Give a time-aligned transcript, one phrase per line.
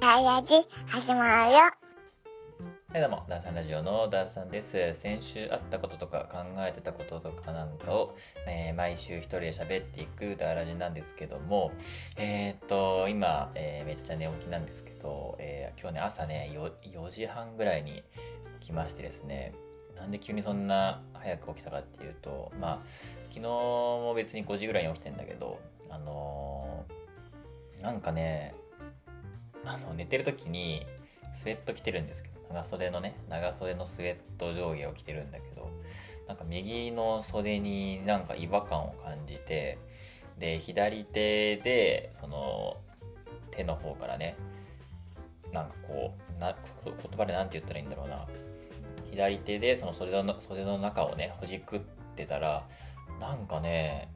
[0.00, 0.48] ダイヤジ
[0.86, 1.58] 始まるよ。
[1.58, 4.94] はいどうも、ダーさんラジオのダーさんです。
[4.94, 8.14] 先週あったこととか考えてたこととかなんかを、
[8.46, 11.72] えー毎週一人で喋っていくダーラジなんですけども、
[12.16, 18.02] えーっと、今、えーめっちゃ寝起きなんですけど、えー今日ね、朝ね4、4時半ぐらいに
[18.60, 19.54] 来ましてですね、
[19.96, 22.78] なんで急にそんな早く起きたかっていうと、まあ、
[23.30, 25.58] 昨日も別に5時ぐらいに起きてんだけど、
[25.90, 28.54] あのーなんかね、
[29.66, 30.86] あの、寝てる時に、
[31.34, 35.70] スウェット着てるんですけど、長袖のね、長袖のスウェット上下を着てるんだけど、
[36.26, 39.78] なんか右の袖になんか違和感を感じて、
[40.38, 42.76] で、左手で、その、
[43.50, 44.36] 手の方からね、
[45.52, 48.26] なんかこう、な、言葉でなんて言ったらいいんだろうな。
[49.10, 51.80] 左手でその袖の袖の中をね、ほじくっ
[52.16, 52.66] てたら、
[53.20, 54.12] なんかね、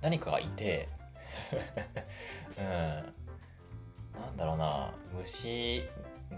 [0.00, 0.88] 何かがいて、
[2.58, 3.14] うん、
[4.20, 5.84] なんだろうな虫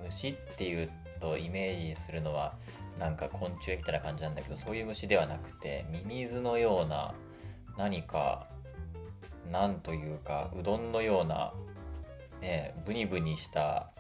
[0.05, 2.55] 虫っていうとイメージするのは
[2.99, 7.15] なんか昆虫みたいな感じなんだけどそういう虫ではなくてミミズのような
[7.79, 8.47] 何か
[9.51, 11.53] なんというかうどんのような
[12.41, 13.91] ねブニブニした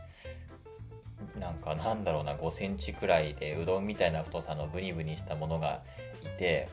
[1.39, 5.83] なんかなんだろうな5センチくらいでうどんみたいな太さのブニブニしたものが
[6.22, 6.69] いて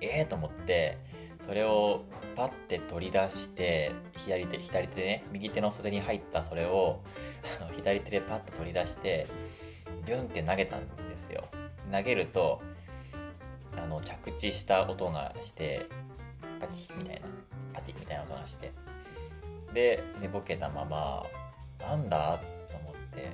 [0.00, 0.98] ええー、と思って
[1.46, 2.04] それを
[2.36, 7.00] パッて取り出して左手左手でね右手の袖に入ったそれを
[7.60, 9.26] あの左手でパッと取り出して
[10.06, 11.44] ビュンって投げたんですよ。
[11.90, 12.62] 投げると
[13.76, 15.86] あの着地した音がして
[16.60, 17.20] パチッみたいな
[17.72, 18.72] パチッみたいな音がして
[19.72, 21.24] で寝ぼけたまま
[21.80, 22.38] なんだ
[22.70, 23.30] と思って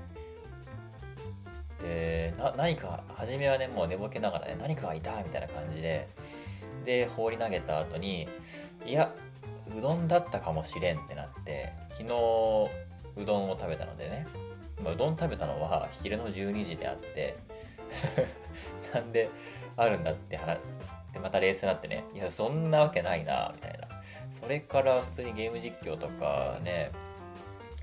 [1.83, 6.09] でな何か初めはねもう寝ぼけながらね何かがいたみたいな感じで
[6.87, 8.27] で放り投げた後に
[8.87, 9.13] いや
[9.77, 12.09] うどんだったかもしれんってなって昨日
[13.17, 14.27] うどんを食べたのでね、
[14.83, 17.37] まあ、うどん食べたのは昼の12時であって
[18.95, 19.29] なんで
[19.77, 20.59] あるんだって話
[21.13, 23.87] でまた冷静になってねいやそんなわけないなみたいな。
[24.41, 26.91] それから普通にゲーム実況とかね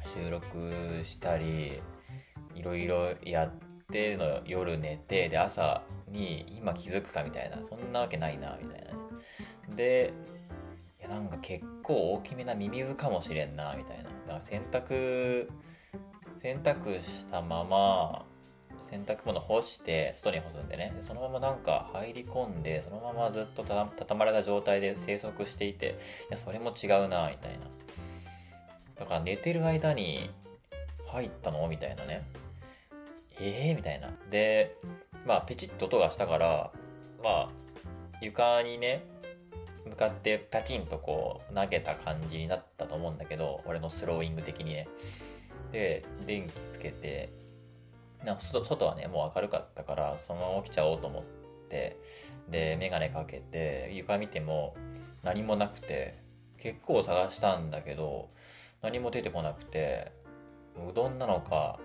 [0.06, 1.74] 収録したり
[2.56, 3.52] いろいろやっ
[3.91, 8.83] ての夜寝てで朝に今気づくかみたいなそんなわけないなみたい
[9.69, 10.13] なで
[10.99, 14.03] いやなんか結構大きめなミミズかもしれんなみたいな。
[14.03, 15.49] だから洗濯
[16.38, 18.25] 洗濯したまま
[18.81, 20.95] 洗濯物干して外に干すんでね。
[21.01, 27.67] そのままなんか入り込んでそのままずっとた畳まれた状態で生息していていやそれも違うなみたいな。
[28.95, 30.29] だから寝てる間に
[31.07, 31.67] 入ったの？
[31.67, 32.23] みたいなね。
[33.39, 34.11] ええー、みたいな。
[34.29, 34.77] で
[35.25, 36.71] まあペチッと音がしたから
[37.23, 37.49] まあ
[38.21, 39.05] 床にね
[39.85, 44.88] 向かってパチンとこう投げた感じになったと思うんだけど俺のスローイング的にね。
[45.71, 47.31] で電気つけて
[48.23, 51.23] な外外はねもう明るかったからそのまま起きちゃおうと思っ
[51.69, 51.97] て
[52.50, 54.75] で眼鏡かけて床見ても
[55.23, 56.15] 何もなくて
[56.57, 58.29] 結構探したんだけど
[58.81, 60.11] 何も出てこなくて
[60.75, 61.79] うどんなのか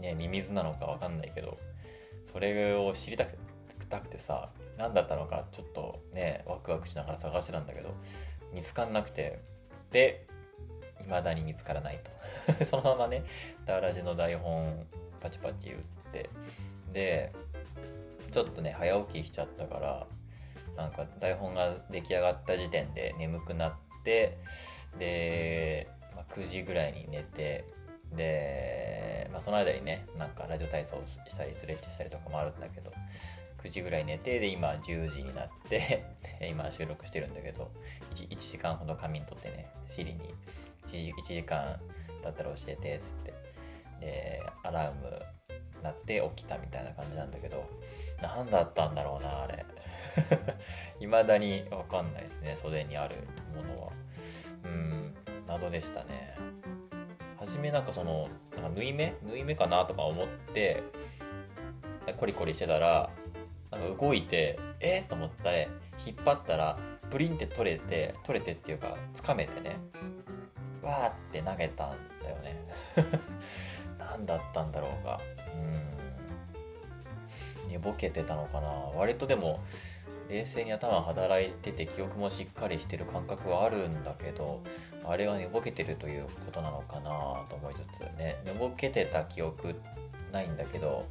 [0.00, 1.58] ねミミズなのかわかんないけど
[2.32, 3.36] それを知りたく
[3.88, 7.94] たくてさ何だったのかちょっとねワクワクしながら探してたんだけど
[8.52, 9.40] 見つかんなくて
[9.90, 10.26] で
[11.00, 11.98] 未だに見つからない
[12.58, 12.64] と。
[12.66, 13.22] そのままね
[13.64, 14.86] ダーラジの台本
[15.20, 15.76] パチパチ打っ
[16.12, 16.30] て
[16.92, 17.32] で
[18.30, 20.06] ちょっとね早起きしちゃったから
[20.76, 24.38] なんか台本が出来上がった時点で眠くなって
[24.98, 27.64] で、まあ、9時ぐらいに寝て
[28.12, 32.92] で、まあ、その間にねなんかラジオ体操したりストレッチしたりとかもあるんだけど
[33.62, 36.04] 9時ぐらい寝てで今10時になって
[36.48, 37.70] 今収録してるんだけど
[38.14, 40.34] 1, 1時間ほど仮眠取ってねシリに
[40.86, 41.78] 1, 1時間
[42.22, 43.34] だったら教えてつって。
[44.00, 45.22] でアラーム
[45.82, 47.68] 鳴って起きたみたいな感じなんだけど
[48.22, 49.64] 何だったんだろうなあれ。
[51.00, 53.16] 未だに分かんないですね袖にある
[53.54, 53.92] ものは。
[54.64, 55.16] うん
[55.46, 56.34] 謎でしたね。
[57.38, 59.14] 初めなんかそのなんか縫い目？
[59.22, 60.82] 縫い目かなとか思って
[62.16, 63.10] コリコリしてたら
[63.70, 66.78] なんか動いてえっ、と思ったら引っ張ったら
[67.10, 69.76] プリンって取れて取れてっていうかつかめてね
[70.82, 72.56] わーって投げたんだよね。
[73.98, 75.20] 何だったんだろうか。
[77.64, 77.70] うん。
[77.70, 78.68] 寝ぼけてたのかな。
[78.96, 79.60] 割とでも
[80.28, 84.62] 冷静に頭働いてて記憶もしっかりしてる感覚はあるんだけど
[85.04, 87.10] あれは寝ぼけてるということなのかな
[87.48, 88.36] と思いつつね。
[88.44, 89.74] 寝ぼけてた記憶
[90.32, 91.06] ないんだけど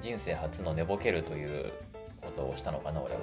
[0.00, 1.72] 人生初の寝ぼけるという
[2.20, 3.20] ことをしたのかな俺は。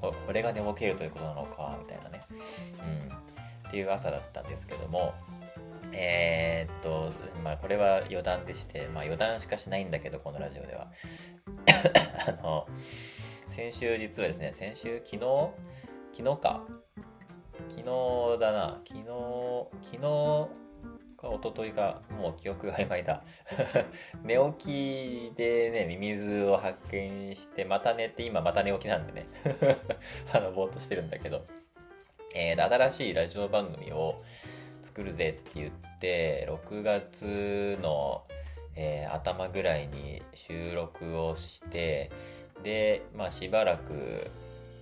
[0.28, 2.22] 俺が寝ぼけるということなのかみたいなね。
[2.30, 3.68] うん。
[3.68, 5.14] っていう朝だったんですけども
[5.96, 10.88] えー、っと、まあこれは余談でして、まあ余談しかしないんだけど、このラジオでは。
[12.26, 12.66] あの、
[13.48, 15.50] 先週実はですね、先週、昨日？
[16.16, 16.64] 昨日か？
[17.68, 18.80] 昨日だな。
[18.84, 19.04] 昨日、
[19.82, 20.64] 昨日
[21.24, 23.22] か一昨日か、もう記憶が曖昧だ。
[24.22, 29.26] 寝起きでね、ミミズを発見して、また寝て、今また寝起きなんでね。
[30.32, 31.44] あの、ぼーっとしてるんだけど。
[32.36, 34.20] えー、新しいラジオ番組を
[34.82, 38.24] 作るぜって言って、6月の、
[38.76, 42.10] えー頭ぐらいに収録をして、
[42.64, 44.30] で、まあしばらく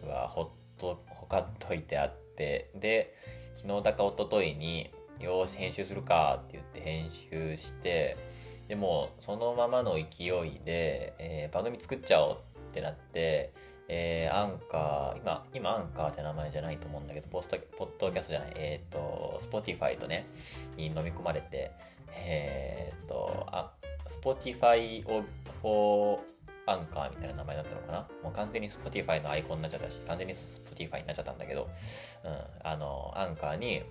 [0.06, 0.48] はほっ
[0.78, 3.14] と、ほかっといてあって、で、
[3.56, 4.90] 昨日だか一昨日に、
[5.20, 8.16] よし編集するかって言って編集して、
[8.68, 12.38] でもそのままの勢いで、えー番組作っちゃおうっ
[12.72, 13.52] てなって、
[13.88, 20.26] えーアンカー、今、今アンカーって名前じゃないと思うんだけど、ポスト、ポッドキャストじゃない、えっ、と、 Spotify とね、
[20.76, 21.70] に飲み込まれて、
[22.14, 23.72] えっ、と、あ、
[24.06, 25.04] スポティファイ
[25.62, 26.20] を、
[26.66, 27.98] アンカーみたいな名前だったのかな？
[28.22, 31.68] もう完全に Spotify のアイコンになっちゃったし、完全に Spotify になっちゃったんだけど、
[32.24, 32.32] うん、
[32.62, 33.82] あの、アンカーに、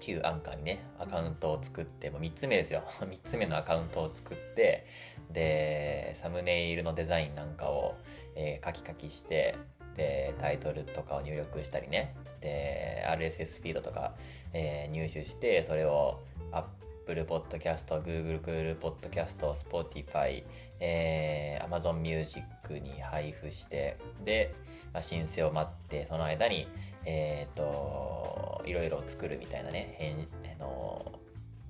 [0.00, 2.82] 旧アンカーにね、アカウントを作って、もう3つ目ですよ。
[3.00, 4.86] 3つ目のアカウントを作って、
[5.30, 7.94] で、サムネイルのデザインなんかを、
[8.34, 9.56] えー書き書きして、
[9.96, 14.14] で、タイトルとかを入力したりね、で、RSS フィードとか、
[14.52, 16.20] えー入手して、それを
[16.52, 20.44] Apple Podcast、Google Podcast、Spotify、
[20.80, 22.44] えー Amazon Music
[22.80, 24.54] に配布して、で、
[24.92, 26.66] まあ申請を待って、その間に、
[27.04, 31.12] えっ、と、いろいろ作るみたいなね、変あの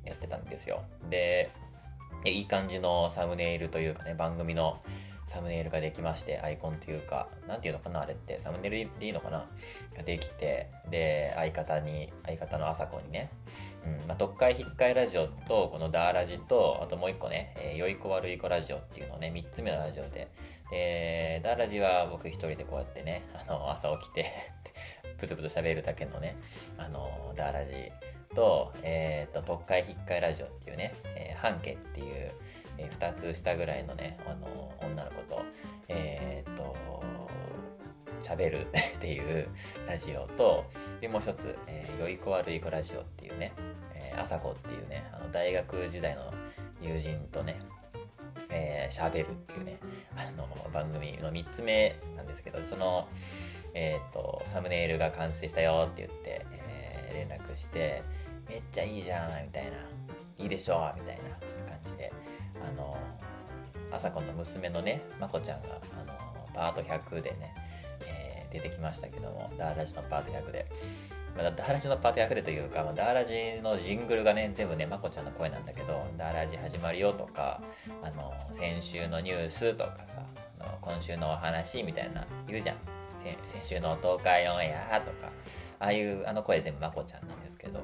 [0.05, 0.83] やってたんですよ。
[1.11, 1.51] で
[2.25, 4.81] いい感じのサムネイルというかね、番組の
[5.29, 9.45] サムネイルができまして、アイコンというか、なんていうのかな、あれって、サムネイルでいいのかな？
[9.95, 13.31] ができて、で、相方に、相方のあさこにね、
[13.85, 20.29] うん、まあ、特会引っかえラジオと、このダーラジと、あともう一個ね、えー良い子悪い子ラジオっていうのをね、三つ目のラジオで、
[20.71, 24.27] で、ダーラジは僕一人でこうやってね、あの、朝起きて、
[25.21, 26.37] ブツブツ喋るだけのね、
[26.79, 27.93] あの、ダーラジ
[28.35, 32.33] と、えっ、と、特会引っかえラジオっていうね、えー、半家っていう、
[32.79, 35.43] え、2つ下ぐらいのね、あの、女の子と、
[35.89, 36.77] えっ、と、
[38.23, 38.67] 喋る
[38.97, 39.49] っていう
[39.87, 40.65] ラジオと、
[41.01, 43.53] で、もう一つ、えー、良い子悪い子ラジオっていうね、
[43.95, 46.33] えー、朝子っていうね、あの、大学時代の
[46.81, 47.61] 友人とね、
[48.51, 49.79] えー、喋るっていうね、
[50.17, 53.09] あの、番組の3つ目なんですけど、その、
[53.75, 58.03] えっ、と、サムネイルが完成したよって言って、えー連絡して、
[58.49, 59.71] めっちゃいいじゃん、みたいな、
[60.39, 61.23] いいでしょ、みたいな
[61.69, 62.13] 感じで、
[62.63, 62.97] あの、
[63.91, 67.55] 朝子の娘のね、まこちゃんが、あの、パート100でね、
[68.07, 70.67] えー出てきましたけども、ダーラジのパート100で。
[71.37, 77.61] まあ、ダーラジのパート100でというか、まあ、ダーラジのジングルがね、全部ね、まこちゃんの声なんだけど、ダーラジ始まるよとか、
[78.03, 80.23] あの、先週のニュースとかさ、
[80.59, 82.77] あの今週のお話みたいな言うじゃん。
[83.23, 85.29] 先先週の東海オンエアとか、
[85.79, 87.81] ああいうあの声全部まこちゃんなんですけど。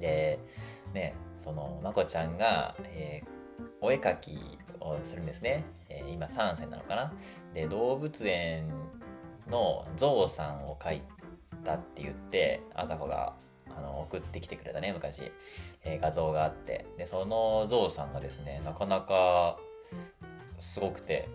[0.00, 0.38] で、
[0.94, 3.37] ね、そのまこちゃんが、えー
[3.80, 4.38] お絵描き
[4.80, 5.64] をするんですね。
[5.88, 7.12] えー今3歳なのかな。
[7.54, 8.68] で、動物園
[9.50, 11.02] のゾウさんを描い
[11.64, 13.34] たって言って、あさこが
[13.76, 15.32] あの送ってきてくれたね、昔、
[15.84, 16.86] えー画像があって。
[16.96, 19.58] で、そのゾウさんがですね、なかなか
[20.58, 21.28] すごくて、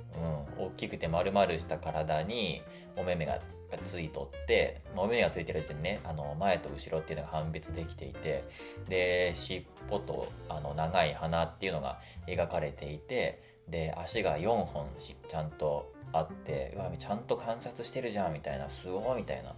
[0.57, 2.61] うん、大きくて丸々した体に
[2.97, 3.39] お目目が
[3.85, 8.43] ついとって、お目目がついてる時点でね、あの、前と後ろっていうのが判別できていて、
[8.87, 14.87] で、尻尾とあの長い鼻っていうのが描かれていて、で、足が4本
[15.27, 19.55] ちゃんとあって、うわ、ちゃんと観察してるじゃんみたいな、すごいみたいな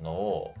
[0.00, 0.54] のを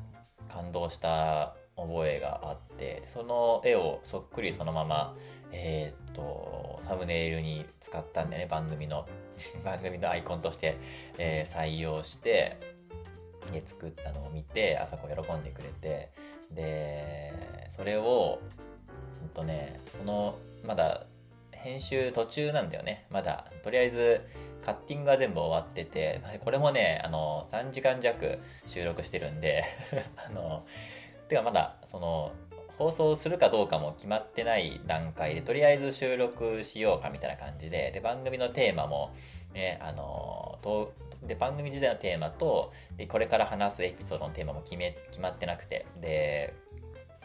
[0.48, 5.16] 感動した覚えがあって、その絵をそっくりそのまま、
[5.52, 9.06] えーっと、サムネイルに使ったんだよね、番組の。
[9.64, 10.76] 番組のアイコンとして、
[11.18, 12.56] えー採用して、
[13.52, 16.10] で、作ったのを見て、朝子喜んでくれて、
[16.50, 17.32] で、
[17.68, 18.40] それを、
[19.22, 21.06] うんとね、その、まだ、
[21.52, 23.06] 編集途中なんだよね。
[23.10, 24.20] まだ、とりあえず、
[24.64, 29.64] カッティングは全部終わってて、これもね、あの、3時間弱収録してるんで、
[30.16, 30.64] あの、
[31.28, 32.32] てかまだ、その、
[32.78, 39.14] 放送するかどうかも決まってない段階で、とりあえず収録しようかみたいな感じで、で、番組のテーマも、
[39.54, 46.54] ね、あの、とで、番組時代のテーマと、で、これから話すエピソードのテーマも決め、決まってなくて、で、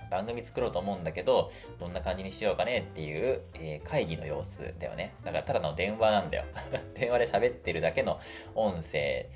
[0.10, 5.14] 番組作ろうと思うんだけど、どんな感じにしようかねっていう、えー会議の様子だよね。
[5.24, 6.46] だからただの電話なんだよ。
[6.96, 8.20] 電話で喋ってるだけの
[8.56, 9.28] 音声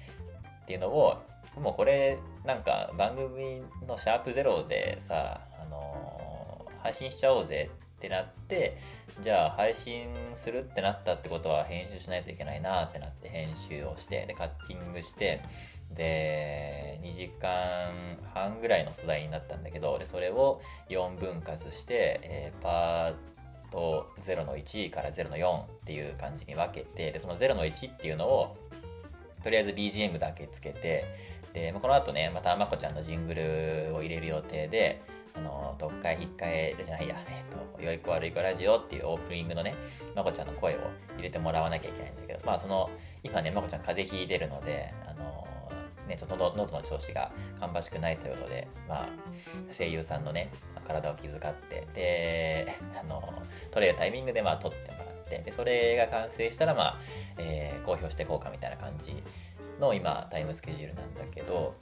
[0.64, 1.18] っていうのを、
[1.60, 6.22] もうこれ、なんか番組のシャープゼロでさ、あのー
[6.82, 8.78] 配信しちゃおうぜってなって
[9.22, 15.42] じゃあ配信するってなったってことは編集しないといけないなってなって編集をしてでカッティングして
[15.94, 17.92] で2時間
[18.34, 28.58] 半ぐらいの素材になったんだけどでそれを4分割して、えー、パート0の1から0の4っていう感じに分けてでその0の1っていうのを
[29.44, 31.06] とりあえず BGM だけつけて
[31.54, 35.02] でこの後ねまたまこちゃんのジングルを入れる予定で
[35.36, 39.76] あの、読解引っ換えじゃないや、えっ、と、良い子悪い子ラジオっていうオープニングのね、
[40.16, 40.78] まこちゃんの声を
[41.16, 42.90] 入れてもらわなきゃいけないんだけど、まあその、
[43.24, 45.48] 今ね、まこちゃん風邪ひいてるので、あの、
[46.08, 49.10] ね、ちょっと喉の調子が芳しくないということで、まあ、
[49.76, 50.50] 声優さんのね、
[50.86, 53.22] 体を気遣って、で、あの、
[53.72, 57.00] 取れるタイミングで、まあ、撮ってもらって、で、それが完成したら、まあ、
[57.38, 59.24] えー、公表していこうかみたいな感じ
[59.80, 61.76] の今、タイムスケジュールなんだけど、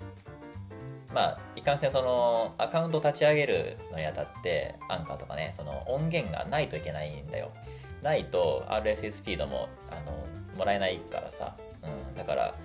[1.13, 7.51] まあ、いかんせんそのアカウント立ち上げるのにあたってアンカーとかねその音源がないといけないんだよ。
[8.01, 10.25] ないと RSS フィードもあの
[10.57, 12.55] もらえないからさ、うん、だから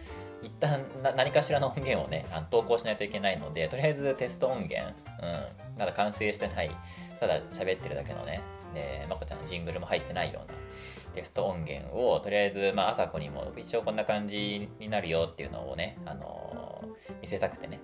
[0.43, 6.71] 一旦な何かしらの音源をねあの投稿しないといけないのでとりあえずテスト音源、うん、まだ完成してない。
[7.21, 8.43] ただ喋ってるだけのね
[8.75, 10.55] でまこちゃんのジングルも入ってないような
[11.15, 17.81] テスト音源をとりあえず、まあ、朝子にも一応こんな感じになるよっていうのをね、あのー、見せたくてね。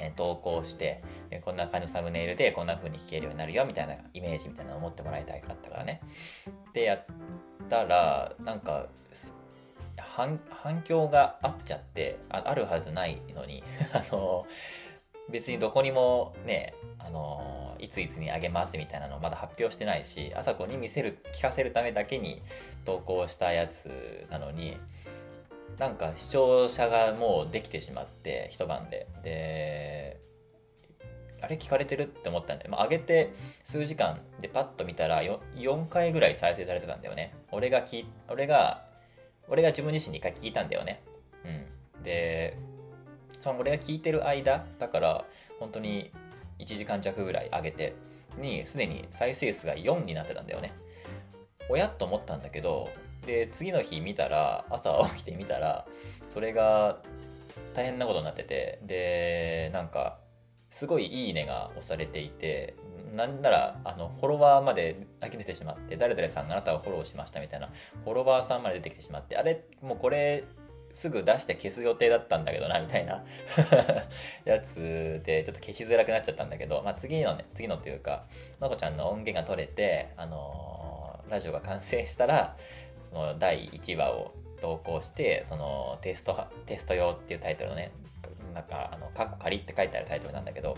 [0.00, 6.00] え投稿して、えこんな感じのサムネイルでこんな風に聞けるようになるよみたいなイメージみたいなのを持ってもらいたいかったからね。
[6.72, 7.04] でやっ
[7.68, 8.86] たらなんか
[10.06, 14.46] 反響があっちゃってあるはずないのに あの
[15.30, 22.42] 別にどこにもねあのいついつにあげますみたいなのまだ発表してないし朝子に見せる聞かせるためだけに
[22.84, 24.76] 投稿したやつなのに
[25.80, 29.08] なんか視聴者がもうできてしまって一晩で。
[29.24, 30.20] で
[31.42, 33.32] あれ聞かれてるって思ったんで、まあ、上げて
[33.64, 37.34] 数時間でパッと見たら 4, 4回ぐらい再生されてたんだよね。
[37.50, 38.84] 俺が聞俺が
[39.48, 41.02] 俺が自分自身に一回聞いたんだよね。
[41.46, 42.02] うん。
[42.02, 42.58] で
[43.38, 45.24] その俺が聞いてる間だから
[45.58, 46.12] 本当に
[46.58, 47.94] 1時間弱ぐらい上げて
[48.38, 50.74] にすでに再生数が4になってたんだよね。
[51.70, 52.90] おやと思ったんだけど
[53.26, 55.86] で次の日見たら朝起きてみたら
[56.28, 56.98] それが
[57.74, 60.18] 大変なことになっててでなんか
[60.70, 62.74] すごいいいねが押されていて
[63.14, 67.68] なんならあのフォロワーまで出てしまって誰々さんがあなたをフォローしましたみたいな
[68.04, 70.44] フォロワーさんまで出てきてしまってあれもうこれ
[70.92, 73.24] すぐ出して消す予定だったんだけどなみたいな
[74.44, 78.24] やつでちょっと消しづらくなっちゃったんだけど、まあ、次のね次のというか
[78.58, 82.56] まこちゃんの音源が取れてあのー、ラジオが完成したら
[83.10, 87.92] その第1話を投稿してそのテストテスト用っていうタイトルのね
[88.54, 90.76] なんかあのカッコ仮って書いてあるタイトルなんだけど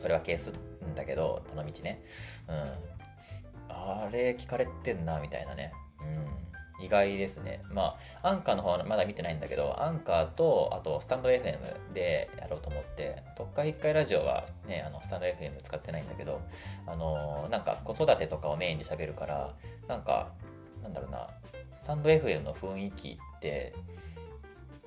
[0.00, 2.02] それは消すんだけどどの道ね。
[2.48, 3.74] うん。
[3.74, 5.72] あれ聞かれてんなみたいなね。
[6.00, 6.84] うん。
[6.84, 7.62] 意外ですね。
[7.72, 11.58] まあアンカーの方はまだ見てないんだけどアンカーとあとスタンド FM
[11.94, 16.40] でやろうと思って特化1回ラジオはねあのスタンド FM 使ってないんだけど
[16.86, 19.54] あのなんか子育てとかをメインで喋るから
[19.88, 20.32] なんか
[20.82, 21.28] なんだろうな
[21.76, 23.74] サンド FM の雰囲気って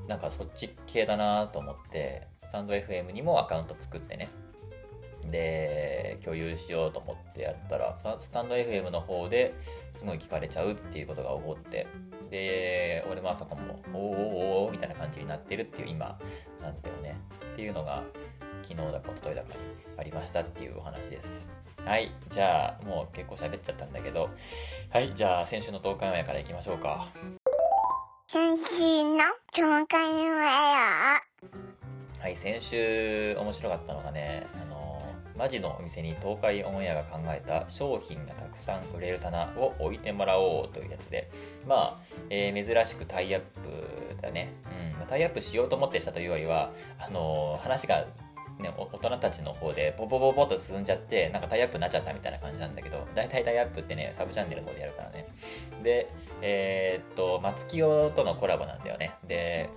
[0.08, 4.30] なんかそっち系だなと思ってサンド FM にもアカウント作ってね。
[5.32, 9.56] で共有しようと思ってやったらスタンド FM の方で
[9.92, 11.88] すごい聞かれちゃうっていうことが起こって
[12.30, 14.18] で俺も朝かもおーおー
[14.66, 16.20] おーみたいな感じになってるっていう今
[16.62, 17.16] なんだよね。
[17.54, 18.04] っていうのが
[18.62, 19.60] 昨日だか一昨日だかに
[19.98, 21.48] ありましたっていうお話です。
[21.86, 22.10] はい。
[22.32, 24.30] じゃあ、もう結構喋っちゃったんだけど。
[24.90, 25.14] はい。
[25.14, 27.06] じゃあ、先週の東海オンエアからいきましょうか。
[28.28, 29.20] 先週の
[29.54, 31.22] 東海オンエア。
[32.20, 32.30] は？
[32.30, 32.36] い。
[32.36, 35.00] 先週、面白かったのがね、あの、
[35.38, 41.30] マジのお店に東海オンエアが考えた商品がたくさん売れる棚を置いてもらおうというやつで、
[41.68, 44.54] まあ、えー、珍しくタイアップだね。
[45.00, 45.08] うん。
[45.08, 48.06] タイアップしようと思ってしたというよりは、あの話が
[48.60, 55.26] ね、大人たちの方でボボボボと進んじゃってなんかタイアップになっちゃったみたいな感じなんだけど大体タイアップってねサブチャンネルの方でやるからね。
[55.84, 56.10] で
[56.42, 59.14] えー、っと松清とのコラボなんだよね。
[59.28, 59.70] で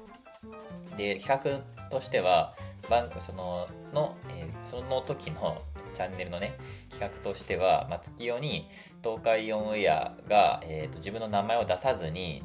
[0.97, 2.55] で企画としては
[2.89, 5.61] 番そのの、えー、その時の
[5.95, 6.57] チャンネルのね
[6.91, 8.69] 企画としては松清に
[9.03, 12.43] 東海オンエアが、えーと自分の名前を出さずに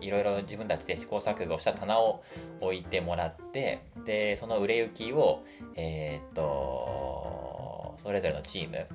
[0.00, 2.22] いろいろ自分たちで試行錯誤した棚を
[2.60, 5.42] 置いてもらってでその売れ行きを
[5.76, 8.86] えー、っとそれぞれのチーム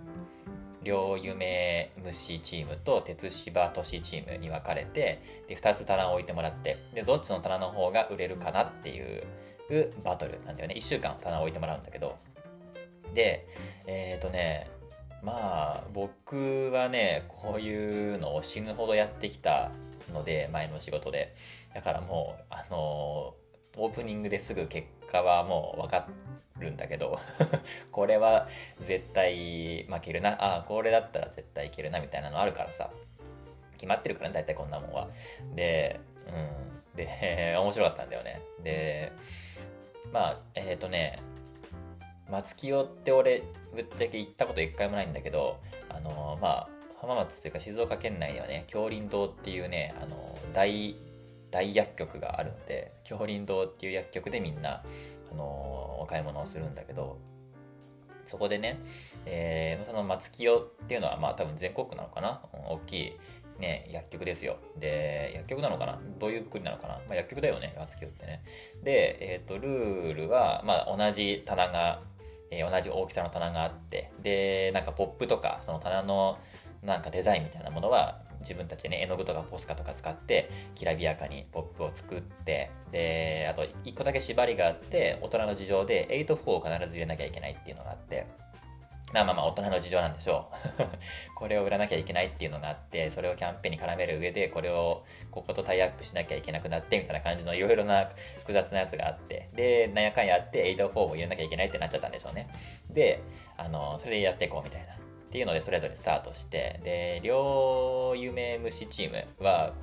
[0.83, 9.23] 両夢虫チームと鉄芝都市チームに分かれてで2つ棚を置いてもらってでどっちの棚の方が売れるかなっていう
[10.03, 10.75] バトルなんだよね。
[10.77, 12.15] 1週間棚を置いてもらうんだけど。
[13.13, 13.47] で
[13.85, 14.69] えっ、とね
[15.23, 19.71] まあ僕はねこういうのを死ぬほどやってきた
[20.13, 21.35] ので前の仕事で。
[21.73, 23.35] だからもうあの
[23.77, 26.07] オープニングですぐ結果はもう分か
[26.57, 27.19] るんだけど
[27.91, 28.47] これは
[28.81, 30.37] 絶対負けるな。
[30.39, 32.89] あこれだったら絶対いけるなみたいなのあるからさ。
[33.73, 35.07] 決まってるからね大体こんなもんは。
[35.55, 36.95] でうん。
[36.95, 38.41] で 面白かったんだよね。
[38.63, 39.11] で
[40.11, 41.19] まあえっ、ー、とね
[42.29, 45.59] 松清って俺ぶっちゃけ行ったこと一回もないんだけど
[45.89, 50.95] あのまあ浜松というか静岡県内にはね京林堂っていうねあの大
[51.51, 54.83] 大薬局があるので京林堂っていう薬局でみんな
[55.31, 57.17] あのお買い物をするんだけど
[58.25, 58.79] そこでね、
[59.25, 63.13] えー、その松清っていうのはまあ多分全国区なのかな、大きい
[63.57, 64.57] ね、薬局ですよ。
[64.77, 65.97] で、薬局なのかな？
[66.19, 66.95] どういうくくりなのかな？
[66.95, 68.43] まあ、薬局だよね、松清ってね。
[68.83, 72.01] で、えっ、ー、と、ルールは、まあ、同じ棚が
[72.49, 76.37] えー、同じ大きさの棚があって、で、なんかポップとか、その棚の
[76.87, 88.25] なんかデザインみたいなものは、自分たちね、絵の具とかポスカとか使って、きらびやかにポップを作って、で、あと、一個だけ縛りがあって、大人の事情で8-4を必ず入れなきゃいけないっていうのがあって、
[89.13, 90.83] まあまあまあ大人の事情なんでしょう
[91.35, 102.49] これを売らなきゃいけないっていうのがあって、それをキャンペーンに絡める上で、これをこことタイアップしなきゃいけなくなって、みたいな感じのいろいろな複雑なやつがあって、で、なんやかんやって、8-4を入れなきゃいけないってなっちゃったんでしょうね。
[102.89, 103.21] で、
[103.55, 104.96] あの、それでやっていこうみたいな。
[105.27, 109.73] っていうので、それぞれスタートして、で、両夢虫チームは、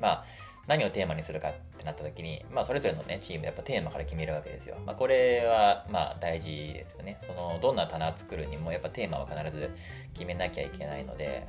[0.00, 0.24] まあ、
[0.66, 4.76] 何をテーマにするかってなった時に、まあ、それぞれのね、チームやっぱテーマから決めるわけですよ。
[4.84, 7.18] まあ、これは、まあ、大事ですよね。
[7.26, 9.70] その、どんな棚作るにも、やっぱテーマは必ず
[10.14, 11.46] 決めなきゃいけないので、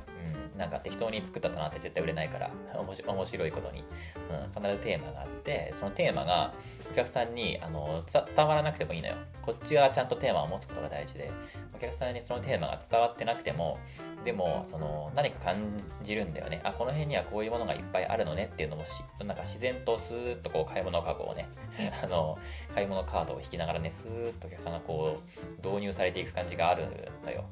[0.54, 3.84] うん、なんか適当に作った棚って絶対売れないから、 面白いことに、
[4.30, 6.52] うん、必ずテーマがあって、そのテーマが
[6.90, 9.14] お客さんに、あの、伝わらなくてもいいのよ。
[9.42, 11.30] こっちはちゃんとテーマを持つことが大事で、
[11.74, 13.78] お客さんにそのテーマが伝わってなくても、
[14.24, 15.56] でも、その、何か感
[16.02, 16.60] じるんだよね。
[16.64, 21.48] あ、この辺にはこういうものがいっぱいあるのねっていうのもし、なんか自然とスーッとこう買い物カゴをね、
[22.02, 22.38] あの、
[22.74, 25.18] 買い物カードを引きながらね、スーッとお客さんがこ
[25.62, 26.84] う、導入されていく感じがある
[27.24, 27.44] のよ。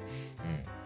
[0.44, 0.84] うん。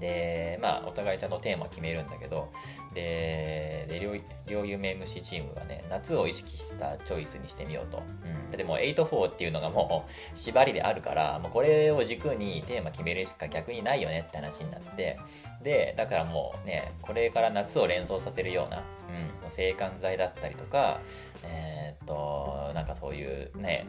[0.00, 2.50] で、まあ、お互いちゃんとテーマ決めるんだけど、
[2.94, 4.14] で、で両
[4.46, 8.02] 両有名虫チームはね、夏を意識したチョイスにしてみようと。
[8.50, 8.56] うん。
[8.56, 15.18] でも、8-4っていうのがもう縛りであるから、もうこれを軸にテーマ決めるしか逆にないよねって話になって、
[15.62, 18.84] で、だからもうね、これから夏を連想させるような、
[19.44, 21.00] うん、制汗剤だったりとか、
[21.44, 23.86] えー、っと、なんかそういうね、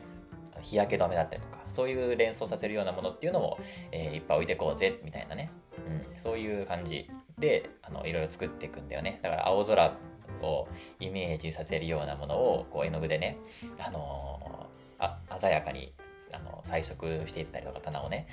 [0.62, 3.60] 日焼け止めだったりとか、そういう連想させるようなものっていうのも、
[3.92, 5.50] えー、いっぱい置いてこうぜ、みたいなね。
[5.78, 9.20] うん、そういう感じで、あの、いろいろ作っていくんだよね。
[9.22, 9.94] だから青空
[10.42, 10.68] を
[11.00, 13.38] イメージさせるようなものを、こう、絵の具でね、
[13.80, 15.94] あのー、鮮やかに、
[16.32, 18.28] あの、彩色していったりとか、棚をね、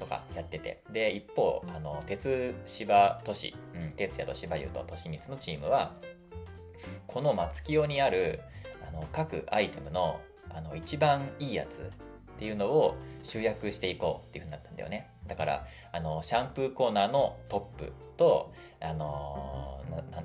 [0.00, 0.82] とかやってて。
[0.90, 5.92] で、一方、あの、鉄芝都市、うん、鉄也と芝優と都市光のチームは、
[7.06, 8.40] この松清にある、
[8.88, 15.10] あの、各アイテムの、あの、一番いいやつっていうのを集約していこうっていう風になったんだよね。
[15.26, 19.80] だから、あの、シャンプーコーナーのトップと、あの、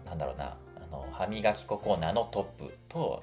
[0.06, 3.22] なんだろうな、あの、歯磨き粉コーナーのトップと、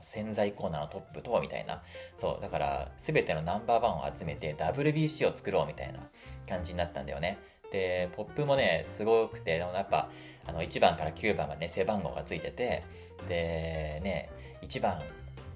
[0.00, 1.82] の、洗剤コーナーのトップと、みたいな。
[2.16, 6.00] そう、だから、すべてのナンバーワンを集めて WBC を作ろうみたいな
[6.48, 7.38] 感じになったんだよね。
[7.70, 10.10] で、ポップもね、すごくて、でもやっぱ、
[10.46, 12.82] あの、1番から9番がね、背番号がついてて、
[13.28, 14.30] で、ね、
[14.62, 15.00] 1番、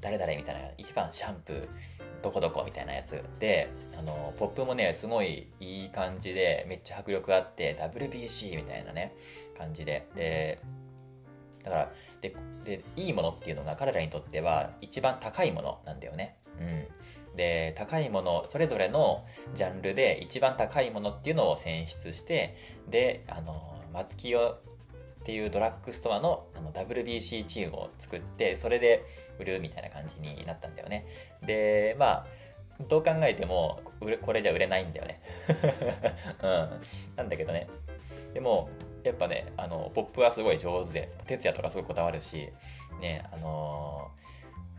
[0.00, 1.68] 誰々みたいな、1番シャンプー、
[2.22, 9.14] どこどこみたいなやつで、あの、ポップもね、すごいいい感じで、めっちゃ迫力あって、WBC みたいなね、
[9.58, 10.06] 感じで。
[10.14, 10.60] で、
[11.62, 11.92] だから、
[12.24, 12.34] で、
[12.64, 16.36] で、いいものっていうのが彼らにとっては一番高いものなんだよね。
[16.58, 17.36] うん。
[17.36, 22.56] で、高いもの、それぞれのジャンルで一番高いものっていうのを選出して、
[22.88, 24.56] で、あの、松清っ
[25.24, 29.04] ていうドラッグストアのあの WBC チームを作って、それで
[29.38, 31.06] 売るみたいな感じになったんだよね。
[31.42, 32.26] で、まあ、
[32.88, 33.80] どう考えても、
[34.22, 35.20] これじゃ売れないんだよね。
[36.42, 36.80] うん。
[37.16, 37.68] なんだけどね。
[38.32, 38.68] でも、
[39.04, 42.48] やっぱね、あの、ポップはすごい上手で、哲也とかすごいこだわるし、
[43.00, 44.10] ね、あの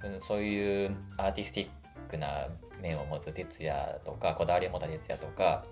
[0.01, 1.69] ー、そういうアーティスティッ
[2.09, 2.47] クな
[2.81, 5.63] 面を持つ哲也とか、こだわりを持った哲也とか、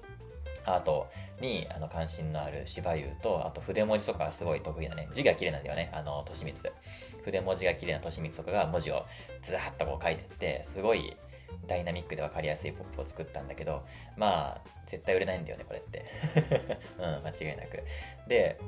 [0.65, 1.07] アート
[1.41, 6.71] にあの関心のある芝優と、あと筆文字とかがすごい得意なね、字が綺麗なんだよね、あの、としみつ。
[7.25, 9.05] 筆文字が綺麗なとしみつとかが文字を
[9.41, 11.17] ずーっとこう書いてって、すごい
[11.67, 13.83] ダイナミックで分かりやすいポップを作ったんだけど、
[14.17, 16.05] まあ、絶対売れないんだよね、これって。
[16.97, 17.83] うん、間違いなく。
[18.27, 18.59] で、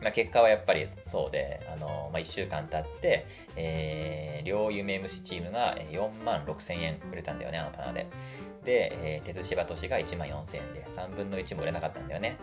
[0.00, 8.06] まあ、結果はやっぱりそうで、あのまあ、1週間経って、えー、両夢虫チームが4万6千円売れたんだよね、あの棚で。
[8.64, 12.36] で、えー、鉄芝都市が1万4千円で、3分の1も売れなかったんだよね。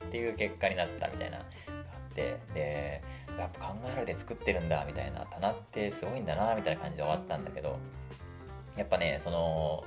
[0.00, 0.08] うん。
[0.08, 3.02] っていう結果になったみたいな、があって、で、
[3.38, 7.78] やっぱ考えられて作ってるんだ、みたいな、棚ってすごいんだな、みたいな感じで終わったんだけど、
[8.76, 9.84] やっぱね、その、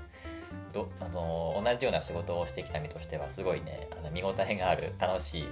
[0.71, 5.47] どあの同じような仕事をしてきた身としてはすごいねあの見応えがある楽しい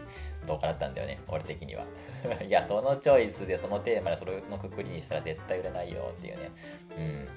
[0.48, 1.86] 動画だったんだよね俺的には。
[2.46, 6.52] いやそのチョイスでそのテーマでそれのくくりにしたら絶対売れないよっていうね。
[6.98, 7.28] うん。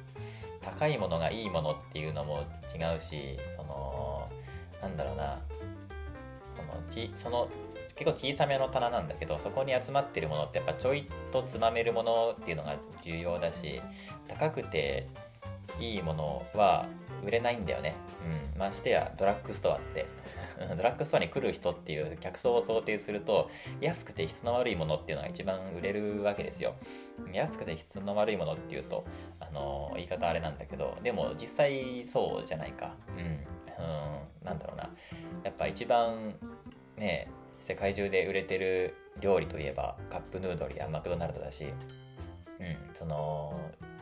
[0.63, 2.41] 高いものがいいものっていうのも
[2.75, 4.29] 違うしその
[4.81, 5.39] なんだろうな。
[6.57, 7.49] そのちその
[7.97, 13.81] 結構小さめの棚なんだけどそこに集まってるものってやっぱちょいとつまめるものっていうのが重要だし
[14.27, 15.07] 高くて
[15.81, 16.87] いいものは
[17.25, 17.95] 売れないんだよね。
[18.55, 18.59] うん。
[18.59, 20.07] ましてや、ドラッグストアって。
[20.77, 26.75] ドラッグストアに来る人っていう客層を想定すると、安くて質の悪いものっていうのが一番売れるわけですよ。
[27.33, 29.05] 安くて質の悪いものっていうと、
[29.41, 32.95] あの、言い方あれなんだけど、でも実際そうじゃないか。
[33.17, 33.47] うん。
[33.77, 33.83] う
[34.43, 34.91] ん、なんだろうな。
[35.43, 36.35] やっぱ一番、
[36.97, 37.29] ね、
[37.61, 41.65] 世界中で売れてる料理といえば、カップヌードルやマクドナルドだし、
[42.61, 43.59] うん、その、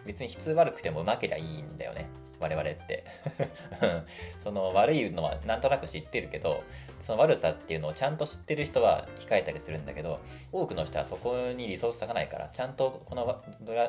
[0.07, 2.07] 別に質悪くてもうまけりゃいいんだよね。
[2.43, 3.05] 我々って
[4.43, 6.61] その悪いのはなんとなく知ってるけど
[7.01, 10.19] その悪さっていうのをちゃんと知ってる人は控えたりするんだけど
[10.51, 13.43] 多くの人はそこにリソース割かないからちゃんとこの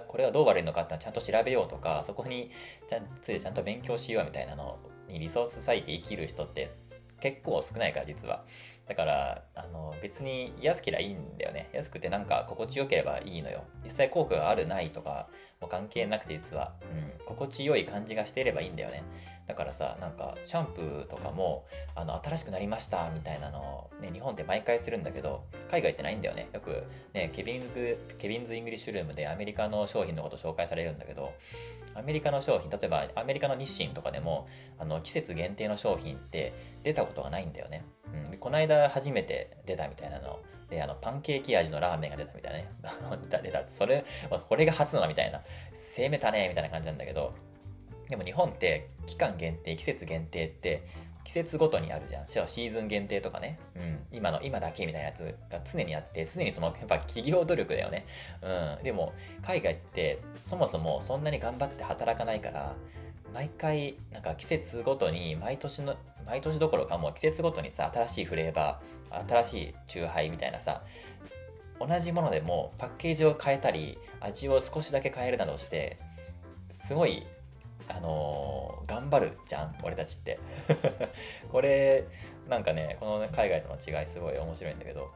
[0.08, 2.52] これはどう悪いのかってのはちゃんと調べようとかそこに
[2.88, 4.78] ちゃんついてちゃんと勉強しようみたいなの
[5.10, 6.69] にリソース割いて生きる人って
[7.24, 8.44] 結構少ないから実は。
[8.86, 11.70] だからあの別に安ければいいんだよね。
[11.72, 13.64] 安くてなんか心地よければいいのよ。
[13.86, 15.30] 実際効果があるないとか
[15.62, 19.04] も関係なくて実は、うん、心地よい感じがしていればいいんだよね。
[19.48, 26.50] だからさなんかシャンプーとかもあの新しくなりましたみたいなのを、ね、日本って毎回するんだけど海外ってないんだよね。
[26.52, 26.84] よく
[27.14, 31.34] ね Kevin's Kevin's English Room でアメリカの商品のこと紹介されるんだけど
[31.96, 34.48] アメリカの商品例えばアメリカの日清とかでも
[34.80, 36.54] あの季節限定の商品って
[36.84, 40.40] 出たことがないんだよね、うん、でこの間初めて出たみたいなの。
[40.70, 42.70] であのパンケーキ味のラーメンが出たみたいなね。
[43.44, 44.04] 出たそれ
[44.50, 45.42] これが初なのみたいな。
[45.96, 47.34] 攻めたねみたいな感じなんだけど。
[48.10, 50.84] でも日本って期間限定季節限定って
[51.24, 52.28] 季節ごとにあるじゃん。
[52.28, 53.60] しかもシーズン限定とかね。
[53.76, 54.00] うん。
[54.12, 58.06] 今の、今だけみたいなやつが常にあって、常にその、 やっぱ企業努力だよね。
[58.42, 58.84] うん。
[58.84, 62.76] でも、海外ってそもそもそんなに頑張って働かないから、
[63.34, 70.84] 毎回、なんか季節ごとに、毎年の、毎年どころかもう季節ごとにさ、新しいフレーバー、新しいチューハイみたいなさ、
[71.80, 75.98] 同じものでもパッケージを変えたり、味を少しだけ変えるなどして、
[76.72, 77.26] すごい
[77.89, 80.39] あのー、頑張るじゃん俺たちって。
[81.52, 82.06] これ
[82.50, 85.12] なんかねこの、海外との違いすごい面白いんだけど。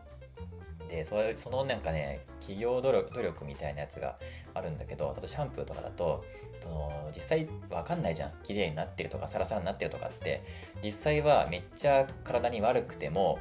[0.89, 4.17] でそそのなんかね企業努力努力みたいなやつが
[4.53, 6.23] あるんだけどあとシャンプーとかだと
[6.61, 8.31] その実際わかんないじゃん。
[8.43, 10.43] 綺麗になってるとかサラサラになってるとかって。
[10.83, 13.39] 実際はめっちゃ体に悪くても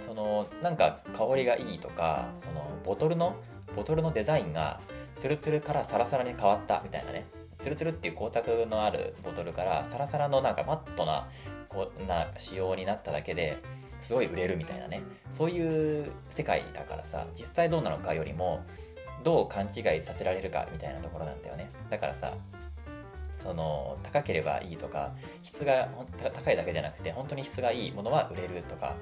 [0.00, 3.36] そのなんか香りがいいとかそのボトルの
[3.74, 4.80] ボトルのデザインが
[5.16, 7.26] ツルツルからサラサラに変わったみたいなね。
[7.60, 11.28] ツルツルっていう光沢のあるボトルからサラサラのなんかマットな
[11.68, 13.58] こな仕様になっただけで
[14.00, 15.02] すごい売れるみたいなね。
[15.30, 18.64] そういう世界だからさ実際どうなのかよりも
[19.22, 21.70] どう勘違いさせられるかみたいなところなんだよね。
[21.90, 22.34] だからさ
[23.38, 25.12] その高ければいいとか
[25.42, 25.88] 質が
[26.34, 28.94] 高いだけじゃなくて本当に質がいいものは売れるとか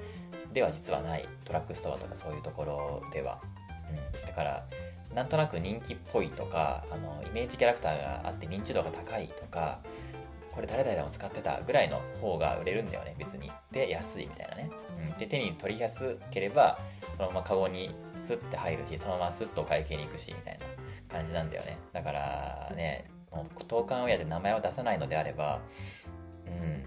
[0.51, 1.27] では実はない。
[1.45, 3.41] ドラッグストアとかそういうところでは、
[3.89, 4.65] うん、だから
[5.15, 9.79] なんとなく人気っぽいとかあのイメージキャラクターがあって認知度が高いとか
[10.51, 13.51] これ誰々も使ってたぐらいの方が売れるんだよね別に。
[13.71, 14.69] で安いみたいなね、
[15.11, 16.79] うん、で手に取りやすければ
[17.17, 21.77] そのままカゴにスッて入るしそのままスッと会計に行くしみたいな感じなんだよね。
[21.91, 25.59] だからねもう投函親で名前を出さないのであれば
[26.45, 26.83] うん。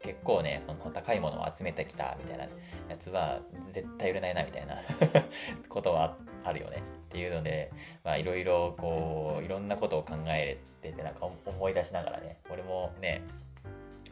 [0.00, 3.40] 結構ねその高いものを集めてきたみたいなやつは
[3.72, 4.76] 絶対売れないなみたいな
[5.68, 6.82] ことはあるよね。
[7.16, 7.72] っていうので
[8.04, 13.22] まあいろいろこういろんなことを考えててなんか思い出しながらね俺もね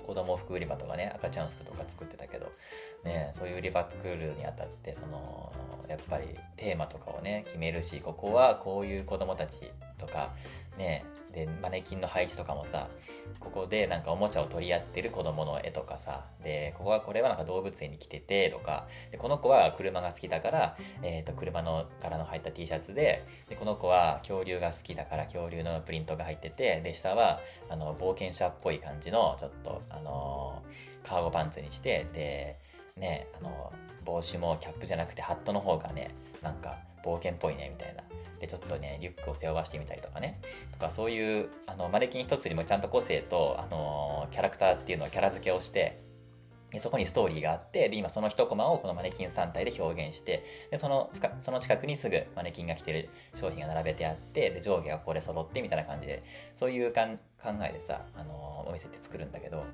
[0.06, 2.50] 子供服売り場とかね赤ちゃん服とか作ってたけど
[3.04, 5.52] ねそういう売り場作るにあたってその
[5.86, 9.58] やっぱりテーマとかをね決めるしここはこういう子供たち
[9.98, 10.30] とか
[10.78, 12.88] ねでマネキンの配置とかもさ
[13.40, 32.58] ここでなんかおもちゃを取り合ってる子供の絵とかさでここはこれはなんか動物園に来ててとかでこの子は車が好きだから、えー、と車の柄の入った T シャツででこの子は恐竜が好きだから恐竜のプリントが入っててで下はあの冒険者っぽい感じのちょっとあのー、カーゴパンツにしてで
[32.96, 33.72] ねあの
[34.04, 38.02] 帽子もキャップじゃなくてハットの方がねなんか冒険っぽいねみたいな。
[38.40, 40.40] でちょっとねリュックを背負わしてみたりとかね。
[40.72, 46.00] とかそういうあのマネキン一つにもちゃんと個性と、あのキャラクターっていうのをキャラ付けをして
[46.74, 56.24] でそこにストーリーがあってで今その一コマをこのマネキン3体で表現してでそのその近くにすぐマネキンが着てる商品が並べてあってで上下がこれ揃ってみたいな感じで
[56.56, 59.64] そういうかん考えでさ、あのお店って作るんだけど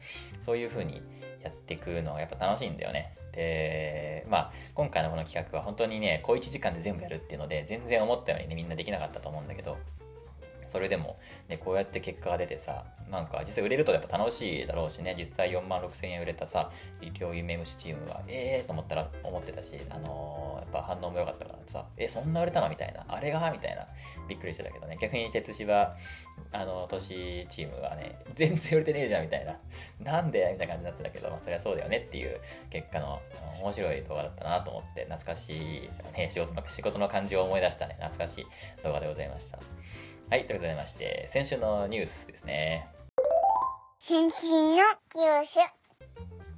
[0.41, 1.01] そういう風に
[1.43, 3.15] やっていくのがやっぱ楽しいんだよね。
[3.33, 9.79] でまあ今回のこの企画は本当にね小1時間で全部やるっていうので全然思ったようにねみんなできなかったと思うんだけど。
[10.71, 16.71] それでも、ね、こうやって結果が出てさ、なんか実際売れるとやっぱ楽しいだろうしね、実際4万6千円売れたさ、
[17.19, 23.87] 両夢虫チームは、ええー、と思ったら思ってたし、あのー、やっぱ反応も良かったからさ、え、そんな売れたのみたいな、あれがみたいな、
[24.29, 25.97] びっくりしてたけどね、逆に鉄芝、
[26.53, 29.59] あの、都市チームはね、全然売れてねえじゃんみたいな、
[30.01, 33.21] なんでみたいな感じになってたけど、まあ、それはそうだよねっていう結果の
[33.61, 38.47] 面白い動画だったなと思って、懐かしい、ね、仕事の仕事の感じを思い出したね、懐かしい
[38.85, 39.59] 動画でございました。
[40.31, 42.87] はい、ということでまして、先週のニュースですね。
[44.07, 45.59] 先週のニュース。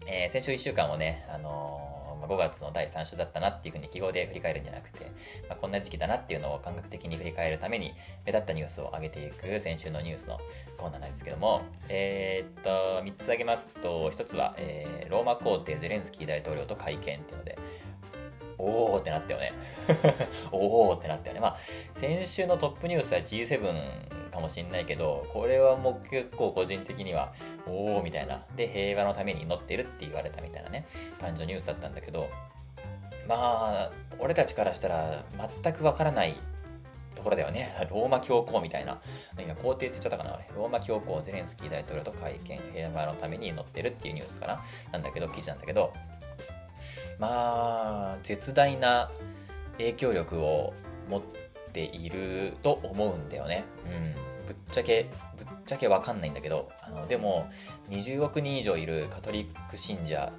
[0.07, 5.07] えー、先週1週間をね、あのー、5月の第3週だったなっていうふうに記号で振り返るんじゃなくて、
[5.49, 7.95] まあ、こんな時期だなっていうのを感覚的に振り返るために
[8.27, 10.39] 目立ったニュースを上げていく先週のニュースの
[10.77, 17.59] コーナーなんですけども、えー、っと、3つ挙げますと、1つは、えー、ローマ皇帝ゼレンスキー大統領と会見っていうので、
[18.63, 19.53] おーってなったよね。
[20.53, 21.41] おーってなったよね。
[21.41, 21.57] まあ、
[21.95, 27.33] 先週のトップニュースは G7 かもしんないけど、これはもう結構個人的には、
[27.67, 28.45] おーみたいな。
[28.55, 30.87] で、平和のために祈ってるって言われたみたいなね、
[31.21, 32.31] 感じのニュースだったんだけど、
[33.27, 35.25] まあ、俺たちからしたら
[35.63, 36.37] 全くわからない
[37.17, 37.69] ところだよね。
[37.91, 39.01] ローマ教皇みたいな。
[39.41, 44.61] 今、皇帝って言っちゃったかなローマ教皇ゼレンスキー大統領と会見、平和のために祈ってるっていうニュースかな
[44.93, 45.93] なんだけど、記事なんだけど、
[47.19, 49.11] まあ絶大な
[49.79, 50.75] 影響力を
[51.09, 51.23] 持っ
[51.73, 53.65] ていると思うんだよね。
[53.87, 57.51] うん、ぶっちゃけぶっちゃけわかんないんだけどあのでも
[57.89, 60.33] 20億人以上いるカトリック信者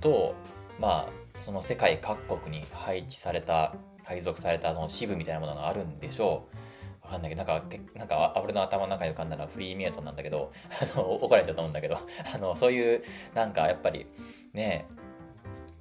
[0.00, 0.34] と
[0.78, 3.74] まあその世界各国に配置された
[4.04, 6.56] 配属されたその支部みたいなものがあるんでしょう。
[7.10, 10.52] わかんないけど、なんか、なんか、俺の頭の中に浮かんだのはフリーメイソンなんだけど、
[10.94, 11.98] あの、怒られちゃうと思うんだけど、
[12.32, 13.02] あの、そういう、
[13.34, 14.06] なんか、やっぱり、
[14.52, 14.86] ね、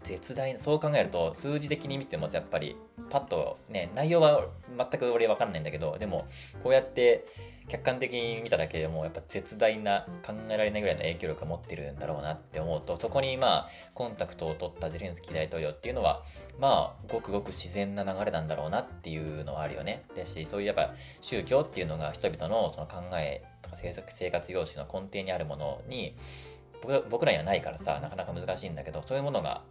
[0.03, 2.75] 絶大なそう考えると数字的に見てもやっぱり
[3.09, 4.45] パッとね内容は
[4.77, 6.27] 全く俺分かんないんだけどでも
[6.63, 7.25] こうやって
[7.69, 16.23] 客観的に見ただけでもやっぱ絶大な考えられないぐらいの影響力を持ってるんだろうなって思うとそこにまあコンタクトを取ったゼレンスキー大統領っていうのは
[16.59, 20.03] まあごくごく自然な流れなんだろうなっていうのはあるよね。
[20.17, 26.15] だしそういうやっぱ宗教っていうのが人々のその考えとか生活様式の根底にあるものに
[27.09, 29.61] 僕らにはないからさなかなか難しいんだけどそういうものが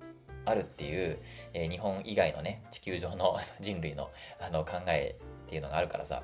[0.49, 1.19] あるっていう、
[1.55, 6.23] えー、日本以外のね地球上の 人類のあの考えっていうのがあるからさ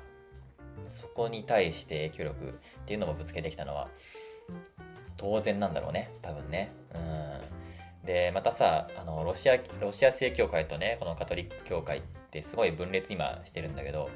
[0.89, 2.53] そこに対して影響力っ
[2.85, 3.89] ていうのもぶつけてきたのは
[5.17, 14.09] 当然なんだろうね多分ねうんでまたさあのロシアロシア正教会とねこのカトリック教会ってすごい分裂今してるんだけど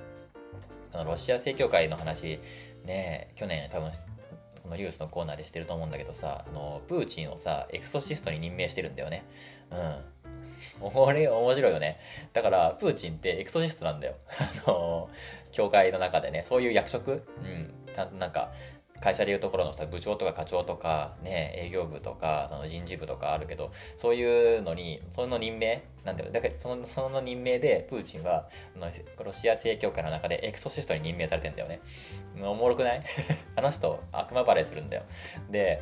[0.93, 2.39] あのロシア正教会の話
[2.85, 3.91] ね去年多分
[4.69, 9.23] このニュースのコーナーでしてると思うんだけどさ、あの、プーチンをさ、エクソシストに任命してるんだよね。
[9.71, 10.89] うん。
[10.91, 11.99] これ面白いよね。
[12.33, 14.15] だから、プーチンってエクソシストなんだよ。
[14.65, 15.09] あの、
[15.51, 17.11] 教会の中でね、そういう役職？
[17.11, 17.73] うん。
[17.93, 18.51] ちゃんとなんか、
[19.01, 25.83] 会社でいうところのさ、部長とか課長とか、ね、営業部とか、その人事部とかあるけど、そういうのに、その任命？
[26.03, 26.31] なんだよ。
[26.31, 28.91] だからその、その任命で、プーチンは、あの
[29.23, 31.79] ロシア正教会の中でエクソシストに任命されてんだよね。
[32.41, 33.03] おもろくない？
[33.55, 35.03] あの人、悪魔バレーするんだよ。
[35.49, 35.81] で、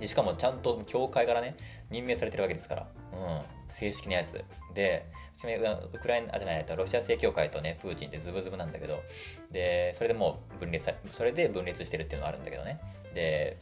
[0.00, 1.56] でしかもちゃんと教会からね、
[1.90, 2.88] 任命されてるわけですから。
[3.12, 3.40] うん。
[3.68, 4.44] 正式なやつ。
[4.74, 9.02] で、うちなみにウクライナ、あ、じゃない、ロシア正教会とね、プーチンってズブズブなんだけど、
[9.50, 12.80] で、それでもう分裂され、それで分裂してるっていうのはあるんだけどね。
[13.14, 13.58] で、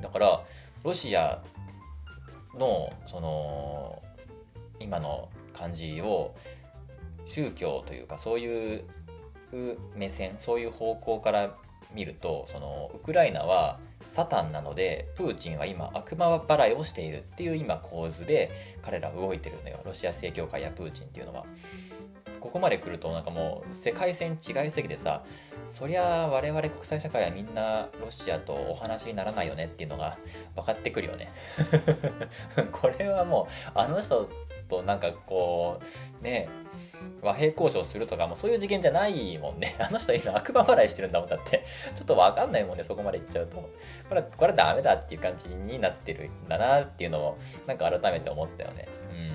[0.00, 0.44] だから、
[0.82, 1.42] ロシア
[2.54, 4.02] の、その、
[4.80, 6.34] 今の感じを、
[7.26, 8.84] 宗教というか、そういう
[9.94, 11.56] 目線、そういう方向から
[11.94, 13.78] 見ると、その、ウクライナは、
[14.14, 19.80] サタンなのでプーチンは今悪魔払いをしているっていう今構図で彼ら動いてるのよ。
[19.84, 21.44] ロシア正教会やプーチンっていうのは。
[22.38, 25.24] ここまで来るとなんかもう世界線違いすぎてさ
[25.64, 30.18] そりゃ我々国際社会はみんなロシアとお話にならないよねっていうのが
[30.54, 31.32] 分かってくるよね。
[32.70, 34.28] これはもうあの人
[34.68, 35.80] となんかこ
[36.20, 36.48] うね
[37.22, 39.76] 和平交渉するとかもうそういう事件じゃないもんね。
[39.80, 41.64] あの人今悪魔払いしてるんだもんだって。
[41.96, 43.56] ちょっとわかんないもんね、そこまで行っちゃうと。
[44.08, 48.88] これ、これダメだっていう感じになってるんだなっていうのを、なんか改めて思ったよね。
[49.10, 49.28] うん。
[49.28, 49.30] っ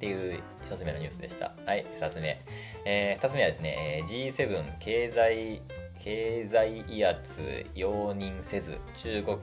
[0.00, 1.52] ていう一つ目のニュースでした。
[1.64, 2.40] はい、二つ目。
[2.84, 5.62] えー、二つ目はですね、G7 経済
[6.00, 9.36] 経済威圧容認せず中国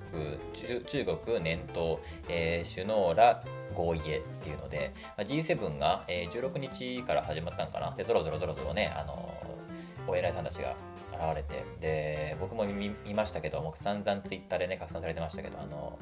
[0.83, 3.43] 中国念頭、えー、首脳ら
[3.75, 7.93] 合意へっていうので、まあ、G7 が、えー、16日から始まったんかな。
[7.95, 9.31] でぞろぞろぞろぞろね、あの
[10.07, 10.75] お偉いさんたちが
[11.11, 15.99] 現れてで僕も見ましたけど僕散々ツイッターでね拡散されてましたけどあの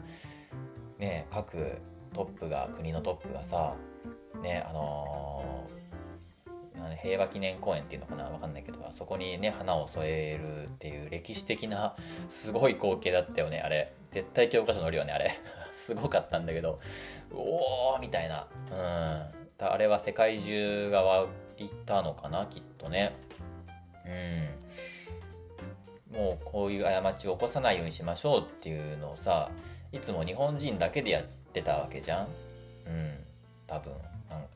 [0.99, 1.77] ね各
[2.13, 3.75] トップが国のトップがさ
[4.41, 5.84] ねあのー、
[7.01, 11.95] 平和記念公園っていうのかなわかんないけどあそこにね花を添えるっていう歴史的な
[12.29, 13.93] すごい光景だったよねあれ。
[14.11, 15.31] 絶対教科書載るよねあれ。
[15.73, 16.79] すごかったんだけど
[17.33, 18.47] おおみたいな。
[18.71, 19.45] うん。
[19.57, 23.13] あれは世界中が湧いたのかなきっとね。
[24.05, 24.09] う
[26.13, 26.17] ん。
[26.17, 29.51] もうこういう過ちを起こさないようにしましょうっていうのをさ
[29.91, 32.27] いつも日本人だけでやってたわけじゃん。
[32.85, 33.25] うん。
[33.67, 33.93] 多分。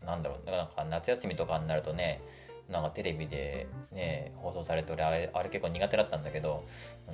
[0.06, 0.50] なんだろう。
[0.50, 2.22] なんか夏休みとかになるとね
[2.70, 6.66] なんかテレビでね放送されて俺あれあれ結構苦手だったんだけど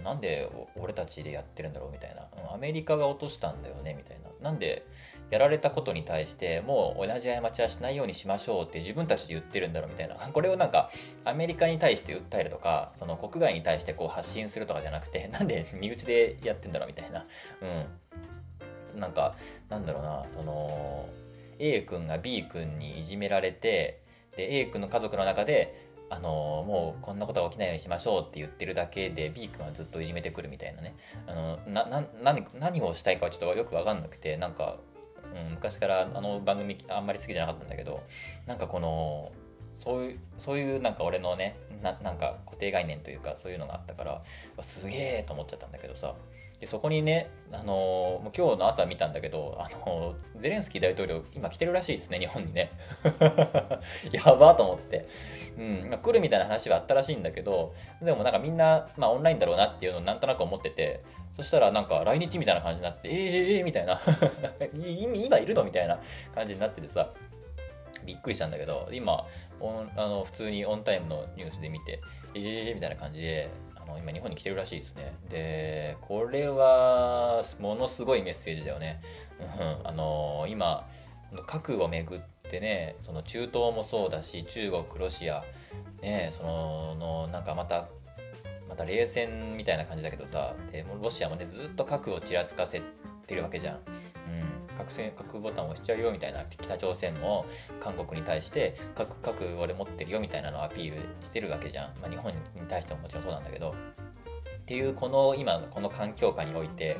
[0.04, 4.26] なんで俺たちでやってるんだろうみたいな、アメリカが落としたんだよねみたいな。
[4.42, 4.86] なんで
[5.32, 10.16] やられたことに対してもう同じ過ちはしないようにしましょうって自分たちで言ってるんだろうみたいな。
[10.32, 10.92] これをなんか
[11.24, 17.26] アメリカに対して訴えるとかその国外に対してこう発信するとかじゃなくて なんで身内でやってんだろうみたいな。
[17.62, 19.00] うん。
[19.00, 19.36] なんか
[19.70, 21.10] なんだろうなその
[21.60, 24.02] A 君が B 君にいじめられて
[24.36, 26.30] で A 君の家族の中であの
[26.68, 30.96] もうこんなことが起きないようにしましょうって言ってるだけで B 君はずっといじめてくるみたいなね。
[31.28, 32.04] あのなな
[32.60, 34.78] 何をしたいかはちょっとよく分かんなくてなんか、
[35.34, 38.04] うん、昔からあの番組あんまり好きじゃなかったんだけど
[38.46, 39.32] なんかこの
[39.74, 44.22] そういうそういうなんか俺のねななんか固定概念というかそういうのがあったから
[44.62, 46.14] すげえと思っちゃったんだけどさ。
[46.60, 52.72] でそこにね、あの、もう今日の朝見たんだけど、あの、ゼレンスキー大統領今来てるらしいですね日本にね。
[54.12, 55.08] やばと思って、
[55.58, 64.00] うんまあ、来るみたいな話はあったらしいんだけどでもなんかみんな、まあ、オンラインだろうなっていうのをなんとなく思っててそしたらなんか来日みたいな感じになってえー、えー、みたいな。
[64.74, 66.00] 今いるのみたいな
[66.34, 67.10] 感じになっててさ
[68.06, 69.26] びっくりしたんだけど今
[69.96, 72.02] あの普通にオンタイムのニュースで見て
[72.36, 73.50] えーみたいな感じで
[73.88, 75.14] あの今日本に来てるらしいですね。
[75.30, 79.02] でこれはものすごいメッセージだよね、
[79.40, 79.44] う
[79.84, 80.88] ん、あの今
[81.46, 82.20] 核をめぐっ
[82.50, 85.44] てねその中東もそうだし中国ロシア
[86.02, 87.88] ねそののなんかまた
[88.70, 92.82] また冷戦みたいな感じだけどさでロシアもねずっと核をちらつかせ
[93.28, 93.80] てるわけじゃん。
[94.78, 97.46] 核戦核ボタンを押しちゃうよみたいな北朝鮮も
[97.80, 103.74] 韓国に対して核核俺持ってるよみたいなのをアピールしてるわけじゃん、まあ、日本に対してももちろんそうなんだけど。
[104.66, 106.98] っていうこの今のこの環境下において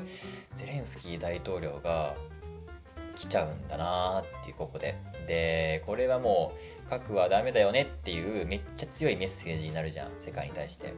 [0.54, 2.14] ゼレンスキー大統領が
[3.16, 4.96] 来ちゃうんだなっていうここで。
[5.26, 6.54] でこれはも
[6.86, 10.94] う核はダメだよねっていうめっちゃ強いメッセージになるじゃん世界に対して。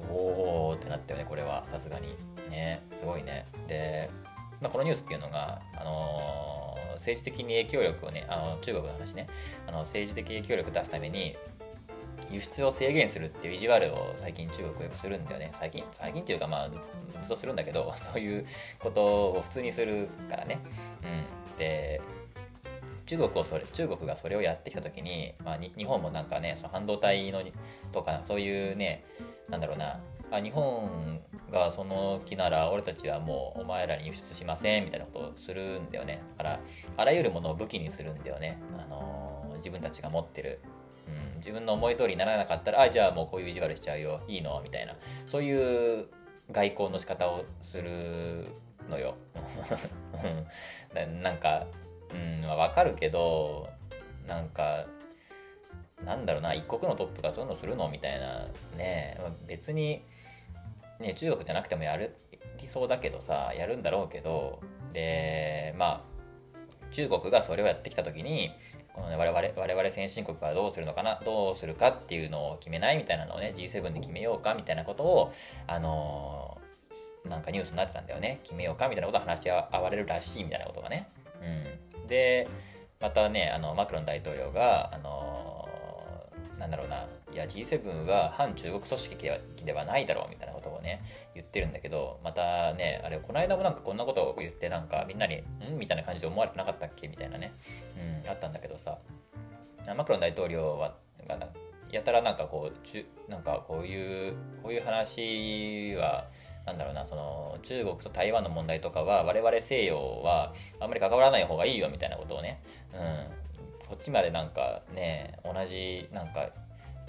[0.00, 0.14] うん。
[0.14, 1.64] おおってなったよねこれは。
[1.66, 2.14] さすがに。
[2.48, 2.82] ね。
[2.92, 3.46] すごいね。
[3.66, 4.10] で
[4.62, 9.26] まあ、このニュースっていうのが、あのー、政治的に影響力をね、あの中国の話ね、
[9.66, 11.36] あの政治的影響力を出すために、
[12.30, 15.50] 輸出を制限するっていう意地悪を最近中国よくするんだよね。
[15.58, 18.46] 最近、最近っていうかまあずっとするんだけど、 そういう
[18.78, 20.58] ことを普通にするからね。
[21.02, 21.58] うん。
[21.58, 22.00] で、
[23.06, 27.42] 中国をそれ中国がそれをやってきた時に、まあ、日本もなんかねその半導体の
[27.92, 29.04] とかそういうね
[29.50, 31.20] なんだろうなあ日本
[31.52, 36.22] がその気なら俺たちはもうお前らに輸出しませんみたいなことをするんだよね。
[36.36, 36.60] だから
[36.96, 40.60] あらゆるものを武器にするんだよね、あのー、自分たちが持ってる、
[41.06, 44.20] うん、自分の思い通りにならなかったらあじゃあもうこういう意地悪しちゃうよ。
[44.26, 44.60] いいの？
[44.64, 44.96] みたいな。
[45.26, 46.06] そういう
[46.50, 48.46] 外交の仕方をする
[48.90, 49.14] のよ。
[51.22, 51.66] なんか
[52.12, 53.68] うんわかるけど
[54.26, 54.86] なんか
[56.04, 57.88] なんだろうな一国のトップがそういうのするの？
[57.88, 58.48] みたいな。
[58.76, 60.02] ね別に
[61.02, 62.14] ね、中国じゃなくてもやる
[62.60, 64.60] 理想だけどさやるんだろうけど
[64.92, 66.12] でまあ
[66.92, 68.52] 中国がそれをやってきた時に
[68.94, 75.32] この、ね、我々我々先進国はどうするのかなどうするかっていうのを決めないみたいなのをね G7 で決めようかみたいなことを
[75.66, 78.40] あのー、なんかニュースになってたんだよね。
[78.42, 81.08] 決めようかみたいなことを話し合われるらしいみたいなことがね、
[81.94, 82.48] うん、で
[83.00, 89.30] またねあのマクロン大統領があのー、なんだろうないや G7 は反中国組織
[89.64, 91.02] ではないだろうみたいなことをね
[91.34, 95.36] 言ってるんだけどまたねあれこの間もなんかこんなことを言ってなんかみんなに
[95.70, 95.78] ん？
[95.78, 97.08] みたいな感じで思われてなかったっけ？
[97.08, 97.54] みたいなね。
[98.24, 98.98] うんあったんだけどさ。
[99.96, 100.94] マクロン大統領は
[101.90, 106.26] やたらなんかこうちゅなんかこういうこういう話は
[106.64, 112.62] なんだろうなその中国と台湾の問題とかは我々西洋はあんまり関わらない方がいいよみたいなことをね、
[112.94, 116.48] うん、そっちまでなんかね同じなんか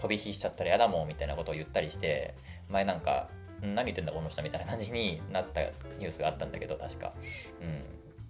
[0.04, 2.36] 飛び火しちゃったら嫌だもんみたいなことを言ったりして
[2.70, 3.30] 前なんか
[3.62, 7.14] 何言ってんだこの人みたいな感じに なったニュースがあったんだけど確か。
[7.62, 7.66] う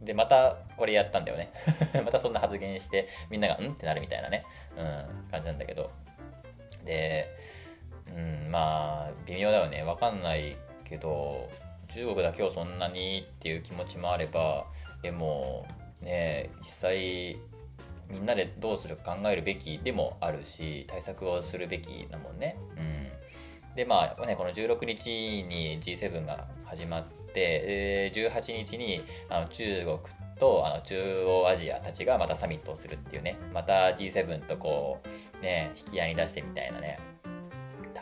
[0.04, 0.06] ん。
[0.06, 1.52] でまたこれやったんだよね。
[2.06, 3.72] またそんな発言してみんながうん？
[3.72, 4.46] ってなるみたいなね。
[4.78, 5.28] うん。
[5.32, 5.90] 感じなんだけど。
[6.86, 7.28] で
[8.08, 9.82] うんまあ微妙だよね。
[9.82, 11.50] わかんないけど
[11.88, 14.68] 中国だけをそんなにっていう気持ちもあれば
[15.02, 15.66] でも
[16.02, 17.38] ね実際
[18.14, 22.58] みんなでどうするか考えるべきでもあるし対策をするべきだもんね。
[22.78, 25.10] うん、でまあねこの16日
[25.44, 29.98] に G7 が始まってえ、18日にあの中国
[30.40, 33.38] とあの中央アジアたちがまたサミットをするっていうね。
[33.54, 35.02] また G7 とこ
[35.40, 37.00] うね引き合いに出してみたいなね。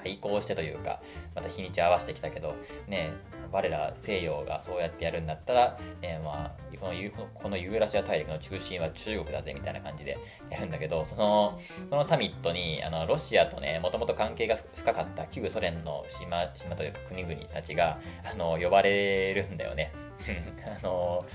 [0.03, 0.99] 対抗してというか
[1.35, 2.55] また日にち合わせてきたけど
[2.87, 3.13] ね
[3.51, 10.17] 我ら西洋がそうやってやるんだったら、ねまあ、このこのユーラシア大陸の中心は中国だぜみたいな感じで
[10.49, 17.99] やるんだけどそのそのサミットにあのロシアとねもともと関係が深かった旧ソ連の島島というか国々たちが
[18.31, 19.91] あの呼ばれるんだよね。
[20.81, 21.25] あの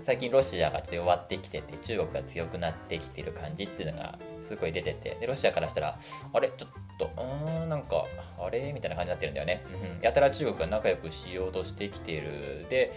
[0.00, 5.16] 最近ロシアが弱ってきてて中国が強くなってきてる感じっていうのがすごい出てて。
[5.20, 5.98] でロシアからしたら
[6.32, 6.50] あれ？
[6.56, 8.04] ちょっとうーんなんか
[8.38, 8.72] あれ？
[8.72, 9.64] みたいな感じになってるんだよね、
[9.96, 12.66] うん、やたら中国が仲良くしようとしてきてる。
[12.68, 12.92] で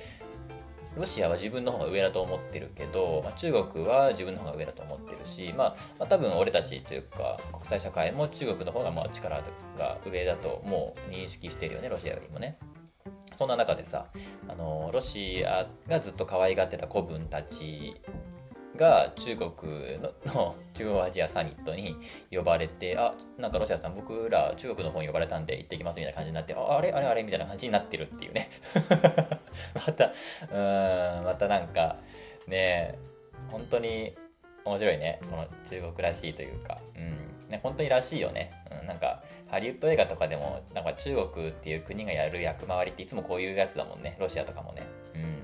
[0.98, 9.42] ロシアは自分の方が上だと思ってるけど、まあ、中国は自分の方が上だと思ってるし、まあ、まあ、多分俺たちというか国際社会も中国の方がまあ力
[9.78, 12.58] が上だともう認識してるよねロシアよりもね。
[13.36, 14.08] そんな中でさ
[14.50, 17.96] あのロシアがずっと可愛がってた子分たち
[18.80, 19.52] が中国
[20.26, 21.98] の中央アジアサミットに
[22.32, 28.50] 呼ばれて、あ、なんかロシアさん、僕ら中国の方に呼ばれたんで行ってきますみたいな感じになって、ああれあれあれみたいな感じになってるっていうね。
[29.76, 30.14] また、
[30.52, 31.98] うん、またなんか、
[32.48, 32.98] ね
[33.52, 34.14] 本当に
[34.64, 35.20] 面白いね。
[35.30, 38.52] この中国らしいというか、うん、ね、本当にらしいよね。
[38.82, 44.16] うん、なんか、ハリウッド映画とかでも、なんか中国っていう国がやる役回りっていつもこういうやつだもんね。
[44.20, 44.84] ロシアとかもね。
[45.16, 45.39] うん。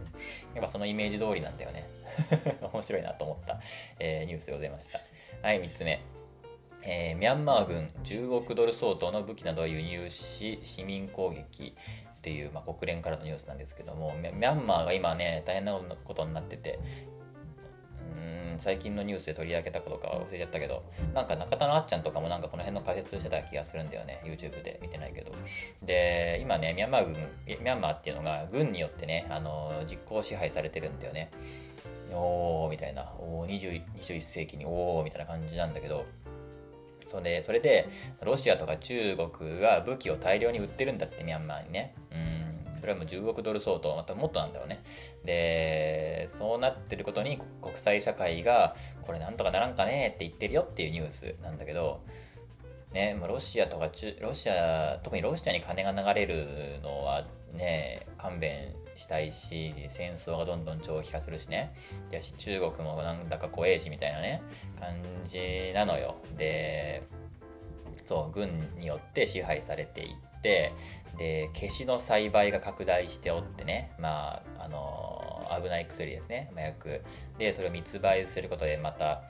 [0.54, 1.90] やっぱそのイメージ通りなんだよね。
[2.74, 3.60] 面白いなと思った、
[4.00, 5.00] えー、ニュースでございました。
[5.42, 6.00] はい、3つ目。
[6.88, 16.80] えー、ミャンマー軍10億ドル相当の武器などを輸入し市民攻撃っていう、まあ、国連からのニュースなんですけどもミャンマーが今ね大変なことになってて
[18.58, 25.32] 最近のニュースで取り上げたことか忘れちゃったけどなんか中田のあっちゃんとかもなんかこの辺の解説してた気がするんだよね YouTube で見てないけど。
[25.84, 27.14] で今ねミャンマー軍
[27.48, 31.32] ミャンマーっていうのが軍によってねあの実効支配されてるんだよね。
[32.12, 33.04] おーみたいな。
[33.20, 36.06] おー 21, 21世紀におーみたいな感じなんだけど。
[37.06, 37.88] それそれで
[38.24, 41.94] ロシアとか中国が武器を大量に売ってるんだってミャンマーにね。
[42.12, 42.45] うん。
[42.86, 44.84] それはもう10億ドル相当、またもっとなんだよね。
[45.24, 52.02] で、そうなってることに国際社会が、これなんとかならんかねって言ってるよっていうニュースなんだけど、
[52.92, 53.90] ね、ロシアとか
[54.22, 56.46] ロシア、特にロシアに金が流れる
[56.84, 61.74] のはね、勘弁したいし、戦争がどんどん長期化するしね。
[62.12, 64.44] やし、中国もなんだか怖えしみたいなね、
[64.80, 64.94] 感
[65.26, 66.18] じなのよ。
[66.38, 67.02] で、
[68.06, 70.72] そう、軍によって支配されていって、
[71.18, 73.92] で消しの栽培が拡大しておってね。
[74.00, 75.16] まああの
[75.62, 76.50] 危ない薬ですね。
[76.54, 77.02] 麻薬
[77.38, 79.24] でそれを密売することでまた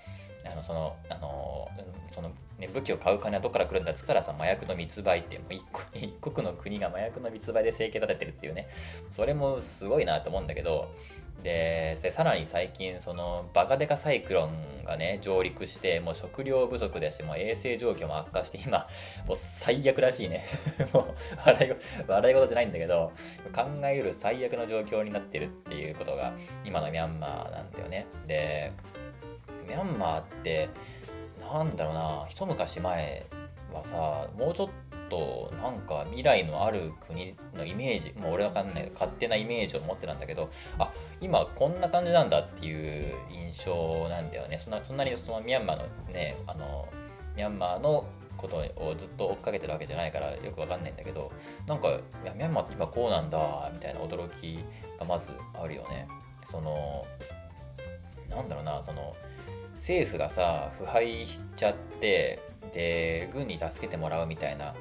[0.46, 1.70] あのそのあの
[2.12, 5.64] その、ね、武器を買う金はどっから来るんだっつったらさ麻薬の密売ってもう一
[6.00, 8.68] 一国の国が麻薬の密売で生計立ててるっていうね。
[9.12, 10.92] それもすごいなと思うんだけど
[11.46, 18.88] でさらに最近そのバカデカサイクロンがね上陸してもう食料不足だしてもう衛生状況も悪化して今
[19.28, 20.44] もう最悪らしいね。
[20.92, 21.16] もう
[21.46, 21.74] 笑い
[22.08, 23.12] 笑い事じゃないんだけど
[23.54, 26.34] 考えうる最悪の状況になってるっていうことが
[26.64, 28.08] 今のミャンマーなんだよね。
[28.26, 28.72] で
[29.68, 30.70] ミャンマーって
[31.40, 33.24] なんだろうな一昔前
[33.72, 34.70] はさもうちょっ
[35.10, 40.50] となんか未来のある国のイメージもう俺わかんない勝手なイメージを持ってたんだけど
[40.80, 40.92] あ
[41.22, 44.58] 今こんな感じなんだっていう印象なんだよね。
[44.58, 45.84] そんなそんなにそのミャンマーの
[46.14, 46.88] ねあの
[47.36, 48.06] ミャンマーの
[48.38, 51.32] ことをずっと追っかけてるわけじゃないからよくわかんないんだけど
[51.68, 51.92] なんかい
[52.26, 54.60] やミャンマーって今こうなんだみたいな驚き
[55.00, 56.08] がまずあるよね。
[56.50, 57.06] その
[58.30, 59.16] なんだろうなその
[59.76, 62.40] 政府がさ腐敗しちゃって
[62.74, 64.74] で軍に助けてもらうみたいな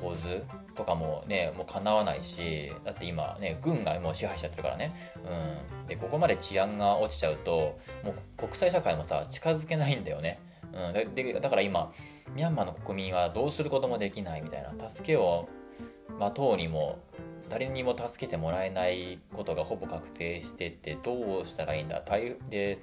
[0.00, 0.42] 構図
[0.74, 4.92] とかもねもうかなわないしだって今ね軍がもう支配しちゃってるからね、
[5.82, 10.38] うん、でここまで治安が落ちちゃうともう国際社会もさ近づけないんだよね、
[10.72, 11.92] うん、でだから今
[12.34, 15.48] ミャンマーの国民はどうすることもできないみたいな助けを
[16.18, 16.98] 待とうにも
[17.48, 22.00] 誰にも助けてもらえないことがほぼ確定しててどうしたらいいんだ？
[22.00, 22.76] 台で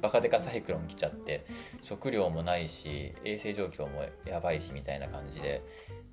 [0.00, 1.44] バカデカサイクロン来ちゃって
[1.82, 5.62] 食料もないし衛生状況もやばいしみたいな感じで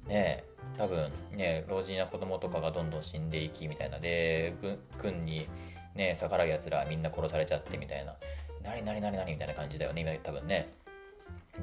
[0.10, 0.44] ね
[0.78, 4.00] 多分ね老人や子供とかがどんどん死んでいきみたいな。
[4.00, 4.54] で
[5.02, 5.48] 軍に
[5.96, 8.16] ね逆らうやつらみんな殺されちゃってみたいな。
[8.64, 10.68] 何何何何みたいな感じだよね今多分ね。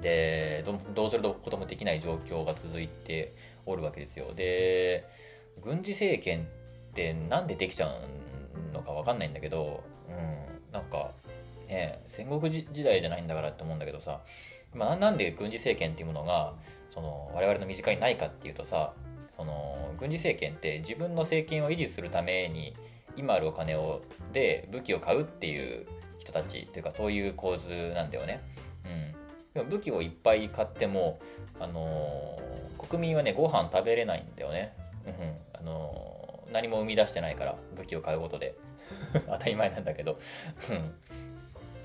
[0.00, 3.34] でどうすることもできない状況が続いて
[3.64, 4.32] おるわけですよ。
[4.34, 5.08] で
[5.62, 11.12] 軍事政権ってなんでできちゃうのか分かんないんだけどうんなんか
[11.68, 14.20] ね戦国時代じゃないんだからって思うんだけどさ、
[14.74, 16.54] まあ、なんで軍事政権っていうものが
[16.96, 18.94] その我々の身近にないかっていうとさ
[19.36, 22.74] その軍事政権って自分の政権を維持するために
[23.16, 24.00] 今あるお金を
[24.32, 25.86] で武器を買うっていう
[26.18, 28.40] 人たちっていうかそういう構図なんだよね。
[28.86, 29.12] うん、
[29.54, 31.20] でも武器をいっぱい買っても、
[31.60, 34.74] あのー、国民はねご飯食べれないんだよね。
[35.06, 35.12] うん、
[35.60, 38.54] あのー、何も生み出してないから武器を買うことで。
[39.26, 40.18] 当たり前なんだけど。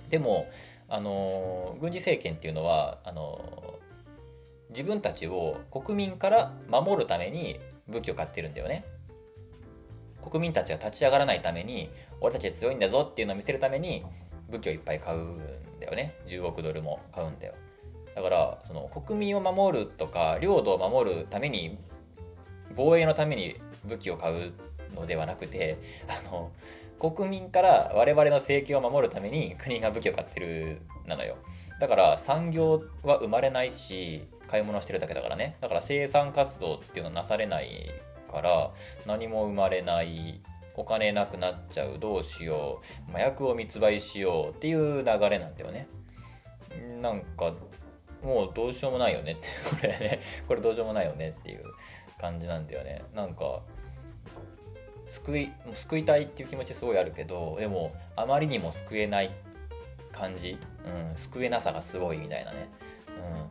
[0.09, 0.47] でも、
[0.87, 3.70] あのー、軍事政権っていうのはあの
[4.71, 8.83] 自分たちを国民から守るために武器を買ってるんだよね。
[10.21, 11.89] 国民たちが立ち上がらないために
[12.21, 14.03] 俺たちは強いんだぞっていうのを見せるために
[14.49, 15.41] 武器をいっぱい買うん
[15.79, 16.15] だよね。
[16.27, 17.53] 10億ドルも買うんだよ。
[18.15, 21.77] だからその国民を守るとか領土を守るために
[22.75, 23.55] 防衛のために
[23.85, 24.53] 武器を買う
[24.93, 26.51] のではなくてあの
[26.99, 31.37] 国民から我々の政権を守るために国が武器を買ってるなのよ。
[31.79, 35.55] だから産業は生まれないし買い物してるだけだからね。
[35.61, 37.89] だから生産活動っていうのはなされない
[38.29, 38.71] から
[39.07, 40.41] 何も生まれない
[40.75, 45.87] お金なくなっちゃうどうしよう麻薬を密売しようっていう流れなんだよね。
[47.01, 47.53] なんか
[48.21, 50.21] もうどうしようもないよねってこれね。
[50.47, 51.63] これどうしようもないよねっていう
[52.19, 53.01] 感じなんだよね。
[53.15, 53.61] なんか
[55.07, 59.31] 救い救いたいっていう気持ちすごいあるけどでもあまりにも救えない
[60.11, 62.69] 感じ、うん、救えなさがすごいみたいなね、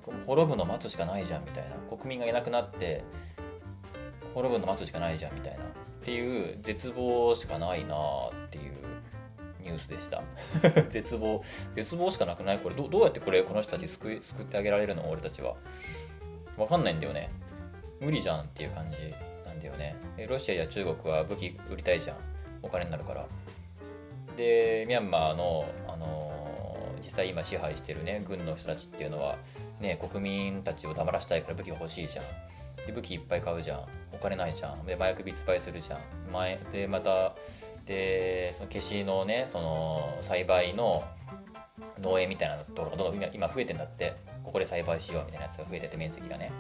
[0.09, 1.77] うん、滅ぶの待つしかないじゃんみたいな。
[1.97, 3.05] 国民がいなくなって
[4.35, 5.65] 滅ぶの待つしかないじゃんみたいな。
[5.65, 5.67] っ
[6.03, 8.75] ていう絶望しかないなっていう
[9.63, 10.23] ニュースでした。
[10.89, 11.43] 絶望。
[11.75, 12.59] 絶望しかなくない？
[12.59, 15.11] これどどうやってこれこの人たち救救ってあげられるの？
[15.11, 15.55] 俺たちは。
[16.57, 17.31] わかんないんだよね。
[18.01, 18.97] 無理じゃんっていう感じ
[19.47, 19.97] なんだよね。
[20.29, 22.17] ロシアや中国は武器売りたいじゃん。
[22.63, 23.27] お金になるから。
[24.37, 29.37] でミャンマーの、あのー、実際今支配してるね軍の人たちっていうのは
[29.81, 32.25] ね国民たちを黙らしたいから武器欲しいじゃん。
[32.87, 33.85] で武器いっぱい買うじゃん。
[34.13, 34.85] お金ないじゃん。
[34.87, 36.01] で麻薬密売するじゃん。
[36.33, 37.35] 前でまた
[37.87, 41.05] でその消しのねその栽培の
[42.01, 44.15] 農園みたいなところがどんどん今増えてんだって。
[44.43, 46.51] ここで栽培しようみたいなやつが増えてて面積がね。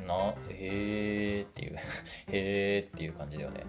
[0.00, 0.06] うん。
[0.06, 1.76] なへえっていう。
[2.32, 3.60] へえっていう感じだよね。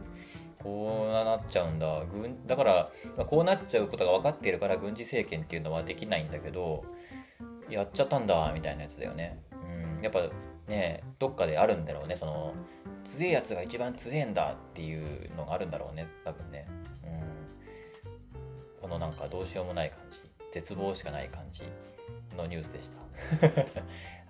[0.61, 2.03] こうなっちゃうんだ。
[2.11, 2.89] 軍だから、
[3.25, 6.85] こうなっちゃうことが分かっているから軍事政権っていうのはできないんだけど
[7.69, 9.39] やっちゃったんだみたいなやつだよね。
[9.51, 10.03] うん。
[10.03, 10.21] やっぱ
[10.67, 12.15] ねどっかであるんだろうね。
[12.15, 12.53] その
[13.03, 16.07] 強いやつが一番強えんだっていうのがあるんだろうね。
[16.23, 16.67] 多分ね。
[17.03, 18.81] うん。
[18.81, 20.19] このなんかどうしようもない感じ。
[20.51, 21.63] 絶望しかない感じ
[22.37, 22.97] のニュースでした。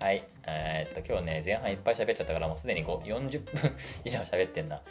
[0.04, 0.24] はい。
[0.46, 4.82] えー、っと今日ね前半いっぱい喋っちゃったからもうすでに40分以上喋ってんな。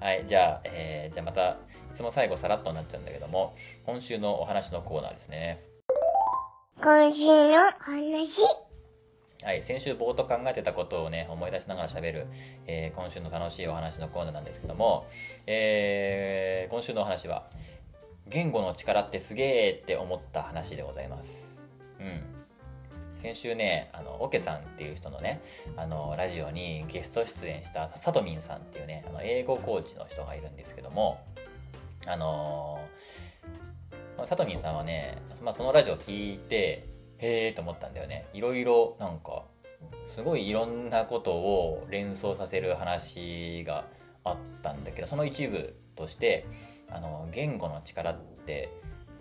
[0.00, 0.24] はい。
[0.26, 1.56] じゃあ、えー、じゃあまたい
[1.94, 5.60] つも最後さらっとなっちゃうんだけども今週のお話のコーナーですね。
[6.80, 8.28] 今週の話
[9.42, 12.26] はい、先週冒頭考えてたことをね、思い出しながら喋る、
[12.68, 15.08] えー、今週の楽しいお話のコーナーなんですけども、
[15.46, 17.48] えー、今週のお話は、
[18.28, 21.60] 言語の力ってすげーって思った話でございます。
[21.98, 22.22] うん。
[23.20, 25.40] 先週ね、あの、オケさんっていう人のね、
[25.76, 31.20] あの、ラジオにゲスト出演したさとみんさんっていうね、あの、英語コーチの人がいるんですけども、
[32.06, 32.97] あのー、
[34.26, 36.86] さとみんさんはね、まあ、そのラジオを聞いて、
[37.18, 38.26] へえと思ったんだよね。
[38.32, 39.44] いろいろなんか
[40.06, 43.84] すごいいろんなことを連想させる話が
[44.24, 46.46] あったんだけどその一部として
[46.90, 48.70] あの言語の力って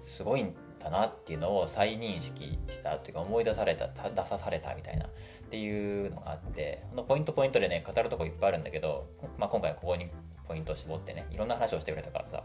[0.01, 5.09] すごいんだなっていうのを再認識したというか思い出された出さされたみたいなっ
[5.49, 10.07] ていうのがあってこのポイントポイントでね語るとこいっぱいあるんだけど、まあ、今回ここに
[10.47, 12.43] ポイントを絞ってねいろんな話をしてくれたからさ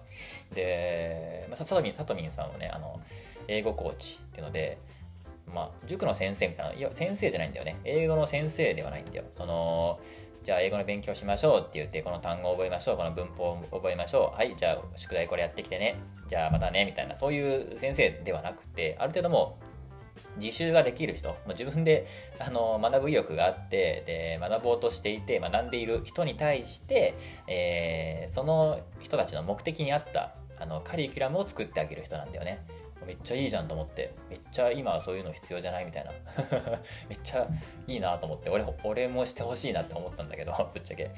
[0.54, 3.00] で、まあ、さとみんさとみんさんはねあの
[3.48, 4.78] 英語コーチっていうので
[5.54, 7.76] まあ、塾の先生みたいな、いや、先生じゃないんだよね。
[7.84, 9.24] 英語の先生ではないんだよ。
[9.32, 10.00] その、
[10.44, 14.36] じゃあ英語の勉強しましょうって言って、この単語を覚えましょう、この文法を覚えましょう。
[14.36, 15.96] はい、じゃあ宿題これやってきてね。
[16.26, 19.58] じゃあまたね、みたいな、そういう先生ではなくて、ある程度も
[20.36, 22.06] 自習ができる人、もう自分で
[22.38, 27.14] あの学ぶ意欲があってで学ぼうとしていて学んでいる人に対して、
[27.46, 32.64] えー、その人たちの目的に合ったあのカリキュラムを作ってあげる人なんだよね。
[33.06, 34.14] めっちゃいいじゃんと思って。
[34.30, 36.12] めっちゃ今はそういうの必要じゃないみたいな。
[37.08, 37.46] めっちゃ
[37.88, 38.48] いいなと思って。
[38.48, 41.10] 俺俺もしてほしいなって思ったんだけどぶっちゃけ。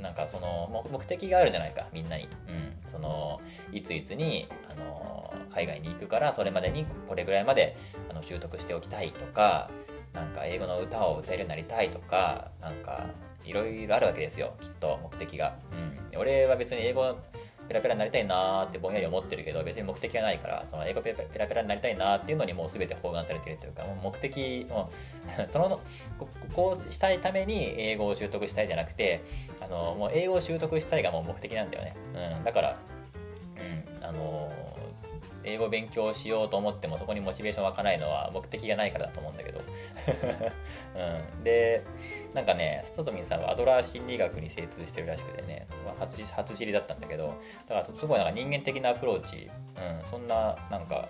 [0.00, 3.40] なんかその目的があるじゃないかみんなに、うん、その
[3.72, 7.76] いついつにあの海外に行くからそれまでにこれぐらいまで
[8.10, 9.70] あの習得しておきたいとか
[10.12, 13.06] なんか英語の歌を歌えるようになりたいとかなんか
[13.44, 15.56] いろいろあるわけですよきっと目的が、
[16.12, 17.16] うん、俺は別に英語
[17.68, 24.90] ペラペラになりたいなーってぼんやり思ってるけど別に目的がないからその英語ペラペラになりたいなーっていうのにもう全て包含されてるというかもう目的も
[25.50, 25.80] その
[26.54, 29.20] こうしたいために英語を習得したいじゃなくて
[29.60, 31.96] あのもう英語を習得したいがもう目的なんだよね、
[32.36, 32.76] うん、だから
[34.00, 34.52] うんあの
[35.46, 39.55] 英語勉強しようと思ってもそこにモチベーション湧かないのは目的がないからだと思うんだけど、
[41.36, 41.82] うん、で
[42.34, 47.34] なんかねストトミンさんはアドラー心理学に精通してるらしくてね、まあ、初初知りだったんだけど
[47.66, 51.08] だからすごいなんか人間的なアプローチ、うん、そんななんか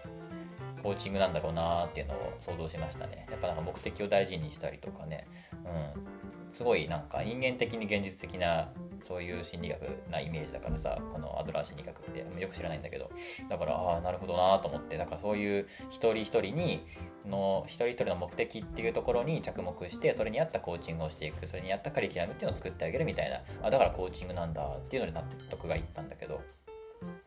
[0.82, 3.26] コーチングなんだろうなっていうのを想像しましたね。
[3.30, 8.68] やっぱなんか目的を大事にしたりとかね、うん、すごいなんか人間的に現実的な
[9.03, 9.80] そういう心理学
[10.11, 12.40] なイメージだからさこのアドラー心理学って。
[12.40, 13.11] よく知らないんだけど。
[13.49, 14.97] だからああなるほどなと思って。
[14.97, 16.84] だからそういう一人一人に
[17.26, 21.47] の一人一人の目的っていうところに着目してそれに合ったコーチングをしていく。
[21.47, 23.40] それに合ったカリキュラムっていうのを作ってあげるみたいな。
[23.62, 26.40] あだからコーチングなんだっていうので納得がいったんだけど。